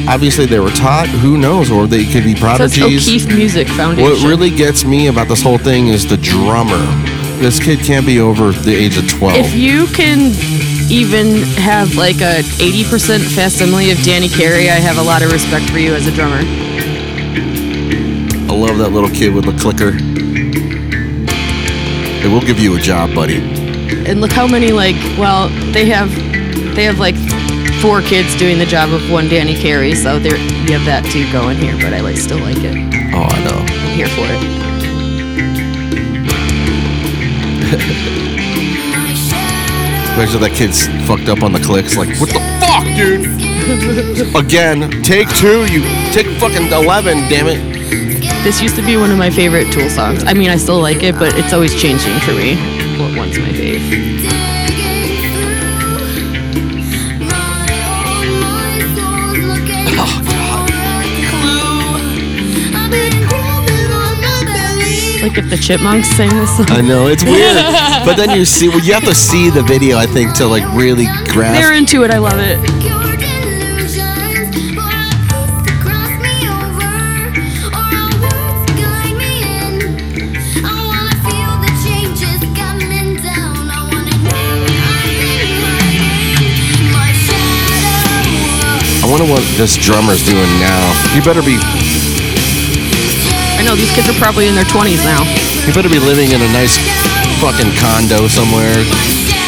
[0.08, 1.08] Obviously, they were taught.
[1.08, 1.72] Who knows?
[1.72, 3.08] Or they could be So it's prodigies.
[3.08, 4.04] O'Keefe Music Foundation.
[4.10, 6.84] What really gets me about this whole thing is the drummer.
[7.40, 9.36] This kid can't be over the age of 12.
[9.38, 10.32] If you can
[10.90, 15.70] even have like a 80% facsimile of Danny Carey, I have a lot of respect
[15.70, 16.42] for you as a drummer.
[18.48, 19.98] I love that little kid with the clicker.
[22.24, 23.38] It will give you a job, buddy.
[24.08, 26.10] And look how many like well, they have
[26.76, 27.16] they have like
[27.82, 31.32] four kids doing the job of one Danny Carey, so there you have that too
[31.32, 32.76] going here, but I like still like it.
[33.14, 33.58] Oh, I know.
[33.60, 34.26] I'm here for
[38.12, 38.22] it.
[40.16, 41.98] Imagine that kid's fucked up on the clicks.
[41.98, 43.28] Like, what the fuck, dude?
[44.34, 45.66] Again, take two.
[45.68, 45.84] You
[46.14, 47.60] take fucking 11, damn it.
[48.42, 50.24] This used to be one of my favorite Tool songs.
[50.24, 52.56] I mean, I still like it, but it's always changing for me.
[52.98, 54.55] What one's my fave?
[65.26, 66.68] Like if the Chipmunks sang this song.
[66.70, 67.56] I know it's weird,
[68.06, 70.62] but then you see, well, you have to see the video, I think, to like
[70.76, 71.60] really grasp.
[71.60, 72.12] They're into it.
[72.12, 72.60] I love it.
[89.02, 90.94] I wonder what this drummer's doing now.
[91.16, 91.58] He better be,
[93.66, 95.24] know these kids are probably in their 20s now.
[95.66, 96.78] he better be living in a nice
[97.42, 98.78] fucking condo somewhere,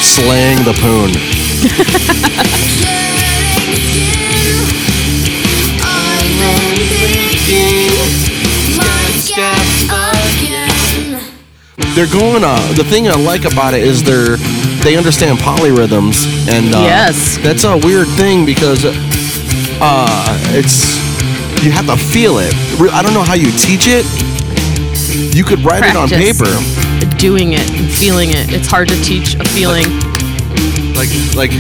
[0.02, 1.14] slaying the poon.
[11.96, 12.44] They're going.
[12.44, 14.38] Uh, the thing I like about it is they're
[14.84, 17.38] they understand polyrhythms, and uh, Yes.
[17.42, 20.97] that's a weird thing because uh, it's
[21.68, 22.54] you have to feel it.
[22.94, 24.08] I don't know how you teach it.
[25.36, 26.48] You could write it on paper.
[27.20, 28.54] Doing it and feeling it.
[28.54, 29.84] It's hard to teach a feeling.
[30.96, 31.52] like like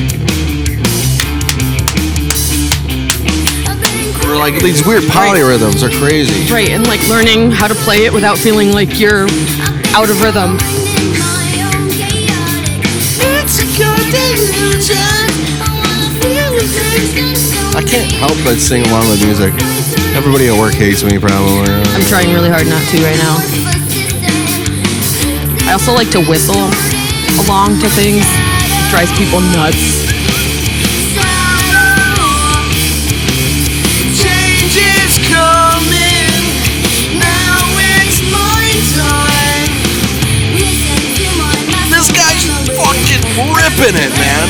[4.23, 6.51] or like these weird polyrhythms are crazy.
[6.51, 9.27] Right, and like learning how to play it without feeling like you're
[9.91, 10.55] out of rhythm.
[17.77, 19.53] I can't help but sing along with music.
[20.17, 21.69] Everybody at work hates me probably.
[21.93, 23.37] I'm trying really hard not to right now.
[25.69, 26.57] I also like to whistle
[27.45, 28.25] along to things.
[28.25, 29.77] It drives people nuts.
[34.17, 36.33] Change is coming.
[37.21, 39.69] Now it's my time.
[41.93, 42.41] This guy's
[42.73, 43.21] fucking
[43.53, 44.49] ripping it, man.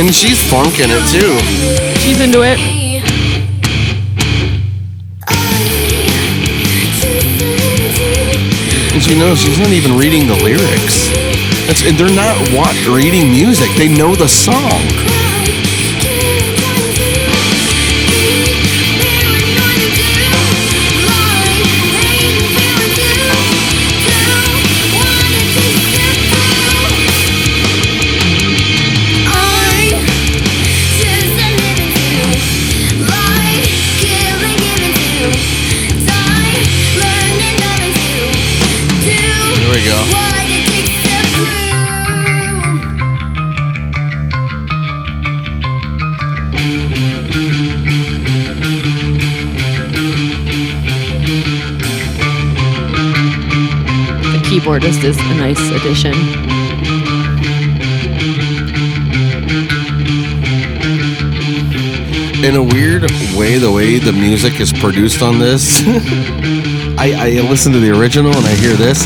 [0.00, 1.36] And she's funking it too.
[2.00, 2.56] She's into it.
[8.92, 11.08] And she knows she's not even reading the lyrics.
[11.96, 13.68] They're not what, reading music.
[13.76, 15.17] They know the song.
[54.58, 56.12] Keyboardist is a nice addition.
[62.44, 63.02] In a weird
[63.36, 65.82] way, the way the music is produced on this,
[66.98, 69.02] I, I listen to the original and I hear this.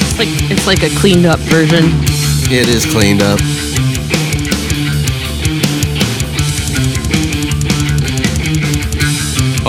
[0.00, 1.84] It's like it's like a cleaned up version.
[2.50, 3.38] It is cleaned up.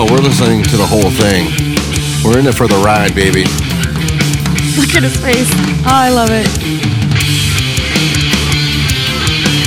[0.00, 1.57] Oh, we're listening to the whole thing.
[2.28, 3.44] We're in it for the ride, baby.
[4.76, 5.48] Look at his face.
[5.80, 6.46] Oh, I love it.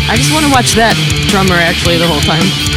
[0.08, 0.94] I just want to watch that
[1.32, 2.71] drummer actually the whole time.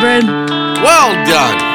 [0.00, 0.82] Well done, children.
[0.82, 1.70] Well done.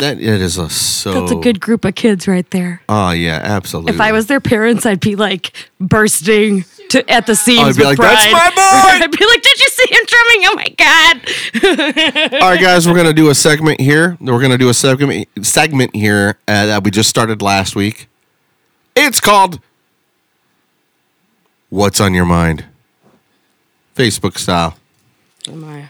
[0.00, 1.20] That it is a so.
[1.20, 2.82] That's a good group of kids right there.
[2.86, 3.94] Oh yeah, absolutely.
[3.94, 7.60] If I was their parents, I'd be like bursting to at the seams.
[7.60, 8.32] I'd be with like, "That's pride.
[8.32, 8.60] my boy!"
[9.04, 10.42] I'd be like, "Did you see him drumming?
[10.44, 14.18] Oh my god!" All right, guys, we're gonna do a segment here.
[14.20, 18.08] We're gonna do a segment segment here uh, that we just started last week.
[18.94, 19.60] It's called
[21.70, 22.66] "What's on Your Mind,"
[23.96, 24.76] Facebook style.
[25.48, 25.88] My.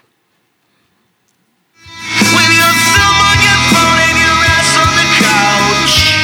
[2.31, 6.15] When you're on your phone and your ass on the couch.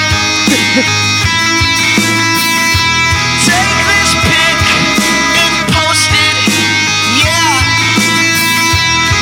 [3.42, 4.62] Take this pic
[5.42, 6.38] and post it.
[7.18, 7.50] Yeah.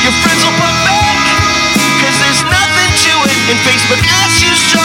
[0.05, 1.17] Your friends will put back.
[2.05, 3.41] Cause there's nothing to it.
[3.49, 4.85] And Facebook asks you so.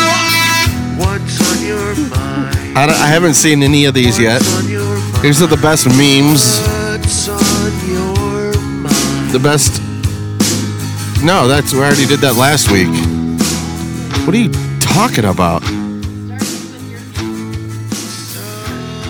[1.04, 2.80] What's on your mind?
[2.80, 4.40] I, I haven't seen any of these yet.
[5.22, 6.75] These are the best memes.
[9.36, 9.82] The best.
[11.22, 12.88] No, that's we already did that last week.
[14.26, 14.50] What are you
[14.80, 15.62] talking about?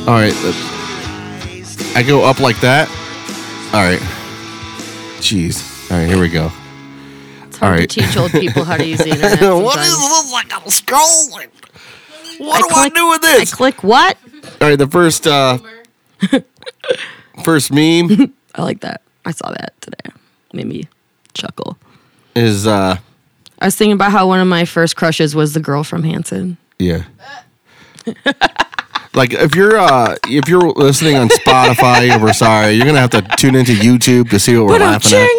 [0.08, 0.34] All right,
[1.96, 2.90] I go up like that.
[3.72, 4.00] All right.
[5.22, 5.92] Jeez.
[5.92, 6.52] All right, here we go.
[7.44, 7.88] It's hard All right.
[7.88, 9.42] to teach old people how to use the internet.
[9.42, 10.24] What is sometimes.
[10.24, 10.32] this?
[10.34, 12.40] Like I'm scrolling.
[12.40, 13.54] What do I do with this?
[13.54, 14.18] I click what?
[14.60, 15.60] All right, the first uh
[17.44, 19.02] first meme I like that.
[19.26, 20.12] I saw that today.
[20.54, 20.88] Made me
[21.34, 21.78] chuckle.
[22.36, 22.98] is uh
[23.60, 26.58] I was thinking about how one of my first crushes was the girl from Hanson.
[26.80, 27.04] yeah.
[29.14, 33.22] like if you're uh if you're listening on Spotify, we're sorry, you're gonna have to
[33.38, 35.30] tune into YouTube to see what we're laughing at.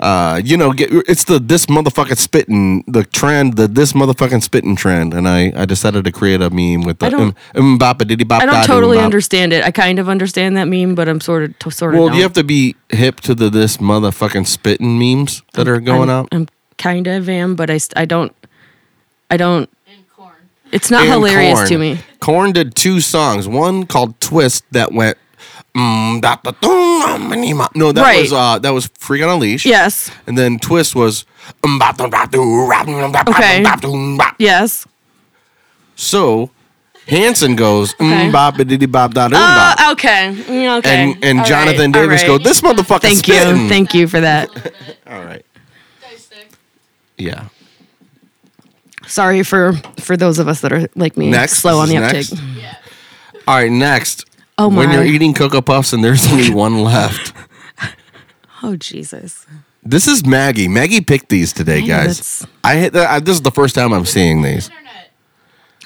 [0.00, 4.74] Uh, you know, get, it's the this motherfucking spitting the trend, the this motherfucking spitting
[4.74, 7.98] trend, and I I decided to create a meme with the I don't- um, bop
[7.98, 9.62] diddy bop I don't totally understand it.
[9.62, 12.00] I kind of understand that meme, but I'm sort of to, sort of.
[12.00, 12.16] Well, don't.
[12.16, 16.24] you have to be hip to the this motherfucking spitting memes that are going I'm,
[16.24, 16.28] out.
[16.32, 16.48] I'm
[16.78, 18.34] kind of am, but I I don't
[19.30, 19.68] I don't.
[20.16, 20.32] Korn
[20.72, 21.68] It's not And hilarious Korn.
[21.68, 21.98] to me.
[22.20, 23.46] Korn did two songs.
[23.46, 25.18] One called "Twist" that went.
[25.76, 28.22] Mm, da, da, dum, um, ma- no, that Right.
[28.22, 30.10] was uh, that was "Freak on a Leash." Yes.
[30.26, 31.24] and then "Twist" was.
[31.64, 33.62] um, Okay.
[33.62, 34.34] da, dum, ba.
[34.38, 34.86] Yes.
[35.94, 36.50] So,
[37.06, 37.94] Hanson goes.
[37.94, 38.04] Okay.
[38.04, 39.80] Mm, bop, diddy, bop, da, doo, bop.
[39.80, 40.34] Uh, okay.
[40.34, 41.12] Mm, Okay.
[41.12, 42.00] And and All Jonathan right.
[42.00, 42.26] All Davis right.
[42.26, 42.42] goes.
[42.42, 43.62] This motherfucker Thank spitting.
[43.62, 43.68] you.
[43.68, 44.48] Thank you for that.
[45.06, 45.44] All right.
[47.16, 47.44] Yeah.
[49.06, 51.54] Sorry for for those of us that are like me, Next.
[51.58, 52.56] slow on This the is uptake.
[52.56, 52.82] next.
[53.48, 53.70] All right.
[53.70, 54.24] Next.
[54.62, 57.32] Oh When you're eating Cocoa Puffs and there's only one left.
[58.62, 59.46] Oh Jesus.
[59.82, 60.68] This is Maggie.
[60.68, 62.18] Maggie picked these today, guys.
[62.18, 63.08] that's- I hit that.
[63.10, 64.70] I, this is the first time I'm seeing these.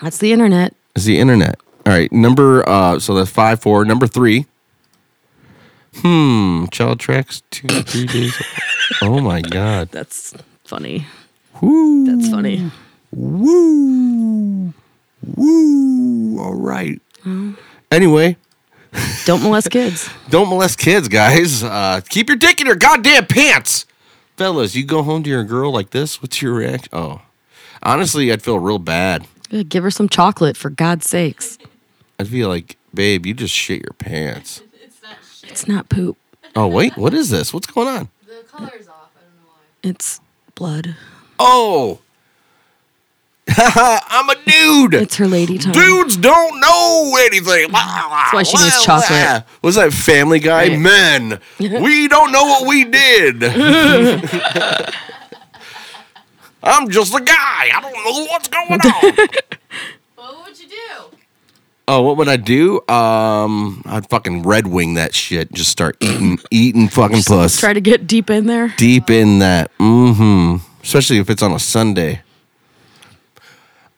[0.03, 0.75] That's the internet.
[0.97, 1.61] Is the internet?
[1.87, 2.69] All right, number.
[2.69, 3.85] Uh, so that's five, four.
[3.85, 4.47] Number three.
[5.99, 6.65] Hmm.
[6.73, 8.35] Child tracks two, three days.
[9.01, 9.89] Oh my God.
[9.93, 10.35] That's
[10.65, 11.07] funny.
[11.63, 12.05] Woo.
[12.05, 12.71] That's funny.
[13.13, 14.75] Woo.
[15.37, 16.39] Woo.
[16.41, 17.01] All right.
[17.91, 18.37] Anyway,
[19.25, 20.09] Don't molest kids.
[20.29, 21.63] Don't molest kids, guys.
[21.63, 23.87] Uh, keep your dick in your goddamn pants.
[24.37, 26.89] Fellas, you go home to your girl like this, what's your reaction?
[26.93, 27.23] Oh.
[27.83, 29.27] Honestly, I'd feel real bad.
[29.51, 31.59] Yeah, Give her some chocolate for God's sakes.
[32.19, 34.63] I'd feel like, babe, you just shit your pants.
[35.45, 36.17] It's not poop.
[36.57, 37.53] Oh, wait, what is this?
[37.53, 38.09] What's going on?
[38.27, 39.11] The colors off.
[39.83, 40.21] It's
[40.55, 40.97] blood.
[41.39, 42.01] Oh.
[43.57, 44.95] I'm a dude.
[44.95, 45.73] It's her lady time.
[45.73, 47.71] Dudes don't know anything.
[47.71, 49.45] That's why she needs chocolate.
[49.63, 50.69] Was that Family Guy?
[50.69, 50.79] Right.
[50.79, 53.45] Men, we don't know what we did.
[56.63, 57.69] I'm just a guy.
[57.75, 59.29] I don't know what's going on.
[60.15, 61.17] What would you do?
[61.87, 62.81] Oh, what would I do?
[62.89, 65.53] Um, I'd fucking red wing that shit.
[65.53, 67.61] Just start eating, eating fucking puss.
[67.61, 68.73] Try to get deep in there.
[68.79, 69.71] Deep in that.
[69.79, 70.65] Mm-hmm.
[70.83, 72.23] Especially if it's on a Sunday.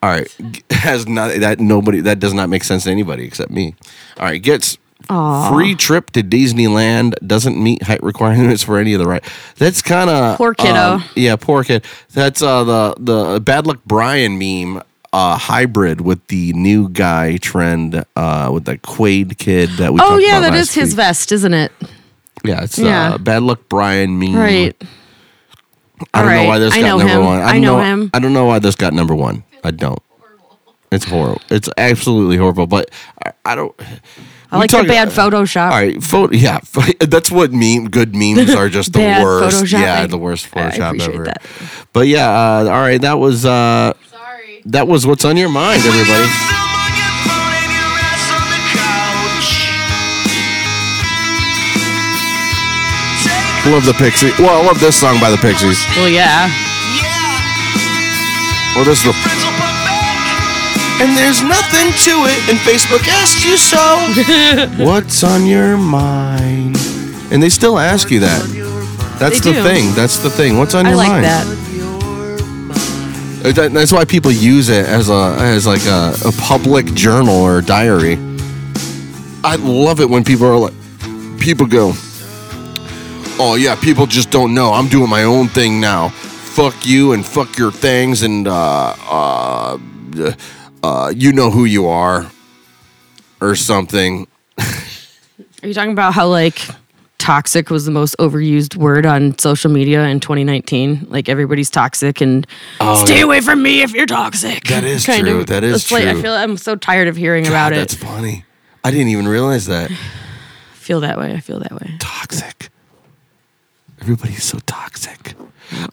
[0.02, 0.28] All right,
[0.70, 3.74] has not that nobody that does not make sense to anybody except me.
[4.18, 4.78] All right, gets
[5.08, 5.50] Aw.
[5.52, 7.14] free trip to Disneyland.
[7.26, 9.24] Doesn't meet height requirements for any of the right.
[9.56, 10.98] That's kind of Poor kiddo.
[11.14, 11.84] yeah, poor kid.
[12.12, 14.82] That's uh the the bad luck Brian meme.
[15.12, 20.18] Uh, hybrid with the new guy trend uh, with the Quaid kid that we Oh
[20.18, 20.96] yeah, that is his week.
[20.96, 21.72] vest, isn't it?
[22.44, 23.14] Yeah, it's Yeah.
[23.14, 24.34] uh, bad luck Brian meme.
[24.36, 24.76] Right.
[26.12, 27.24] I don't know why this I got know number him.
[27.24, 27.38] one.
[27.40, 28.10] I don't know him.
[28.12, 29.42] I don't know why this got number one.
[29.66, 29.98] I don't.
[30.92, 31.42] It's horrible.
[31.50, 32.66] It's absolutely horrible.
[32.68, 32.90] But
[33.24, 33.74] I, I don't.
[34.52, 35.64] I we like talk- the bad Photoshop.
[35.72, 36.32] All right, photo.
[36.34, 36.60] Yeah,
[37.00, 37.90] that's what meme.
[37.90, 39.56] Good memes are just the Bad worst.
[39.64, 39.80] Photoshop.
[39.80, 41.24] Yeah, the worst I Photoshop appreciate ever.
[41.24, 41.42] that.
[41.92, 43.00] But yeah, uh, all right.
[43.00, 43.44] That was.
[43.44, 44.62] Uh, Sorry.
[44.66, 46.28] That was what's on your mind, everybody.
[53.66, 54.38] Love the Pixies.
[54.38, 55.84] Well, I love this song by the Pixies.
[55.96, 56.46] Well, yeah.
[58.76, 59.35] Well, this is the.
[60.98, 63.84] And there's nothing to it, and Facebook asks you so.
[64.84, 66.76] What's on your mind?
[67.30, 68.42] And they still ask you that.
[69.18, 69.62] That's They the do.
[69.62, 69.94] thing.
[69.94, 70.58] That's the thing.
[70.58, 71.24] What's on I your like mind?
[71.24, 71.46] that.
[73.44, 77.34] Uh, that- That's why people use it as a as like a, a public journal
[77.36, 78.14] or diary.
[79.44, 80.74] I love it when people are like,
[81.38, 81.92] people go,
[83.38, 84.72] "Oh yeah, people just don't know.
[84.72, 86.08] I'm doing my own thing now.
[86.08, 89.78] Fuck you and fuck your things and uh uh
[90.86, 92.30] uh you know who you are
[93.40, 94.26] or something."
[95.62, 96.60] Are you talking about how like
[97.18, 101.06] toxic was the most overused word on social media in 2019?
[101.08, 102.46] Like everybody's toxic and
[102.80, 103.24] Oh, stay yeah.
[103.24, 104.64] away from me if you're toxic.
[104.68, 105.40] That is Kind true.
[105.40, 107.76] of- That is it's like- I feel I'm so tired of hearing about it.
[107.76, 108.44] That's funny.
[108.84, 109.90] I didn't even realize that.
[110.74, 111.32] feel that way.
[111.32, 111.94] I feel that way.
[111.98, 112.68] Toxic.
[114.00, 115.34] Everybody's so toxic.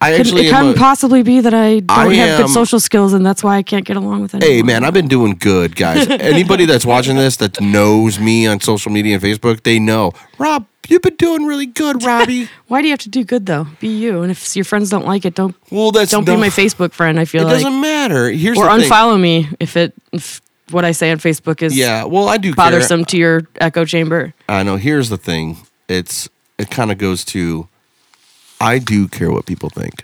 [0.01, 2.79] I actually it can a- possibly be that I don't I have am- good social
[2.79, 4.51] skills and that's why I can't get along with anyone.
[4.55, 6.07] Hey man, I've been doing good, guys.
[6.09, 10.11] Anybody that's watching this that knows me on social media and Facebook, they know.
[10.37, 12.49] Rob, you've been doing really good, Robbie.
[12.67, 13.67] Why do you have to do good though?
[13.79, 14.21] Be you.
[14.21, 16.91] And if your friends don't like it, don't well, that's don't no- be my Facebook
[16.93, 17.19] friend.
[17.19, 18.29] I It feel like It doesn't matter.
[18.29, 18.91] Here's or the thing.
[18.91, 20.41] unfollow me if it if
[20.71, 22.55] what I say on Facebook is Yeah, well, I do care.
[22.55, 24.33] bothersome to your echo chamber.
[24.47, 24.77] I know.
[24.77, 25.57] Here's the thing.
[25.89, 27.67] It's it kind of goes to.
[28.64, 30.03] I do care what people think.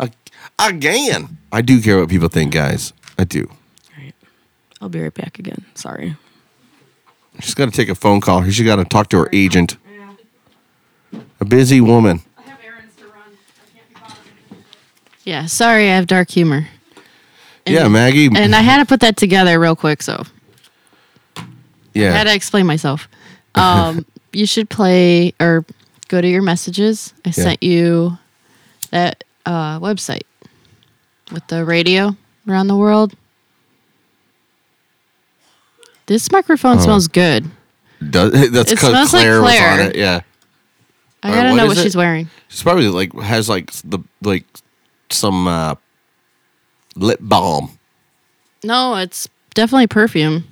[0.00, 0.14] Ag-
[0.58, 2.94] Again, I do care what people think, guys.
[3.18, 3.50] I do.
[3.50, 4.14] All right.
[4.80, 5.66] I'll be right back again.
[5.74, 6.16] Sorry.
[7.40, 8.42] She's got to take a phone call.
[8.44, 9.76] She's got to talk to her agent.
[11.38, 12.22] A busy woman.
[15.24, 16.66] Yeah, sorry, I have dark humor.
[17.66, 18.28] yeah, Maggie.
[18.34, 20.24] And I had to put that together real quick, so
[21.36, 21.44] I
[21.94, 22.12] yeah.
[22.12, 23.06] had to explain myself.
[23.54, 25.64] Um, you should play or
[26.12, 27.14] go to your messages.
[27.24, 28.18] I sent you
[28.90, 30.22] that uh, website
[31.32, 32.14] with the radio
[32.46, 33.14] around the world.
[36.06, 36.80] This microphone Oh.
[36.82, 37.50] smells good.
[38.10, 39.72] Does, that's It because smells like Claire, was Claire.
[39.72, 39.96] on it.
[39.96, 40.20] Yeah.
[41.22, 41.82] I gotta what know what it?
[41.82, 42.28] she's wearing.
[42.48, 44.44] She's probably like has like the like
[45.10, 45.76] some uh,
[46.96, 47.70] lip balm.
[48.64, 50.44] No, it's definitely perfume.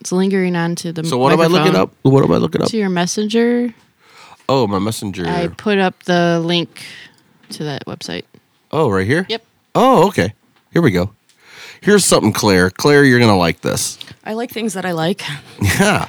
[0.00, 1.04] It's lingering onto the.
[1.04, 1.94] So what am I looking up?
[2.02, 2.68] What am I looking up?
[2.70, 3.72] To your messenger,
[4.54, 5.26] Oh, my messenger.
[5.26, 6.84] I put up the link
[7.52, 8.24] to that website.
[8.70, 9.24] oh, right here.
[9.30, 9.42] Yep.
[9.74, 10.34] Oh, okay.
[10.74, 11.14] Here we go.
[11.80, 12.68] Here's something, Claire.
[12.68, 13.98] Claire, you're gonna like this.
[14.24, 15.22] I like things that I like.
[15.62, 16.08] Yeah.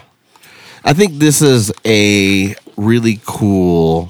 [0.83, 4.09] I think this is a really cool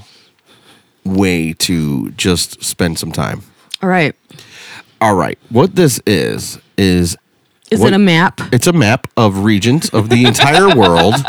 [1.05, 3.43] way to just spend some time.
[3.83, 4.15] All right.
[4.99, 5.37] All right.
[5.49, 7.15] What this is is
[7.69, 8.41] Is what- it a map?
[8.51, 11.13] It's a map of regions of the entire world.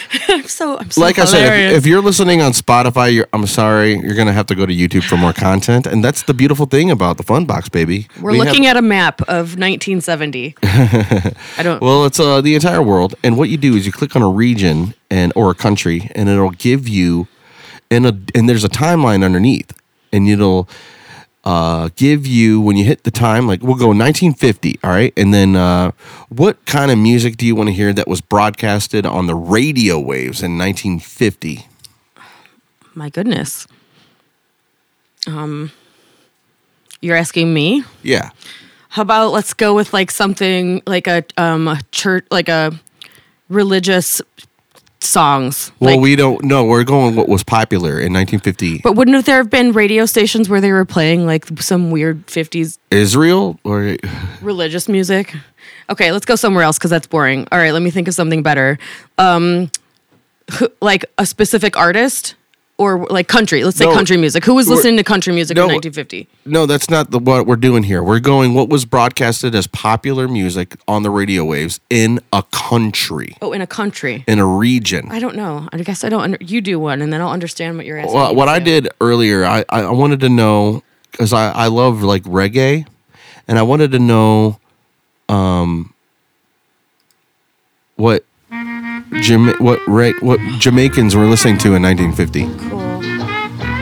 [0.28, 3.94] I'm so I'm so like I said, if, if you're listening on Spotify, I'm sorry,
[3.98, 6.90] you're gonna have to go to YouTube for more content, and that's the beautiful thing
[6.90, 8.08] about the Fun Box, baby.
[8.20, 10.56] We're looking at a map of 1970.
[10.62, 11.80] I don't.
[11.80, 14.28] Well, it's uh, the entire world, and what you do is you click on a
[14.28, 17.28] region and or a country, and it'll give you,
[17.90, 19.72] and a and there's a timeline underneath,
[20.12, 20.68] and it'll
[21.44, 25.34] uh, give you when you hit the time, like we'll go 1950, all right, and
[25.34, 25.90] then uh,
[26.28, 29.98] what kind of music do you want to hear that was broadcasted on the radio
[29.98, 31.66] waves in 1950?
[32.94, 33.66] My goodness.
[35.26, 35.72] Um,
[37.00, 37.84] you're asking me?
[38.02, 38.30] Yeah.
[38.90, 42.78] How about let's go with like something like a um a church like a
[43.48, 44.20] religious
[45.02, 45.72] songs.
[45.80, 46.64] Well, like, we don't know.
[46.64, 48.80] We're going what was popular in 1950.
[48.82, 52.78] but wouldn't there have been radio stations where they were playing like some weird 50s
[52.90, 53.96] Israel or
[54.40, 55.34] religious music?
[55.90, 57.46] Okay, let's go somewhere else because that's boring.
[57.52, 58.78] All right, let me think of something better.
[59.18, 59.70] Um,
[60.80, 62.34] like a specific artist
[62.82, 63.62] or like country.
[63.64, 64.44] Let's say No, country music.
[64.44, 66.28] Who was we're- listening to country music no, in 1950?
[66.44, 68.02] no, that's not the what we're doing here.
[68.02, 73.36] We're going what was broadcasted as popular music on the radio waves in a country,
[73.40, 74.24] Oh, in a country.
[74.26, 75.06] in a region.
[75.10, 75.68] I don't know.
[75.72, 76.22] I guess I don't.
[76.22, 78.14] Under, you do one, and then I'll understand what you're asking.
[78.14, 78.64] Well, me what to I do.
[78.80, 82.86] did earlier, I, I I wanted to know because I, I love like reggae,
[83.46, 84.58] and I wanted to know,
[85.28, 85.92] um,
[87.96, 88.24] what
[89.20, 92.80] Jama- what re- what Jamaicans were listening to in 1950, Cool.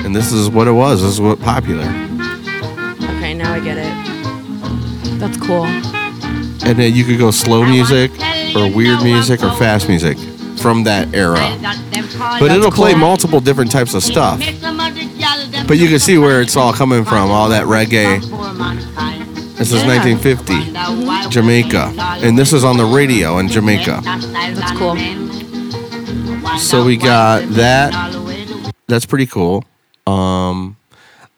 [0.05, 1.02] and this is what it was.
[1.02, 5.19] This is what popular, Okay, now I get it.
[5.20, 5.65] That's cool.
[5.66, 8.11] and then you could go slow music,
[8.57, 10.19] or weird music, or fast music
[10.59, 11.39] from that era.
[12.39, 14.39] But it'll play multiple different types of stuff.
[15.66, 18.20] But you can see where it's all coming from, all that reggae.
[19.60, 21.92] This is 1950, Jamaica.
[22.24, 24.00] And this is on the radio in Jamaica.
[24.02, 24.96] That's cool.
[26.56, 27.92] So we got that.
[28.88, 29.62] That's pretty cool.
[30.06, 30.78] Um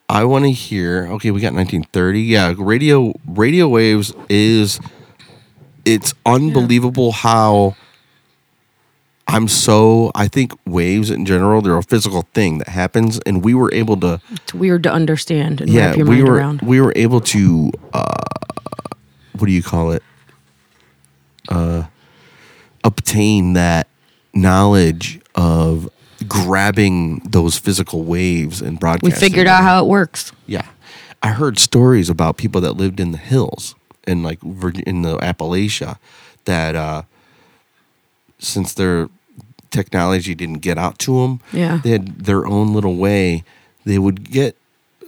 [0.09, 1.09] I want to hear.
[1.15, 2.21] Okay, we got 1930.
[2.23, 4.79] Yeah, radio radio waves is
[5.85, 7.75] it's unbelievable how
[9.29, 13.55] I'm so I think waves in general they're a physical thing that happens and we
[13.55, 16.63] were able to It's weird to understand and yeah wrap your we mind were around.
[16.63, 18.15] we were able to uh
[19.39, 20.03] what do you call it
[21.49, 21.85] uh
[22.85, 23.89] obtain that
[24.35, 25.89] knowledge of
[26.29, 29.15] grabbing those physical waves and broadcasting.
[29.15, 30.33] We figured out how it works.
[30.47, 30.67] yeah
[31.23, 33.75] i heard stories about people that lived in the hills
[34.07, 34.43] in like
[34.87, 35.97] in the appalachia
[36.45, 37.03] that uh
[38.43, 39.09] since their
[39.71, 41.81] technology didn't get out to them Yeah.
[41.83, 43.43] they had their own little way
[43.85, 44.57] they would get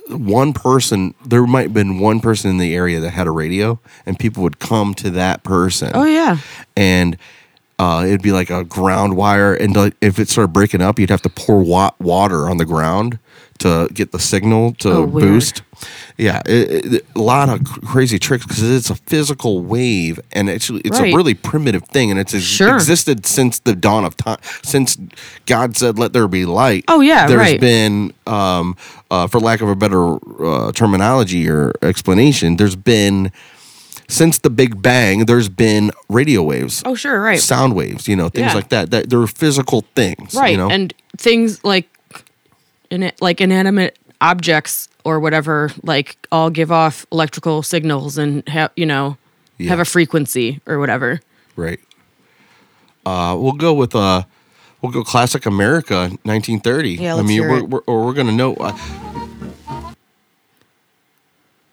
[0.09, 3.78] one person there might have been one person in the area that had a radio
[4.06, 6.39] and people would come to that person Oh yeah.
[6.77, 7.16] and
[7.78, 11.11] uh, it'd be like a ground wire and like, if it started breaking up you'd
[11.11, 13.19] have to pour wa- water on the ground
[13.59, 15.62] to get the signal to Oh, boost
[16.18, 20.81] yeah it, it- a lot of crazy tricks because it's a physical wave and actually
[20.85, 21.12] it's Right.
[21.12, 22.74] a really primitive thing and it's ex- Sure.
[22.74, 24.98] existed since the dawn of time since
[25.47, 27.60] god said let there be light Oh, yeah, There's right.
[27.60, 28.76] been um,
[29.10, 33.31] uh, for lack of a better uh, terminology or explanation there's been
[34.09, 37.40] since the big bang there's been radio waves Oh sure, right.
[37.40, 38.55] sound waves, you know, things Yeah.
[38.55, 38.90] like that.
[38.90, 40.51] That they're physical things, right.
[40.52, 41.89] You know, And things like
[42.94, 48.86] in like inanimate objects or whatever like all give off electrical signals and have you
[48.86, 49.18] know
[49.60, 51.20] have a frequency or whatever.
[51.56, 51.80] right.
[53.06, 54.22] Uh, we'll go with uh,
[54.80, 56.92] we'll go classic America, 1930.
[56.94, 57.68] Yeah, I let's mean, hear we're, it.
[57.68, 58.54] we're or we're gonna know.
[58.54, 58.72] Uh,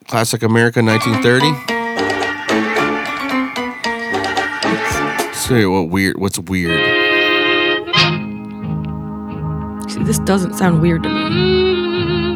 [0.08, 1.54] classic America, 1930.
[5.34, 6.18] Say what weird?
[6.18, 7.01] What's weird?
[9.92, 12.32] See, this doesn't sound weird to me.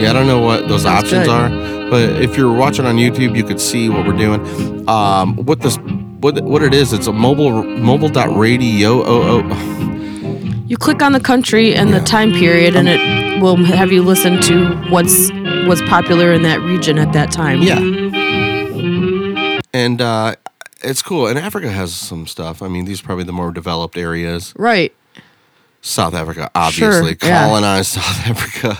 [0.00, 1.30] Yeah, I don't know what those Sounds options good.
[1.30, 1.48] are,
[1.90, 4.88] but if you're watching on YouTube, you could see what we're doing.
[4.88, 5.76] Um, what this,
[6.20, 6.92] what what it is?
[6.92, 9.02] It's a mobile mobile.radio.
[9.04, 10.64] Oh, oh.
[10.66, 14.40] You click on the country and the time period, and it will have you listen
[14.42, 15.30] to what's
[15.66, 17.60] what's popular in that region at that time.
[17.60, 17.78] Yeah.
[19.74, 20.36] and uh,
[20.82, 21.26] it's cool.
[21.26, 22.62] And Africa has some stuff.
[22.62, 24.52] I mean, these are probably the more developed areas.
[24.56, 24.92] Right.
[25.82, 27.46] South Africa, obviously, Sure, yeah.
[27.46, 28.78] colonized South Africa.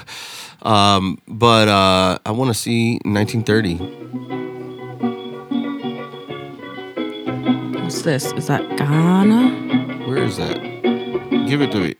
[0.66, 3.76] Um, but uh, I want to see 1930.
[7.82, 8.32] What's this?
[8.32, 10.06] Is that Ghana?
[10.08, 10.56] Where is that?
[11.48, 11.94] Give it to me.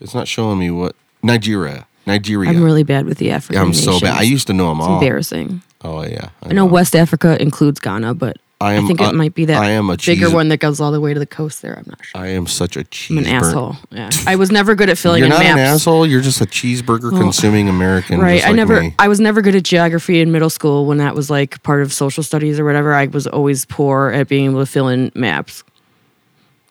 [0.00, 1.86] It's not showing me what Nigeria.
[2.06, 2.50] Nigeria.
[2.50, 3.54] I'm really bad with the African.
[3.56, 4.16] Yeah, I'm so bad.
[4.16, 4.94] I used to know them It's all.
[4.94, 5.62] embarrassing.
[5.82, 8.84] Oh yeah, I know West Africa includes Ghana, but I am.
[8.84, 10.92] I think it might be that I am a bigger cheese- one that goes all
[10.92, 11.78] the way to the coast there.
[11.78, 12.20] I'm not sure.
[12.20, 13.10] I am such a cheeseburger.
[13.10, 13.76] I'm an asshole.
[13.90, 14.10] Yeah.
[14.26, 15.52] I was never good at filling You're in not maps.
[15.52, 16.06] an asshole.
[16.06, 18.20] You're just a cheeseburger consuming American.
[18.20, 18.42] Right.
[18.44, 18.94] I like never me.
[18.98, 21.90] I was never good at geography in middle school when that was like part of
[21.92, 22.92] social studies or whatever.
[22.92, 25.64] I was always poor at being able to fill in maps.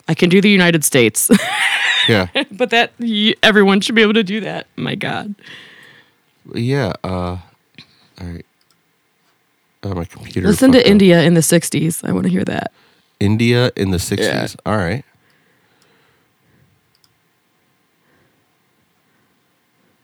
[0.08, 1.30] I can do the United States.
[2.08, 2.28] Yeah.
[2.52, 2.94] but that
[3.44, 4.68] everyone should be able to do that.
[4.76, 5.34] My god.
[6.54, 6.94] Yeah.
[7.04, 7.40] Uh, all
[8.22, 8.46] right.
[9.82, 10.48] Uh, my computer.
[10.48, 10.92] Listen to fucked up.
[10.92, 12.08] India in the 60s.
[12.08, 12.72] I want to hear that.
[13.20, 14.56] India in the 60s.
[14.66, 15.06] All right.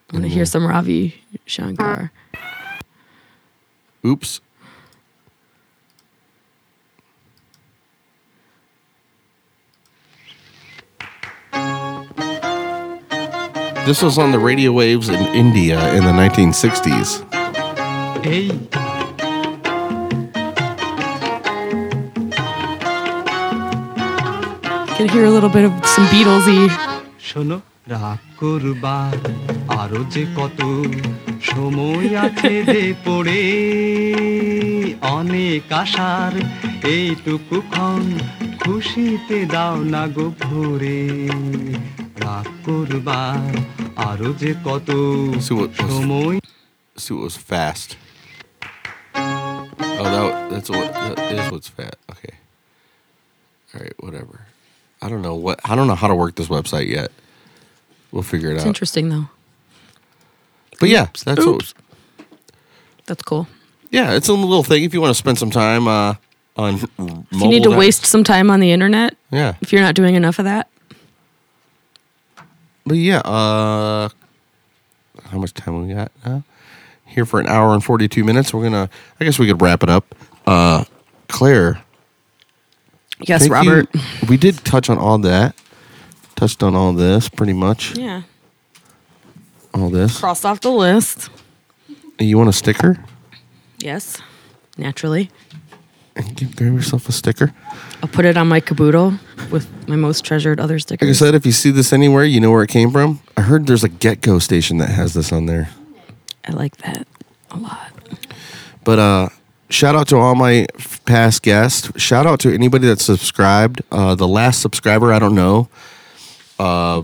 [0.09, 1.15] I want to hear some Ravi
[1.45, 2.11] Shankar.
[4.05, 4.39] Oops.
[13.85, 17.21] This was on the radio waves in India in the 1960s.
[18.25, 18.49] এই
[24.96, 26.60] Can hear a little bit of some Beatlesy.
[27.28, 27.56] শোনো
[27.92, 29.16] রাগ করবার
[29.80, 30.60] আরো যে কত
[31.50, 33.42] সময় আছে যে পড়ে
[35.18, 36.32] অনেক আশার
[36.94, 38.02] এইটুকু ক্ষণ
[38.62, 41.00] খুশিতে দাও না গো ভরে
[42.24, 43.50] রাগ করবার
[44.08, 44.88] আরো যে কত
[45.46, 46.36] See what was, সময়
[46.96, 47.90] see what was fast.
[50.02, 51.96] Oh, that, that's what that is what's fat.
[52.12, 52.34] Okay.
[53.68, 54.36] All right, whatever.
[55.01, 57.11] I don't know what I don't know how to work this website yet.
[58.11, 58.55] We'll figure it out.
[58.57, 58.69] It's out.
[58.69, 59.29] interesting though.
[60.79, 61.73] But yeah, that's what,
[63.05, 63.47] That's cool.
[63.91, 66.15] yeah, it's a little thing if you want to spend some time uh,
[66.57, 66.75] on.
[66.75, 66.89] If
[67.31, 69.55] you need to waste some time on the internet, Yeah.
[69.61, 70.69] if you're not doing enough of that,
[72.85, 74.09] But yeah, uh,
[75.29, 76.43] how much time we got now?
[77.05, 78.53] Here for an hour and forty-two minutes.
[78.53, 78.89] We're gonna.
[79.19, 80.13] I guess we could wrap it up.
[80.45, 80.83] Uh,
[81.29, 81.81] Claire.
[83.21, 83.71] Yes, thank you.
[83.71, 83.89] Robert.
[84.29, 85.55] We did touch on all that.
[86.35, 87.97] Touched on all this pretty much.
[87.97, 88.23] yeah,
[89.73, 90.19] All this.
[90.19, 91.29] crossed off the list.
[92.19, 92.97] You want a sticker?
[93.79, 94.21] Yes,
[94.77, 95.29] naturally.
[96.17, 97.53] And Give grab yourself a sticker.
[98.01, 99.13] I'll put it on my caboodle
[99.51, 101.05] with my most treasured other stickers.
[101.07, 103.21] Like I said, if you see this anywhere, you know where it came from.
[103.37, 105.69] I heard there's a GetGo station that has this on there.
[106.47, 107.07] I like that
[107.51, 107.91] a lot.
[108.83, 109.29] But uh
[109.69, 110.67] shout out to all my
[111.05, 111.91] past guests.
[112.01, 113.81] Shout out to anybody that subscribed.
[113.91, 115.69] Uh the last subscriber, I don't know.
[116.59, 117.03] Uh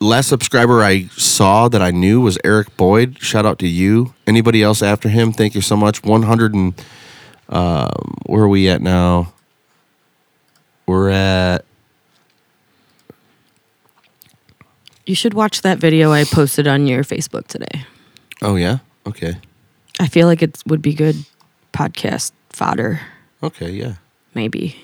[0.00, 3.18] last subscriber I saw that I knew was Eric Boyd.
[3.20, 4.14] Shout out to you.
[4.26, 6.02] Anybody else after him, thank you so much.
[6.02, 6.74] 100 and
[7.48, 9.32] um where are we at now?
[10.86, 11.64] We're at
[15.06, 17.84] You should watch that video I posted on your Facebook today.
[18.40, 18.78] Oh yeah.
[19.06, 19.36] Okay.
[20.00, 21.16] I feel like it would be good
[21.72, 23.00] podcast fodder,
[23.42, 23.94] Okay, yeah.
[24.34, 24.76] maybe.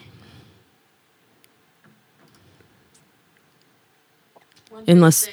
[4.86, 5.28] Unless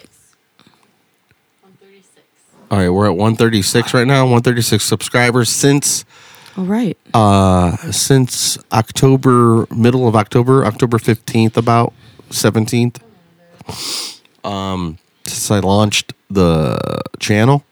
[2.71, 4.23] All right, we're at 136 right now.
[4.23, 6.03] 136 subscribers since
[6.57, 6.97] all right.
[7.13, 11.93] uh since October, middle of October, October 15th about
[12.31, 12.97] 17th.
[14.43, 17.63] Um since I launched the channel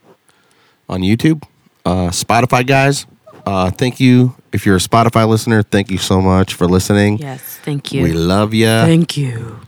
[0.87, 1.43] on YouTube.
[1.85, 3.05] Uh Spotify guys,
[3.45, 7.17] uh thank you if you're a Spotify listener, thank you so much for listening.
[7.17, 8.03] Yes, thank you.
[8.03, 8.67] We love you.
[8.67, 9.59] Thank you.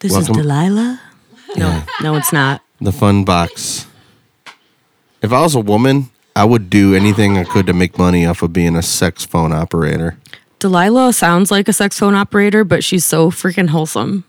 [0.00, 0.36] This Welcome.
[0.36, 1.00] is Delilah?
[1.56, 1.84] No, Yeah.
[2.02, 2.62] no, it's not.
[2.80, 3.86] The fun box.
[5.22, 8.42] If I was a woman, I would do anything I could to make money off
[8.42, 10.16] of being a sex phone operator.
[10.58, 14.24] Delilah sounds like a sex phone operator, but she's so freaking wholesome.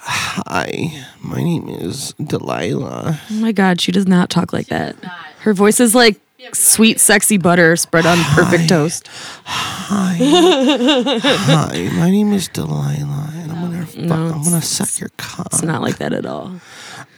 [0.00, 3.20] Hi, my name is Delilah.
[3.30, 4.96] Oh my god, she does not talk like that.
[5.40, 6.18] Her voice is like
[6.52, 9.08] sweet, sexy butter spread on perfect toast.
[9.44, 11.90] Hi, Hi.
[11.96, 15.46] my name is Delilah, and I'm gonna fu- No, I'm gonna suck your cock.
[15.52, 16.52] It's not like that at all.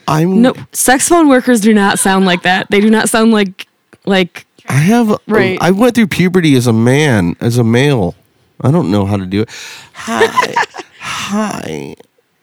[0.09, 2.71] I'm No, sex phone workers do not sound like that.
[2.71, 3.67] They do not sound like
[4.07, 5.59] like I have Right.
[5.61, 8.15] I went through puberty as a man, as a male.
[8.61, 9.49] I don't know how to do it.
[9.93, 10.55] Hi,
[11.01, 11.95] hi.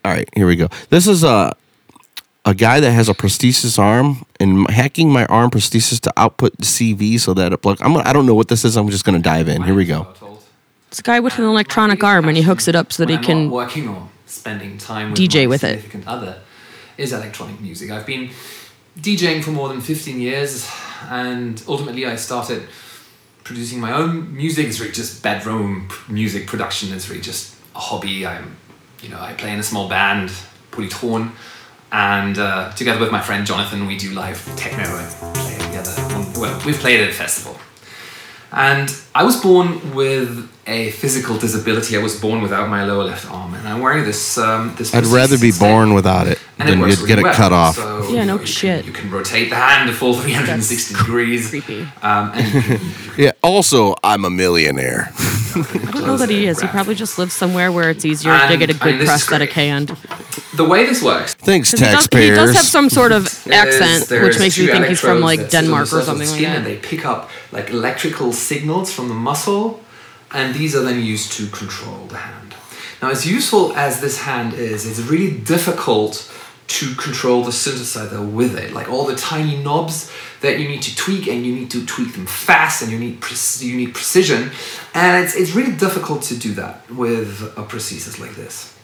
[0.05, 0.67] All right, here we go.
[0.89, 1.55] This is a
[2.47, 7.19] a guy that has a prosthesis arm and hacking my arm prosthesis to output CV
[7.19, 7.77] so that it plug.
[7.81, 8.77] I'm gonna- I don't know what this is.
[8.77, 9.63] I'm just gonna dive in.
[9.63, 10.07] Here we go.
[10.89, 13.17] it's a guy with an electronic arm and he hooks it up so that he
[13.17, 15.67] can not working or spending time with DJ my with it.
[15.81, 16.37] significant other
[16.97, 17.91] is electronic music.
[17.91, 18.29] I've been
[18.97, 20.65] DJing for more than 15 years
[21.09, 22.63] and ultimately I started
[23.43, 24.67] producing my own music.
[24.67, 26.93] It's really just bedroom music production.
[26.93, 28.25] It's really just a hobby.
[28.25, 28.55] I'm,
[29.03, 30.31] you know, I play in a small band,
[30.71, 31.31] Polytorn,
[31.91, 35.93] and uh, together with my friend Jonathan, we do live techno and play together.
[36.39, 37.57] Well, we've played at a festival.
[38.51, 41.97] And I was born with a physical disability.
[41.97, 44.37] I was born without my lower left arm, and I'm wearing this.
[44.37, 44.93] Um, this.
[44.95, 47.33] I'd rather be prosthesis born without it and than works you'd get it well.
[47.33, 47.75] cut off.
[47.75, 48.85] So Yeah, no shit.
[48.85, 51.49] you can rotate the hand a full 360 degrees.
[51.49, 51.81] Creepy.
[52.01, 52.81] Um, and
[53.17, 53.31] yeah.
[53.43, 55.11] Also, I'm a millionaire.
[55.55, 56.59] I don't know that he is.
[56.61, 59.25] He probably just lives somewhere where it's easier to get a good mean, this is
[59.25, 59.95] prosthetic hand.
[60.55, 61.33] the way this works.
[61.35, 64.65] Thanks, 'Cause he does, he does have some sort of accent, there's which makes two
[64.65, 66.27] me think he's from electrodes like that sit on the Denmark or surface of something
[66.27, 66.57] the like skin, that.
[66.57, 69.81] And they pick up like electrical signals from the muscle,
[70.33, 72.55] and these are then used to control the hand.
[73.01, 76.13] Now, as useful as this hand is, it's really difficult
[76.67, 78.73] to control the synthesizer with it.
[78.73, 80.09] Like all the tiny knobs
[80.41, 83.19] that you need to tweak, and you need to tweak them fast, and you need
[83.21, 84.51] pre- you need precision,
[84.93, 88.77] and it's it's really difficult to do that with a prosthesis like this.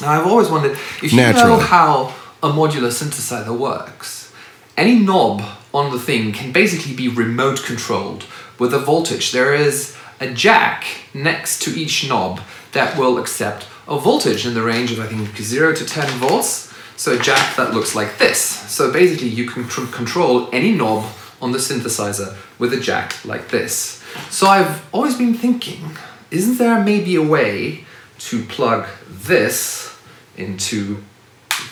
[0.00, 0.72] Now, I've always wondered
[1.02, 4.32] if you know how a modular synthesizer works.
[4.76, 5.42] Any knob
[5.74, 8.24] on the thing can basically be remote controlled
[8.58, 9.32] with a voltage.
[9.32, 12.40] There is a jack next to each knob
[12.72, 16.69] that will accept a voltage in the range of, I think, 0 to 10 volts.
[17.00, 18.38] So a jack that looks like this.
[18.38, 21.10] So basically, you can tr- control any knob
[21.40, 24.04] on the synthesizer with a jack like this.
[24.28, 25.96] So I've always been thinking,
[26.30, 27.86] isn't there maybe a way
[28.28, 29.96] to plug this
[30.36, 31.02] into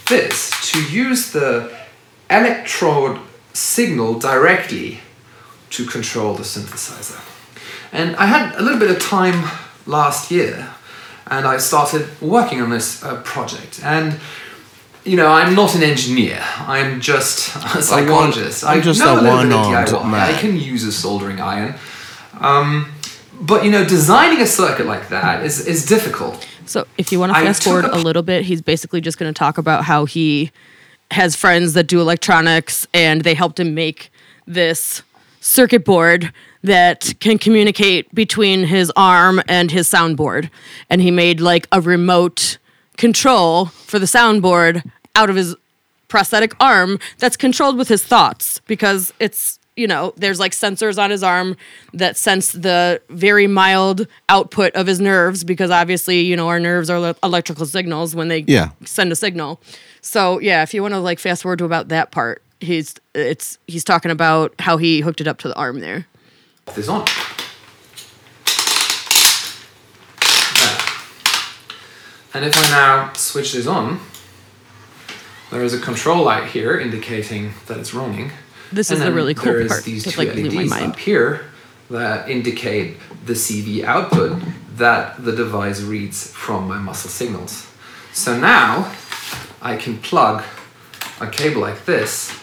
[0.08, 1.76] this to use the
[2.30, 3.20] electrode
[3.52, 5.00] signal directly
[5.68, 7.20] to control the synthesizer.
[7.92, 9.46] And I had a little bit of time
[9.84, 10.70] last year
[11.26, 13.84] and I started working on this uh, project.
[13.84, 14.18] And
[15.08, 16.38] you know, I'm not an engineer.
[16.58, 18.64] I'm just a psychologist.
[18.64, 20.10] I'm I know a a little bit of one-armed DIY.
[20.10, 20.34] man.
[20.34, 21.74] I can use a soldering iron.
[22.40, 22.92] Um,
[23.40, 26.46] but you know, designing a circuit like that is, is difficult.
[26.66, 29.32] So if you want to fast forward a- a little bit, he's basically just going
[29.32, 30.50] to talk about how he
[31.10, 34.10] has friends that do electronics and they helped him make
[34.46, 35.02] this
[35.40, 36.32] circuit board
[36.62, 40.50] that can communicate between his arm and his soundboard.
[40.90, 42.58] And he made like a remote
[42.98, 44.82] control for the soundboard
[45.18, 45.56] out of his
[46.06, 51.10] prosthetic arm that's controlled with his thoughts because it's you know there's like sensors on
[51.10, 51.56] his arm
[51.92, 56.88] that sense the very mild output of his nerves because obviously you know our nerves
[56.88, 58.70] are le- electrical signals when they Yeah.
[58.84, 59.60] send a signal
[60.00, 63.58] so yeah if you want to like fast forward to about that part he's it's
[63.66, 66.06] he's talking about how he hooked it up to the arm there
[66.74, 67.04] this on.
[72.34, 74.00] And if I now switch this on,
[75.50, 78.30] there is a control light here indicating that it's running.
[78.72, 80.70] This And is the really cool there is part These two like, blew my LEDs
[80.70, 80.92] mind.
[80.92, 81.44] up here
[81.90, 84.42] that indicate the CV output
[84.76, 87.66] that the device reads from my muscle signals.
[88.12, 88.92] So now
[89.62, 90.44] I can plug
[91.20, 92.38] a cable like this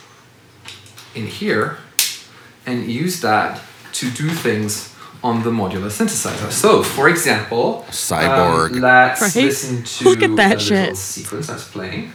[1.14, 1.78] in here
[2.66, 3.62] and use that
[3.94, 6.52] to do things on the modular synthesizer.
[6.52, 8.74] So, for example, Cyborg.
[8.76, 9.36] um, let's Right?
[9.46, 10.80] listen to Look at that a shit.
[10.80, 12.12] little sequence that's playing.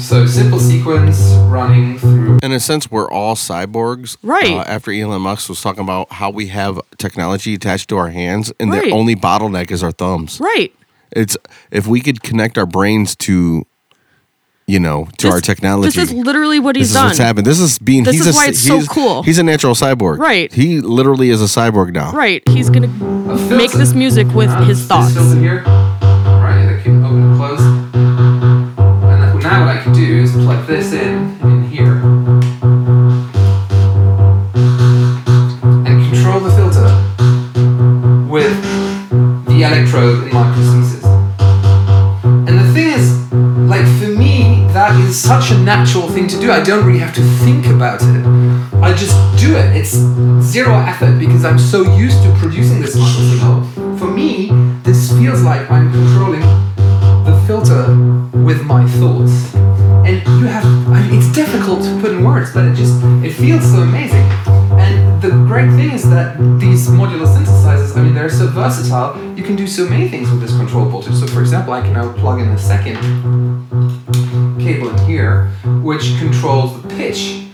[0.00, 2.38] So, simple sequence running through.
[2.42, 4.16] In a sense, we're all cyborgs.
[4.22, 4.50] Right.
[4.54, 8.52] Uh, after Elon Musk was talking about how we have technology attached to our hands,
[8.58, 8.86] and Right.
[8.86, 10.38] the only bottleneck is our thumbs.
[10.40, 10.72] right
[11.12, 11.36] It's
[11.70, 13.64] if we could connect our brains to,
[14.66, 15.96] you know, to This- our technology.
[16.00, 17.26] this is literally what this he's is what's done.
[17.26, 17.46] happened.
[17.46, 18.02] This is being.
[18.04, 19.22] This he's is a, why it's so cool.
[19.22, 20.18] He's a natural cyborg.
[20.18, 20.52] Right.
[20.52, 22.10] He literally is a cyborg now.
[22.12, 22.88] right he's gonna
[23.56, 25.14] make this music with Uh, his this thoughts
[26.80, 27.60] That can open and close.
[27.60, 31.92] And now what I can do is plug this in in here
[35.84, 36.88] and control the filter
[38.26, 38.56] with
[39.44, 41.04] the electrode in my prosthesis.
[42.48, 43.30] And the thing is,
[43.68, 46.50] like for me, that is such a natural thing to do.
[46.50, 48.24] I don't really have to think about it.
[48.82, 49.76] I just do it.
[49.76, 49.92] It's
[50.50, 53.98] zero effort because I'm so used to producing this muscle signal.
[53.98, 54.48] For me,
[54.82, 56.69] this feels like I'm controlling
[57.50, 57.96] filter
[58.46, 59.52] with my thoughts.
[60.06, 62.94] And you have, I mean, it's difficult to put in words, but it just,
[63.24, 64.24] it feels so amazing.
[64.78, 69.42] And the great thing is that these modular synthesizers, I mean, they're so versatile, you
[69.42, 71.16] can do so many things with this control voltage.
[71.16, 72.94] So for example, I can now plug in the second
[74.60, 75.46] cable in here,
[75.82, 77.46] which controls the pitch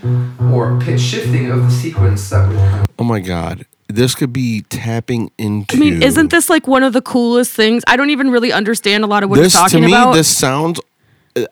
[0.53, 5.31] or pitch shifting of the sequence that we're Oh my god, this could be tapping
[5.37, 5.75] into.
[5.75, 7.83] I mean, isn't this like one of the coolest things?
[7.87, 9.87] I don't even really understand a lot of what this he's talking about.
[9.87, 9.93] to me?
[9.93, 10.13] about.
[10.13, 10.79] This sounds.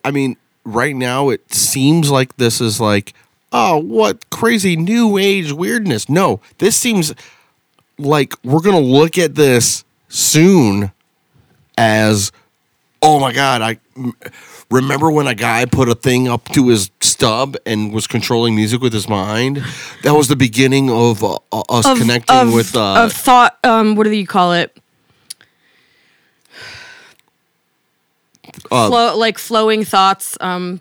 [0.04, 3.14] I mean, right now it seems like this is like,
[3.52, 6.08] oh, what crazy new age weirdness.
[6.08, 7.14] No, this seems
[7.98, 10.92] like we're gonna look at this soon
[11.78, 12.32] as
[13.02, 13.62] Oh my god!
[13.62, 13.78] I
[14.70, 18.80] remember when a guy put a thing up to his stub and was controlling music
[18.80, 19.62] with his mind.
[20.02, 22.74] That was the beginning of uh, uh, us Of- connecting of- with.
[22.76, 23.58] Uh, of thought.
[23.64, 24.76] Um, what do you call it?
[28.70, 30.36] uh, Flow, like flowing thoughts.
[30.40, 30.80] Um,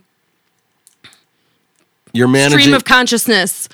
[2.13, 2.59] you're managing.
[2.59, 3.67] stream of consciousness,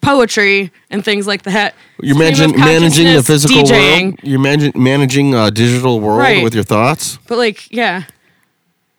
[0.00, 1.74] poetry, and things like that.
[2.00, 4.02] You're managing managing the physical DJing.
[4.04, 4.20] world.
[4.22, 6.42] You're managing managing a digital world Right.
[6.42, 7.18] with your thoughts.
[7.28, 8.04] But like, yeah.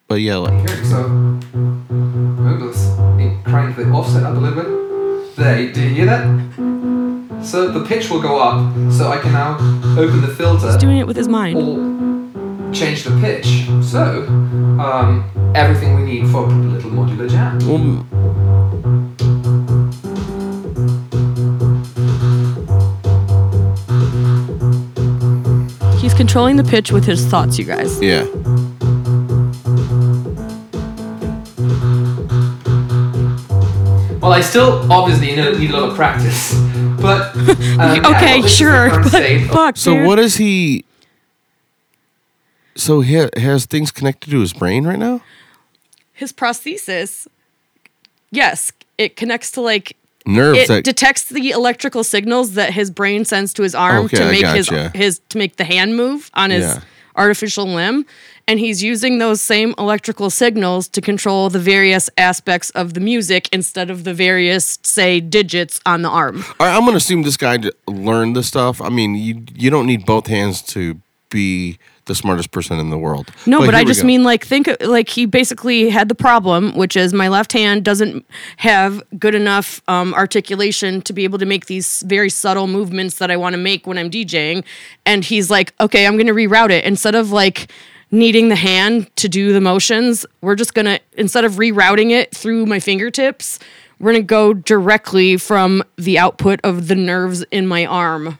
[0.07, 2.95] But yeah, like, So, move this,
[3.43, 5.35] crank the offset up a little bit.
[5.35, 7.43] There, do you hear that?
[7.43, 9.55] So the pitch will go up, so I can now
[9.99, 10.67] open the filter.
[10.67, 11.57] He's doing it with his mind.
[11.57, 13.65] Or change the pitch.
[13.83, 14.25] So,
[14.79, 17.59] um, everything we need for a little modular jam.
[25.99, 28.01] He's controlling the pitch with his thoughts, you guys.
[28.01, 28.25] yeah.
[34.27, 36.53] Well, I still obviously need need a lot of practice,
[36.99, 37.33] but
[37.79, 38.89] um, okay, this is the sure.
[39.03, 40.05] But fuck, So dude.
[40.05, 40.83] what is he?
[42.75, 45.21] So he has things connected to his brain right now.
[46.13, 47.27] his prosthesis,
[48.31, 49.95] yes, it connects to like
[50.25, 54.17] Nerves It that- detects the electrical signals that his brain sends to his arm Okay,
[54.17, 56.81] to I make his his to make the hand move on his Yeah.
[57.17, 58.05] Artificial limb,
[58.47, 63.49] and he's using those same electrical signals to control the various aspects of the music
[63.51, 66.43] instead of the various say digits on the arm.
[66.59, 67.57] All right, I'm gonna assume this guy
[67.87, 68.81] learned this stuff.
[68.81, 71.77] I mean, you you don't need both hands to be
[72.07, 73.29] the smartest person in the world.
[73.45, 74.07] No, but, here I just go.
[74.07, 78.25] mean like think like he basically had the problem, which is my left hand doesn't
[78.57, 83.29] have good enough um, articulation to be able to make these very subtle movements that
[83.29, 84.63] I want to make when I'm DJing,
[85.05, 87.71] and he's like, okay, I'm going to reroute it instead of like
[88.09, 90.25] needing the hand to do the motions.
[90.41, 93.59] We're just gonna instead of rerouting it through my fingertips,
[93.99, 98.39] we're gonna go directly from the output of the nerves in my arm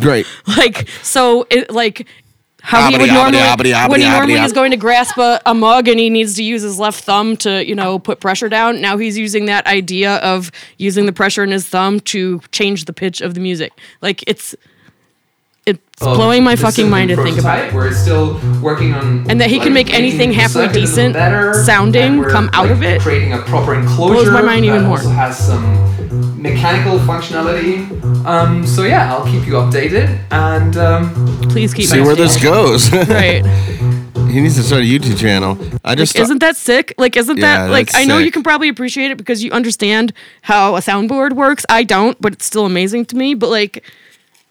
[0.00, 0.26] Great.
[0.46, 2.06] like so it like
[2.64, 3.38] how he Obbity, would obbity, normally
[3.72, 6.34] obbity, when he normally obbity, is going to grasp a, a mug and he needs
[6.36, 9.66] to use his left thumb to you know put pressure down now he's using that
[9.66, 13.70] idea of using the pressure in his thumb to change the pitch of the music
[14.00, 14.54] like it's
[15.66, 18.94] it's of blowing my fucking mind to think about prototype, it Where it's still working
[18.94, 22.20] on And that he can make anything halfway circuit a little decent better, sounding and
[22.20, 23.00] we're, come out of it.
[23.02, 24.98] Creating a proper enclosure Blows my mind even more.
[24.98, 26.03] Has some
[26.44, 27.90] mechanical functionality.
[28.26, 32.92] Um, so yeah, I'll keep you updated and um, please keep See where this goes.
[33.08, 33.42] right
[34.34, 35.56] he needs to start a YouTube channel.
[35.84, 36.92] I just like, isn't that sick?
[36.98, 37.94] Like, isn't Yeah, that like?
[37.94, 40.12] I know you can probably appreciate it because you understand
[40.42, 41.64] how a soundboard works.
[41.68, 43.34] I don't, but it's still amazing to me.
[43.34, 43.84] But like,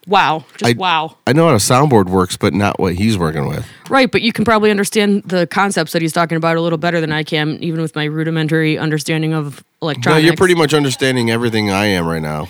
[0.08, 3.48] wow, just I- wow, I know how a soundboard works, but not what he's working
[3.48, 3.66] with.
[3.90, 4.12] right?
[4.12, 7.12] But you can probably understand the concepts that he's talking about a little better than
[7.12, 10.26] I can, even with my rudimentary understanding of No, electronics.
[10.26, 12.48] you're pretty much understanding everything I am right now.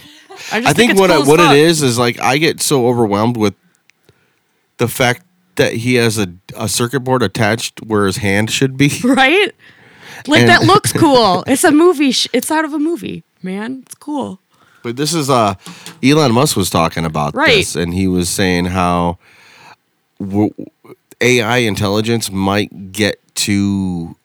[0.52, 3.38] I, I think it's what I, what it is is like I get so overwhelmed
[3.38, 3.54] with
[4.78, 5.24] the fact
[5.56, 8.90] that he has a, a circuit board attached where his hand should be.
[9.04, 9.52] right?
[10.28, 11.44] Like And- that looks cool.
[11.48, 12.12] It's a movie.
[12.12, 13.84] Sh- it's out of a movie, man.
[13.86, 14.40] It's cool.
[14.84, 15.56] But this is uh
[16.04, 17.56] Elon Musk was talking about Right.
[17.58, 19.18] this, and he was saying how
[20.20, 20.54] w-
[21.22, 24.16] AI intelligence might get too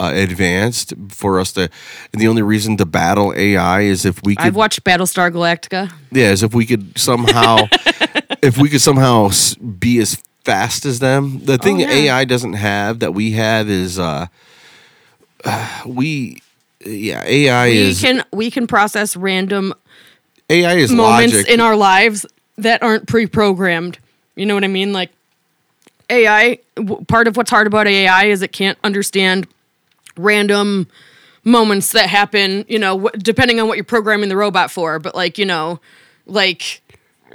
[0.00, 1.70] uh, advanced for us to.
[2.12, 4.44] And the only reason to battle AI is if we could.
[4.46, 5.92] I've watched Battlestar Galactica.
[6.10, 7.68] yeah, as if we could somehow,
[8.42, 9.30] if we could somehow
[9.78, 11.44] be as fast as them.
[11.44, 12.14] The thing Oh, yeah.
[12.16, 14.26] AI doesn't have that we have is uh,
[15.86, 16.42] we.
[16.82, 19.74] Yeah, AI we is can we can process random
[20.50, 21.48] AI is moments logic.
[21.48, 22.26] in our lives
[22.58, 23.98] that aren't pre-programmed.
[24.36, 24.92] You know what I mean?
[24.92, 25.10] Like
[26.10, 29.46] AI, w- part of what's hard about AI is it can't understand
[30.16, 30.88] random
[31.44, 35.14] moments that happen, you know, wh- depending on what you're programming the robot for, but
[35.14, 35.80] like, you know,
[36.26, 36.82] like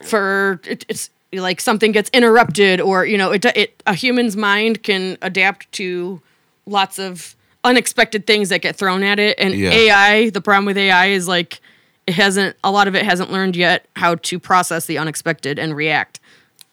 [0.04, 4.84] for it, it's like something gets interrupted or, you know, it, it a human's mind
[4.84, 6.22] can adapt to
[6.66, 9.72] lots of unexpected things that get thrown at it and Yeah.
[9.72, 11.60] AI, the problem with AI is like
[12.08, 15.76] it hasn't a lot of it hasn't learned yet how to process the unexpected and
[15.76, 16.20] react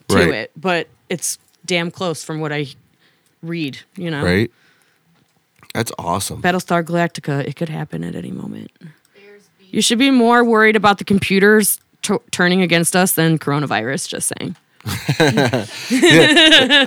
[0.09, 0.28] to Right.
[0.28, 2.66] it, but it's damn close from what I
[3.42, 4.22] read, you know.
[4.24, 4.50] right?
[5.74, 6.42] That's awesome.
[6.42, 8.70] Battlestar Galactica, it could happen at any moment.
[9.70, 14.30] You should be more worried about the computers t- turning against us than coronavirus, just
[14.38, 14.54] saying.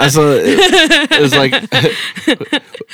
[0.09, 1.51] Saw it, it was like,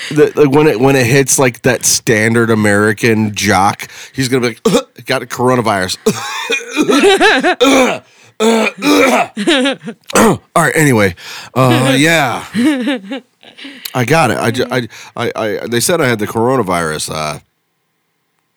[0.10, 4.48] the, like when it when it hits like that standard American jock, he's gonna be
[4.50, 5.98] like, "Ugh, got a coronavirus.
[10.16, 10.76] All right.
[10.76, 11.16] Anyway,
[11.54, 12.46] uh, yeah,
[13.94, 14.38] I got it.
[14.38, 17.12] I, I, I, I, they said I had the coronavirus.
[17.14, 17.40] Uh,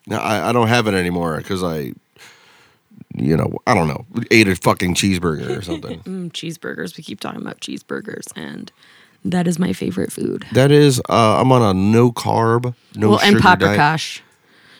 [0.07, 1.93] now I, I don't have it anymore because I,
[3.15, 6.01] you know, I don't know, ate a fucking cheeseburger or something.
[6.05, 6.97] Mm, cheeseburgers.
[6.97, 8.71] We keep talking about cheeseburgers, and
[9.25, 10.45] that is my favorite food.
[10.53, 14.21] that is, uh, I'm on a no carb, no well, and paprikash.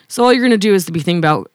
[0.07, 1.49] So all you're gonna do is to be thinking about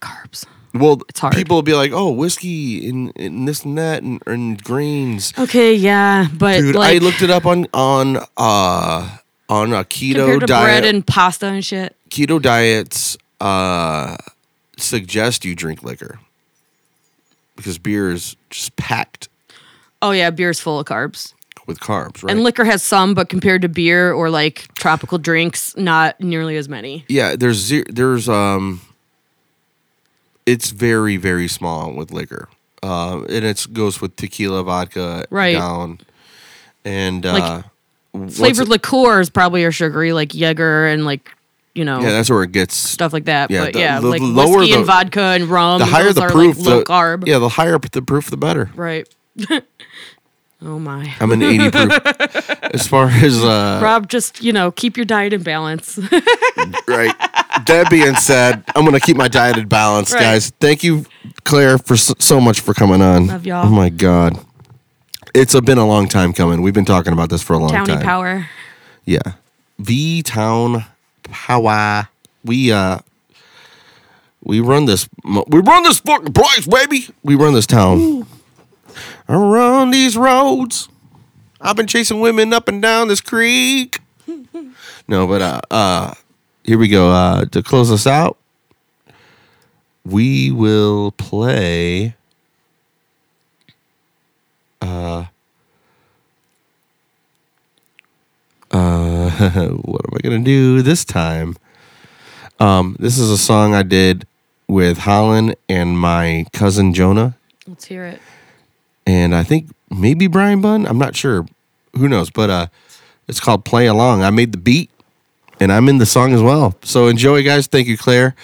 [0.00, 0.46] carbs.
[0.72, 1.34] Well, It's hard.
[1.34, 5.74] people will be like, "Oh, whiskey and, and this and that and, and grains." Okay,
[5.74, 9.18] yeah, but Dude, like I looked it up on on uh
[9.48, 10.64] on a keto diet.
[10.64, 11.96] bread and pasta and shit.
[12.08, 14.16] keto diets uh
[14.80, 16.18] suggest you drink liquor
[17.56, 19.28] because beer is just packed
[20.02, 21.34] Oh yeah, beer's full of carbs.
[21.66, 22.30] with carbs, right?
[22.32, 26.68] And liquor has some, but compared to beer or like tropical drinks, not nearly as
[26.68, 27.04] many.
[27.08, 28.80] yeah, there's zero, there's um
[30.46, 32.48] it's very very small with liquor.
[32.82, 35.52] Uh, and it goes with tequila, vodka, Right.
[35.52, 36.00] down,
[36.82, 37.62] and Like, uh,
[38.12, 41.30] what's Flavored it- liqueurs probably are sugary, like Jaeger and like
[41.74, 43.50] you know Yeah, that's where it gets stuff like that.
[43.50, 45.78] yeah, but the- yeah, the like lower whiskey the- and vodka and rum.
[45.78, 47.26] the higher the proof, like, low the carb.
[47.26, 48.70] Yeah, the higher the proof, the better.
[48.74, 49.08] Right.
[50.62, 51.14] oh my.
[51.20, 51.90] I'm an 80 proof.
[52.74, 55.98] As far as uh, Rob, just you know, keep your diet in balance.
[56.88, 57.14] right.
[57.66, 60.20] That being said, I'm gonna keep my diet in balance, Right.
[60.20, 60.50] guys.
[60.60, 61.04] Thank you,
[61.44, 63.26] Claire, for so, so much for coming on.
[63.26, 63.66] Love y'all.
[63.66, 64.38] Oh my god,
[65.34, 66.62] it's a, been a long time coming.
[66.62, 68.02] We've been talking about this for a long Towny time.
[68.02, 68.46] power.
[69.04, 69.20] Yeah,
[69.78, 70.84] V Town
[71.30, 72.08] Power.
[72.44, 72.98] We uh,
[74.42, 75.08] we run this.
[75.24, 77.08] We run this fucking place, baby.
[77.22, 78.26] We run this town.
[79.28, 80.88] I run these roads.
[81.60, 84.00] I've been chasing women up and down this creek.
[85.06, 86.14] No, but uh, uh,
[86.64, 87.10] here we go.
[87.10, 88.38] Uh, to close us out,
[90.04, 92.14] we will play.
[94.80, 95.26] Uh,
[98.70, 99.30] uh,
[99.70, 101.56] what am I gonna do this time?
[102.58, 104.26] Um, this is a song I did
[104.68, 107.36] with Holland and my cousin Jonah,
[107.66, 108.20] Let's hear it.
[109.06, 110.86] and I think maybe Brian Bunn.
[110.86, 111.46] I'm not sure.
[111.96, 112.30] Who knows?
[112.30, 112.66] But uh,
[113.28, 114.90] it's called "Play Along." I made the beat,
[115.58, 116.76] and I'm in the song as well.
[116.82, 117.66] So enjoy, guys.
[117.66, 118.36] Thank you, Claire.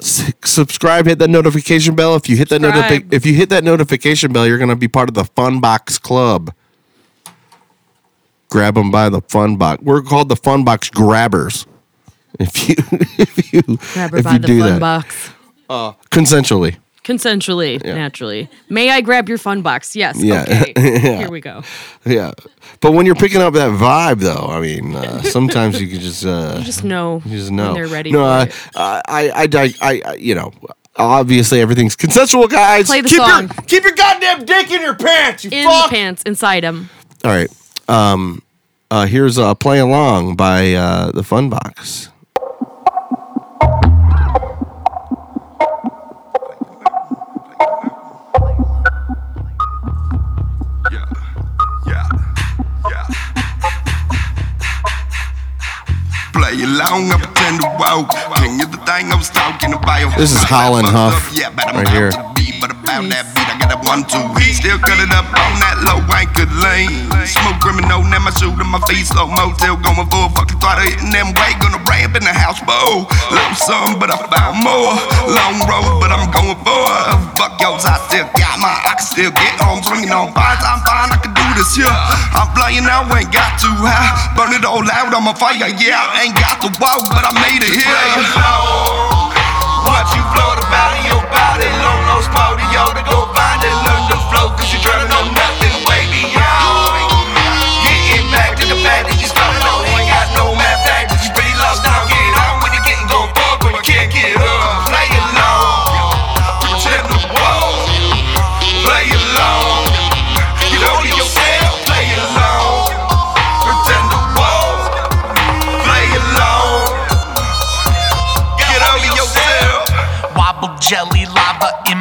[0.00, 1.06] S- subscribe.
[1.06, 2.16] Hit that notification bell.
[2.16, 5.08] If you hit that notifi- if you hit that notification bell, you're gonna be part
[5.08, 6.52] of the Fun Box Club.
[8.50, 9.82] Grab them by the Fun Box.
[9.82, 11.66] We're called the Fun Box Grabbers.
[12.38, 12.74] If you
[13.18, 13.62] if you
[13.94, 15.30] Grab her if by you the do fun that box.
[15.68, 16.76] uh, consensually.
[17.04, 17.94] Consensually, Yeah.
[17.94, 18.50] naturally.
[18.68, 19.96] May I grab your fun box?
[19.96, 20.22] Yes.
[20.22, 20.42] Yeah.
[20.42, 20.72] Okay.
[20.76, 21.16] Yeah.
[21.18, 21.62] Here we go.
[22.04, 22.32] Yeah,
[22.80, 26.24] but when you're picking up that vibe, though, I mean, uh, sometimes you can just
[26.26, 27.22] uh, You just know.
[27.24, 28.54] you just know when they're ready No, for I, it.
[28.76, 30.52] I, I, I, I, I, you know,
[30.96, 32.86] obviously everything's consensual, guys.
[32.88, 33.42] Play the keep song.
[33.44, 35.88] Your, keep your goddamn dick in your pants, you In fuck.
[35.90, 36.90] the pants, inside them.
[37.24, 37.48] All right.
[37.88, 38.42] Um,
[38.90, 42.10] uh, here's a "Play Along" by uh, the Fun Box.
[56.32, 58.10] Play along, I pretend to walk.
[58.36, 60.16] Can you the thing I was talking about?
[60.16, 62.10] This is Holland Huff Yeah, but I'm right here.
[62.58, 64.22] Beat, but about that beat, I got a one, two.
[64.50, 67.06] Still cut it up on that low anchor lane.
[67.22, 71.14] Smoke criminal, now my shoot in my face, slow motel, going a fucking throttle, hitting
[71.14, 73.06] them way, gonna ramp in the house, bow.
[73.30, 74.98] Love some, but I found more.
[75.30, 77.38] Long road, but I'm going for it.
[77.38, 80.82] Fuck yours, I still got my, I can still get home, swinging on fires, I'm
[80.82, 81.94] fine, I can do this, yeah.
[82.34, 84.34] I'm flying out, ain't got too high.
[84.34, 86.02] Burn it all out, I'm a fire, yeah.
[86.02, 88.02] I ain't got the walk, but I made it here.
[89.86, 90.47] What you float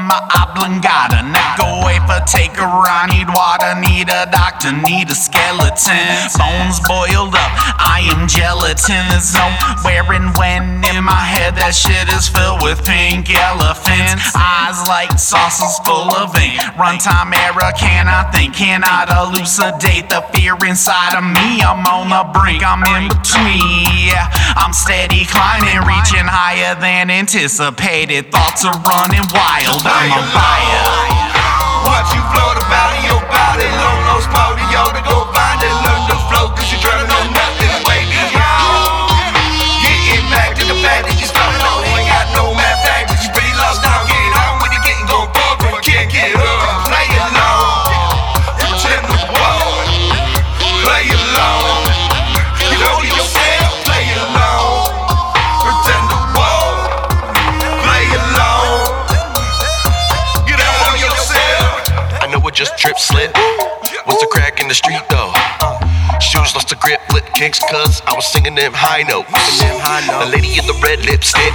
[0.07, 0.79] lava in
[2.27, 3.07] take a ride.
[3.07, 6.07] Need water, need a doctor, need a skeleton.
[6.35, 9.07] Bones boiled up, I am gelatin.
[9.09, 9.47] There's no
[9.87, 11.55] where and when in my head.
[11.55, 14.35] That shit is filled with pink elephants.
[14.35, 16.59] Eyes like saucers full of ink.
[16.75, 21.63] Runtime error, cannot think, cannot elucidate the fear inside of me.
[21.63, 24.11] I'm on the brink, I'm in between.
[24.59, 28.31] I'm steady climbing, reaching higher than anticipated.
[28.31, 31.46] Thoughts are running wild, I'm on fire.
[31.87, 33.63] What you float about in your body.
[33.63, 33.96] Low,
[67.37, 69.29] kicks, cuz I was singing them high notes.
[69.29, 71.53] The lady in the red lipstick,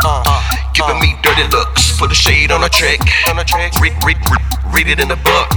[0.00, 0.24] uh,
[0.72, 1.92] giving me dirty looks.
[2.00, 3.00] Put a shade on a trick,
[3.82, 5.48] read, read, read, read it in the book.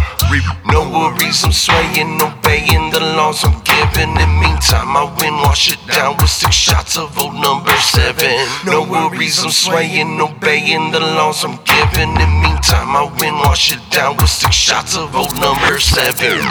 [0.67, 4.11] No worries, I'm swaying, obeying the laws I'm giving.
[4.11, 8.27] In the meantime, I win, wash it down with six shots of old number seven.
[8.65, 12.11] No worries, I'm swaying, obeying the laws I'm giving.
[12.11, 16.43] In the meantime, I win, wash it down with six shots of old number seven.